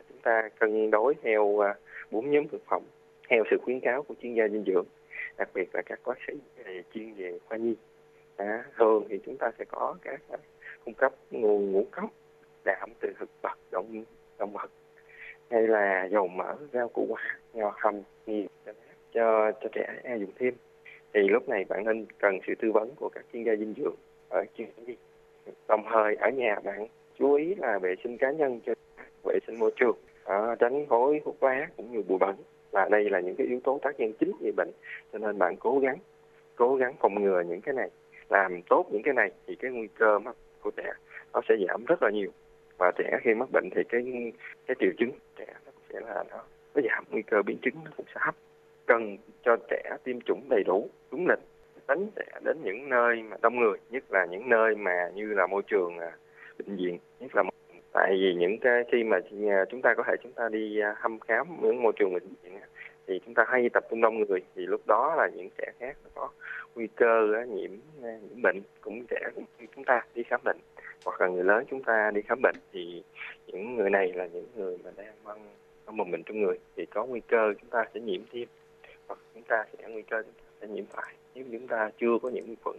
chúng 0.09 0.19
ta 0.23 0.49
cân 0.59 0.91
đối 0.91 1.15
theo 1.23 1.65
à, 1.65 1.75
bốn 2.11 2.31
nhóm 2.31 2.49
thực 2.49 2.63
phẩm 2.67 2.83
theo 3.29 3.45
sự 3.51 3.57
khuyến 3.63 3.81
cáo 3.81 4.03
của 4.03 4.15
chuyên 4.23 4.35
gia 4.35 4.49
dinh 4.49 4.65
dưỡng 4.67 4.85
đặc 5.39 5.49
biệt 5.55 5.75
là 5.75 5.83
các 5.87 6.01
bác 6.07 6.19
sĩ 6.27 6.35
chuyên 6.95 7.15
về 7.15 7.39
khoa 7.45 7.59
nhi. 7.59 7.75
À, 8.37 8.65
thường 8.77 9.05
thì 9.09 9.19
chúng 9.27 9.37
ta 9.37 9.51
sẽ 9.59 9.65
có 9.65 9.97
các 10.03 10.21
cung 10.85 10.95
cấp 10.95 11.13
nguồn 11.31 11.73
ngũ 11.73 11.87
cốc 11.91 12.11
đạm 12.65 12.91
từ 13.01 13.13
thực 13.19 13.29
vật 13.43 13.59
động 13.71 14.05
động 14.39 14.53
vật. 14.53 14.71
Hay 15.51 15.63
là 15.63 16.09
dầu 16.11 16.29
mỡ 16.29 16.55
rau 16.73 16.89
củ 16.89 17.07
quả 17.09 17.39
nho 17.53 17.73
hầm 17.77 18.01
nhiều 18.27 18.47
cho 19.15 19.53
cho 19.61 19.69
trẻ 19.73 20.17
dùng 20.21 20.33
thêm. 20.39 20.55
Thì 21.15 21.21
lúc 21.29 21.49
này 21.49 21.65
bạn 21.69 21.85
nên 21.85 22.07
cần 22.19 22.39
sự 22.47 22.55
tư 22.59 22.73
vấn 22.73 22.91
của 22.97 23.09
các 23.15 23.25
chuyên 23.33 23.45
gia 23.45 23.57
dinh 23.57 23.75
dưỡng 23.77 23.95
ở 24.29 24.45
chuyên 24.57 24.69
nhi 24.87 24.97
đồng 25.69 25.85
thời 25.93 26.15
ở 26.15 26.31
nhà 26.31 26.57
bạn 26.65 26.87
chú 27.19 27.35
ý 27.35 27.55
là 27.55 27.79
vệ 27.79 27.95
sinh 28.05 28.19
cá 28.19 28.31
nhân 28.31 28.61
cho 28.67 28.73
vệ 29.25 29.39
sinh 29.47 29.59
môi 29.59 29.71
trường 29.77 29.97
à, 30.25 30.57
tránh 30.59 30.87
khói 30.87 31.21
hút 31.25 31.43
lá 31.43 31.69
cũng 31.77 31.93
như 31.93 32.03
bụi 32.09 32.19
bẩn. 32.19 32.37
Và 32.71 32.89
đây 32.91 33.11
là 33.11 33.21
những 33.21 33.37
cái 33.37 33.47
yếu 33.47 33.61
tố 33.65 33.79
tác 33.83 34.01
nhân 34.01 34.13
chính 34.21 34.33
gây 34.41 34.53
bệnh 34.57 34.71
cho 35.13 35.19
nên 35.19 35.39
bạn 35.39 35.57
cố 35.57 35.79
gắng 35.79 35.97
cố 36.57 36.77
gắng 36.77 36.95
phòng 37.01 37.23
ngừa 37.23 37.43
những 37.49 37.61
cái 37.61 37.75
này. 37.75 37.89
Làm 38.29 38.63
tốt 38.69 38.87
những 38.93 39.03
cái 39.03 39.15
này 39.15 39.31
thì 39.47 39.55
cái 39.55 39.71
nguy 39.71 39.89
cơ 39.95 40.19
mắc 40.19 40.37
của 40.63 40.71
trẻ, 40.77 40.93
nó 41.33 41.41
sẽ 41.49 41.55
giảm 41.69 41.85
rất 41.85 42.03
là 42.03 42.11
nhiều. 42.11 42.31
Và 42.79 42.93
trẻ 42.99 43.19
khi 43.23 43.35
mắc 43.35 43.49
bệnh 43.53 43.69
thì 43.75 43.83
cái 43.89 44.33
cái 44.67 44.77
triệu 44.81 44.91
chứng 44.99 45.11
trẻ 45.37 45.47
nó 45.67 45.73
sẽ 45.93 46.01
là 46.01 46.25
nó 46.31 46.45
nó 46.75 46.83
giảm, 46.89 47.05
nguy 47.11 47.23
cơ 47.23 47.43
biến 47.43 47.59
chứng 47.63 47.75
nó 47.85 47.91
cũng 47.97 48.07
sẽ 48.15 48.21
thấp. 48.25 48.35
Cần 48.87 49.17
cho 49.45 49.57
trẻ 49.71 49.97
tiêm 50.05 50.21
chủng 50.21 50.47
đầy 50.51 50.63
đủ, 50.67 50.89
đúng 51.11 51.27
lịch, 51.29 51.39
tránh 51.89 52.07
trẻ 52.17 52.41
đến 52.45 52.59
những 52.63 52.89
nơi 52.89 53.23
mà 53.23 53.37
đông 53.43 53.61
người, 53.61 53.79
nhất 53.91 54.05
là 54.09 54.25
những 54.25 54.49
nơi 54.49 54.75
mà 54.75 55.11
như 55.15 55.35
là 55.35 55.47
môi 55.47 55.63
trường 55.67 55.99
à, 55.99 56.13
bệnh 56.59 56.77
viện, 56.77 56.99
nhất 57.21 57.31
là 57.35 57.43
tại 57.93 58.13
vì 58.21 58.35
những 58.35 58.59
cái 58.59 58.85
khi 58.93 59.05
mà 59.05 59.19
à, 59.51 59.65
chúng 59.71 59.83
ta 59.83 59.95
có 59.95 60.03
thể 60.07 60.17
chúng 60.23 60.33
ta 60.33 60.49
đi 60.49 60.81
à, 60.81 60.95
thăm 61.03 61.19
khám 61.21 61.47
những 61.63 61.83
môi 61.83 61.93
trường 61.97 62.13
bệnh 62.15 62.29
viện 62.43 62.53
thì 63.07 63.21
chúng 63.25 63.35
ta 63.35 63.45
hay 63.49 63.69
tập 63.69 63.85
trung 63.91 64.01
đông 64.01 64.19
người 64.19 64.41
thì 64.55 64.67
lúc 64.67 64.87
đó 64.87 65.15
là 65.17 65.29
những 65.35 65.49
trẻ 65.59 65.73
khác 65.79 65.97
có 66.15 66.29
nguy 66.75 66.87
cơ 66.87 67.45
nhiễm 67.49 67.71
nhiễm 68.03 68.43
bệnh 68.43 68.61
cũng 68.81 69.05
trẻ 69.11 69.21
cũng 69.35 69.45
như 69.59 69.67
chúng 69.75 69.85
ta 69.85 70.03
đi 70.15 70.23
khám 70.23 70.41
bệnh 70.45 70.59
hoặc 71.05 71.21
là 71.21 71.29
người 71.29 71.45
lớn 71.45 71.65
chúng 71.71 71.83
ta 71.83 72.11
đi 72.15 72.23
khám 72.23 72.43
bệnh 72.43 72.57
thì 72.73 73.03
những 73.47 73.77
người 73.77 73.91
này 73.91 74.13
là 74.13 74.27
những 74.27 74.47
người 74.57 74.77
mà 74.85 74.91
đang 74.97 75.15
mang 75.25 75.97
mầm 75.97 76.11
bệnh 76.11 76.23
trong 76.23 76.41
người 76.41 76.59
thì 76.77 76.87
có 76.87 77.07
nguy 77.07 77.21
cơ 77.21 77.55
chúng 77.61 77.71
ta 77.71 77.85
sẽ 77.95 78.01
nhiễm 78.01 78.21
thêm 78.33 78.49
hoặc 79.09 79.19
chúng 79.35 79.43
ta 79.43 79.65
sẽ 79.79 79.89
nguy 79.89 80.03
cơ 80.03 80.23
chúng 80.23 80.33
ta 80.33 80.51
sẽ 80.61 80.67
nhiễm 80.67 80.85
phải 80.91 81.15
nếu 81.35 81.45
chúng 81.53 81.69
ta 81.69 81.91
chưa 82.01 82.19
có 82.23 82.29
nhiễm 82.29 82.45
vi 82.47 82.57
khuẩn 82.65 82.77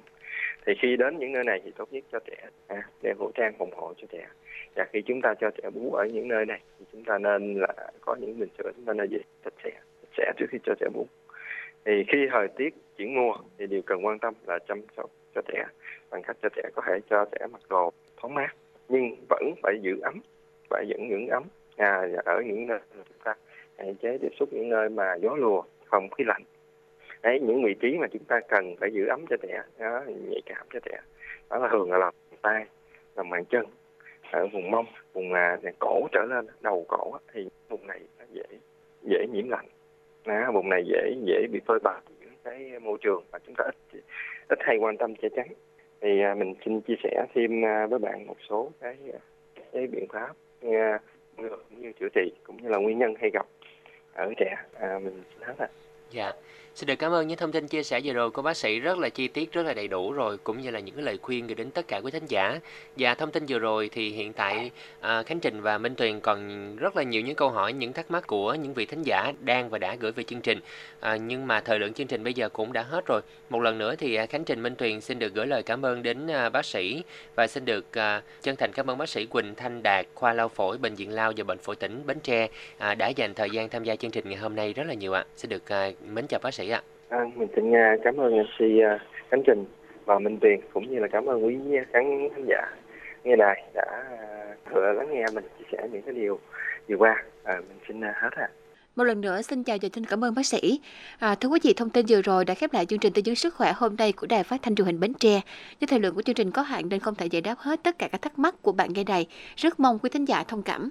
thì 0.65 0.73
khi 0.79 0.95
đến 0.95 1.19
những 1.19 1.31
nơi 1.31 1.43
này 1.43 1.61
thì 1.63 1.71
tốt 1.77 1.93
nhất 1.93 2.03
cho 2.11 2.19
trẻ 2.19 2.49
à, 2.67 2.89
đeo 3.01 3.15
khẩu 3.19 3.31
trang 3.35 3.53
phòng 3.59 3.71
hộ 3.75 3.93
cho 3.97 4.07
trẻ 4.11 4.27
và 4.75 4.85
khi 4.93 5.01
chúng 5.01 5.21
ta 5.21 5.33
cho 5.39 5.49
trẻ 5.51 5.69
bú 5.69 5.93
ở 5.93 6.05
những 6.05 6.27
nơi 6.27 6.45
này 6.45 6.59
thì 6.79 6.85
chúng 6.91 7.03
ta 7.03 7.17
nên 7.17 7.59
là 7.59 7.91
có 8.01 8.15
những 8.15 8.39
bình 8.39 8.49
sữa 8.57 8.71
chúng 8.75 8.85
ta 8.85 8.93
nên 8.93 9.09
vệ 9.09 9.19
sạch 9.43 9.53
sẽ 9.63 9.71
sẻ 10.17 10.31
trước 10.37 10.45
khi 10.49 10.57
cho 10.63 10.73
trẻ 10.79 10.87
bú 10.93 11.07
thì 11.85 12.03
khi 12.07 12.17
thời 12.31 12.47
tiết 12.47 12.73
chuyển 12.97 13.15
mùa 13.15 13.37
thì 13.57 13.67
điều 13.67 13.81
cần 13.81 14.05
quan 14.05 14.19
tâm 14.19 14.33
là 14.47 14.59
chăm 14.67 14.81
sóc 14.97 15.09
cho 15.35 15.41
trẻ 15.47 15.65
bằng 16.09 16.21
cách 16.23 16.37
cho 16.41 16.49
trẻ 16.55 16.63
có 16.75 16.81
thể 16.85 16.99
cho 17.09 17.25
trẻ 17.31 17.47
mặc 17.51 17.61
đồ 17.69 17.91
thoáng 18.17 18.33
mát 18.33 18.55
nhưng 18.89 19.15
vẫn 19.29 19.53
phải 19.63 19.79
giữ 19.81 19.99
ấm 20.01 20.21
phải 20.73 20.85
vẫn 20.89 21.09
những 21.09 21.27
ấm. 21.27 21.43
À, 21.77 22.07
ở 22.25 22.41
những 22.45 22.67
nơi 22.67 22.79
chúng 22.93 23.17
ta 23.23 23.35
hạn 23.77 23.95
chế 23.95 24.17
tiếp 24.21 24.31
xúc 24.39 24.49
những 24.51 24.69
nơi 24.69 24.89
mà 24.89 25.15
gió 25.15 25.35
lùa 25.35 25.63
không 25.85 26.09
khí 26.09 26.23
lạnh. 26.27 26.43
Đấy 27.23 27.39
những 27.39 27.63
vị 27.63 27.75
trí 27.81 27.97
mà 27.97 28.07
chúng 28.13 28.23
ta 28.23 28.39
cần 28.47 28.75
phải 28.79 28.91
giữ 28.93 29.07
ấm 29.07 29.25
cho 29.29 29.35
trẻ 29.41 29.61
đó, 29.79 30.01
nhạy 30.07 30.41
cảm 30.45 30.67
cho 30.73 30.79
trẻ. 30.85 30.97
Đó 31.49 31.57
là 31.57 31.69
thường 31.71 31.91
là 31.91 31.97
lòng 31.97 32.15
tay 32.41 32.65
lòng 33.15 33.29
bàn 33.29 33.45
chân 33.45 33.65
ở 34.31 34.47
vùng 34.47 34.71
mông 34.71 34.85
vùng 35.13 35.33
à, 35.33 35.57
cổ 35.79 36.07
trở 36.11 36.25
lên 36.29 36.45
đầu 36.61 36.85
cổ 36.87 37.17
thì 37.33 37.47
vùng 37.69 37.87
này 37.87 37.99
dễ 38.31 38.43
dễ 39.01 39.27
nhiễm 39.33 39.49
lạnh 39.49 39.67
đó, 40.25 40.51
vùng 40.53 40.69
này 40.69 40.83
dễ 40.85 41.15
dễ 41.23 41.47
bị 41.51 41.59
phơi 41.65 41.79
bày 41.83 42.01
những 42.19 42.33
cái 42.43 42.79
môi 42.81 42.97
trường 43.01 43.23
mà 43.31 43.39
chúng 43.45 43.55
ta 43.57 43.63
ít 43.63 43.99
ít 44.49 44.59
hay 44.61 44.77
quan 44.77 44.97
tâm 44.97 45.15
che 45.15 45.29
chắn. 45.35 45.47
Thì 46.01 46.21
à, 46.21 46.35
mình 46.35 46.53
xin 46.65 46.81
chia 46.81 46.95
sẻ 47.03 47.25
thêm 47.35 47.65
à, 47.65 47.87
với 47.87 47.99
bạn 47.99 48.27
một 48.27 48.37
số 48.49 48.71
cái 48.81 48.97
à, 49.13 49.19
cái 49.73 49.87
biện 49.87 50.07
pháp 50.09 50.33
ngừa 51.37 51.57
cũng 51.69 51.81
như 51.81 51.91
chữa 51.99 52.09
trị 52.15 52.31
cũng 52.43 52.57
như 52.63 52.69
là 52.69 52.77
nguyên 52.77 52.97
nhân 52.97 53.13
hay 53.19 53.29
gặp 53.33 53.45
ở 54.13 54.33
trẻ. 54.37 54.55
À, 54.73 54.99
mình 55.03 55.23
xin 55.33 55.47
hết 55.47 55.55
ạ 55.57 55.67
Dạ. 56.13 56.31
Xin 56.75 56.87
được 56.87 56.95
cảm 56.95 57.11
ơn 57.11 57.27
những 57.27 57.37
thông 57.37 57.51
tin 57.51 57.67
chia 57.67 57.83
sẻ 57.83 58.01
vừa 58.03 58.13
rồi 58.13 58.31
của 58.31 58.41
bác 58.41 58.57
sĩ 58.57 58.79
rất 58.79 58.97
là 58.97 59.09
chi 59.09 59.27
tiết, 59.27 59.51
rất 59.51 59.65
là 59.65 59.73
đầy 59.73 59.87
đủ 59.87 60.11
rồi 60.11 60.37
cũng 60.37 60.61
như 60.61 60.69
là 60.69 60.79
những 60.79 60.95
cái 60.95 61.03
lời 61.03 61.17
khuyên 61.21 61.47
gửi 61.47 61.55
đến 61.55 61.71
tất 61.71 61.87
cả 61.87 61.97
quý 61.97 62.11
thính 62.11 62.25
giả. 62.27 62.59
Và 62.97 63.15
thông 63.15 63.31
tin 63.31 63.45
vừa 63.47 63.59
rồi 63.59 63.89
thì 63.93 64.09
hiện 64.09 64.33
tại 64.33 64.71
à, 64.99 65.23
Khánh 65.23 65.39
Trình 65.39 65.61
và 65.61 65.77
Minh 65.77 65.95
Tuyền 65.95 66.19
còn 66.19 66.75
rất 66.75 66.95
là 66.95 67.03
nhiều 67.03 67.21
những 67.21 67.35
câu 67.35 67.49
hỏi, 67.49 67.73
những 67.73 67.93
thắc 67.93 68.11
mắc 68.11 68.27
của 68.27 68.53
những 68.53 68.73
vị 68.73 68.85
thính 68.85 69.01
giả 69.03 69.33
đang 69.39 69.69
và 69.69 69.77
đã 69.77 69.95
gửi 69.99 70.11
về 70.11 70.23
chương 70.23 70.41
trình. 70.41 70.59
À, 70.99 71.15
nhưng 71.15 71.47
mà 71.47 71.61
thời 71.61 71.79
lượng 71.79 71.93
chương 71.93 72.07
trình 72.07 72.23
bây 72.23 72.33
giờ 72.33 72.49
cũng 72.49 72.73
đã 72.73 72.81
hết 72.81 73.05
rồi. 73.05 73.21
Một 73.49 73.59
lần 73.59 73.77
nữa 73.77 73.95
thì 73.95 74.15
à, 74.15 74.25
Khánh 74.25 74.45
Trình 74.45 74.63
Minh 74.63 74.75
Tuyền 74.75 75.01
xin 75.01 75.19
được 75.19 75.33
gửi 75.33 75.47
lời 75.47 75.63
cảm 75.63 75.85
ơn 75.85 76.03
đến 76.03 76.27
à, 76.27 76.49
bác 76.49 76.65
sĩ 76.65 77.03
và 77.35 77.47
xin 77.47 77.65
được 77.65 77.97
à, 77.97 78.21
chân 78.41 78.55
thành 78.55 78.71
cảm 78.73 78.89
ơn 78.89 78.97
bác 78.97 79.09
sĩ 79.09 79.25
Quỳnh 79.25 79.55
Thanh 79.55 79.83
Đạt, 79.83 80.05
khoa 80.15 80.33
lao 80.33 80.49
phổi 80.49 80.77
bệnh 80.77 80.95
viện 80.95 81.11
Lao 81.11 81.33
và 81.37 81.43
bệnh 81.43 81.57
phổi 81.57 81.75
tỉnh 81.75 82.03
Bến 82.05 82.19
Tre 82.19 82.47
à, 82.77 82.95
đã 82.95 83.07
dành 83.07 83.33
thời 83.33 83.49
gian 83.49 83.69
tham 83.69 83.83
gia 83.83 83.95
chương 83.95 84.11
trình 84.11 84.29
ngày 84.29 84.39
hôm 84.39 84.55
nay 84.55 84.73
rất 84.73 84.83
là 84.87 84.93
nhiều 84.93 85.13
ạ. 85.13 85.25
Xin 85.35 85.49
được 85.49 85.69
à, 85.69 85.91
mến 86.09 86.27
chào 86.27 86.39
bác 86.43 86.53
sĩ 86.53 86.69
ạ. 86.69 86.81
À, 87.09 87.19
mình 87.35 87.47
xin 87.55 87.69
uh, 87.69 87.75
cảm 88.03 88.17
ơn 88.17 88.33
MC 88.37 88.61
uh, 88.61 89.01
Khánh 89.29 89.43
Trình 89.45 89.65
và 90.05 90.19
Minh 90.19 90.37
Tuyền 90.41 90.59
cũng 90.73 90.91
như 90.91 90.99
là 90.99 91.07
cảm 91.07 91.25
ơn 91.25 91.45
quý 91.45 91.57
khán 91.91 92.29
khán 92.35 92.45
giả 92.47 92.71
nghe 93.23 93.35
đài 93.35 93.63
đã 93.73 94.03
uh, 94.71 94.97
lắng 94.97 95.07
nghe 95.11 95.25
mình 95.33 95.43
chia 95.59 95.65
sẻ 95.71 95.87
những 95.91 96.01
cái 96.01 96.13
điều 96.13 96.39
vừa 96.89 96.95
qua. 96.95 97.23
À, 97.43 97.55
mình 97.67 97.77
xin 97.87 97.99
uh, 97.99 98.15
hết 98.15 98.29
ạ. 98.31 98.49
À. 98.49 98.49
Một 98.95 99.03
lần 99.03 99.21
nữa 99.21 99.41
xin 99.41 99.63
chào 99.63 99.77
và 99.81 99.89
xin 99.93 100.05
cảm 100.05 100.23
ơn 100.23 100.35
bác 100.35 100.45
sĩ. 100.45 100.79
À, 101.19 101.35
thưa 101.35 101.49
quý 101.49 101.59
vị, 101.63 101.73
thông 101.73 101.89
tin 101.89 102.05
vừa 102.09 102.21
rồi 102.21 102.45
đã 102.45 102.53
khép 102.53 102.73
lại 102.73 102.85
chương 102.85 102.99
trình 102.99 103.13
tư 103.13 103.21
vấn 103.25 103.35
sức 103.35 103.55
khỏe 103.55 103.73
hôm 103.75 103.95
nay 103.95 104.11
của 104.11 104.27
Đài 104.27 104.43
Phát 104.43 104.61
thanh 104.61 104.75
truyền 104.75 104.85
hình 104.85 104.99
Bến 104.99 105.13
Tre. 105.13 105.41
Do 105.79 105.87
thời 105.89 105.99
lượng 105.99 106.15
của 106.15 106.21
chương 106.21 106.35
trình 106.35 106.51
có 106.51 106.61
hạn 106.61 106.89
nên 106.89 106.99
không 106.99 107.15
thể 107.15 107.25
giải 107.25 107.41
đáp 107.41 107.55
hết 107.57 107.79
tất 107.83 107.97
cả 107.97 108.07
các 108.11 108.21
thắc 108.21 108.39
mắc 108.39 108.55
của 108.61 108.71
bạn 108.71 108.93
nghe 108.93 109.03
đài. 109.03 109.27
Rất 109.55 109.79
mong 109.79 109.99
quý 109.99 110.09
thính 110.09 110.25
giả 110.25 110.43
thông 110.43 110.63
cảm. 110.63 110.89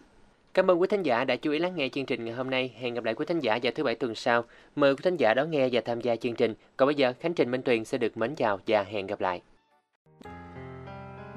Cảm 0.54 0.70
ơn 0.70 0.80
quý 0.80 0.86
thính 0.90 1.02
giả 1.02 1.24
đã 1.24 1.36
chú 1.36 1.52
ý 1.52 1.58
lắng 1.58 1.76
nghe 1.76 1.88
chương 1.88 2.06
trình 2.06 2.24
ngày 2.24 2.34
hôm 2.34 2.50
nay. 2.50 2.74
Hẹn 2.78 2.94
gặp 2.94 3.04
lại 3.04 3.14
quý 3.14 3.24
thính 3.28 3.40
giả 3.40 3.58
vào 3.62 3.72
thứ 3.74 3.84
bảy 3.84 3.94
tuần 3.94 4.14
sau. 4.14 4.44
Mời 4.76 4.94
quý 4.94 5.00
thính 5.02 5.16
giả 5.16 5.34
đón 5.34 5.50
nghe 5.50 5.68
và 5.72 5.80
tham 5.84 6.00
gia 6.00 6.16
chương 6.16 6.34
trình. 6.34 6.54
Còn 6.76 6.86
bây 6.86 6.94
giờ, 6.94 7.12
Khánh 7.20 7.34
Trình 7.34 7.50
Minh 7.50 7.62
Tuyền 7.62 7.84
sẽ 7.84 7.98
được 7.98 8.16
mến 8.16 8.34
chào 8.34 8.58
và 8.66 8.82
hẹn 8.82 9.06
gặp 9.06 9.20
lại. 9.20 9.42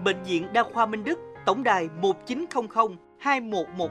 Bệnh 0.03 0.23
viện 0.23 0.47
Đa 0.53 0.63
khoa 0.63 0.85
Minh 0.85 1.03
Đức, 1.03 1.19
tổng 1.45 1.63
đài 1.63 1.87
1900 2.01 2.97
2110 3.19 3.89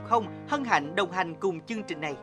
hân 0.49 0.65
hạnh 0.65 0.95
đồng 0.95 1.13
hành 1.13 1.35
cùng 1.41 1.61
chương 1.61 1.83
trình 1.83 2.01
này. 2.01 2.15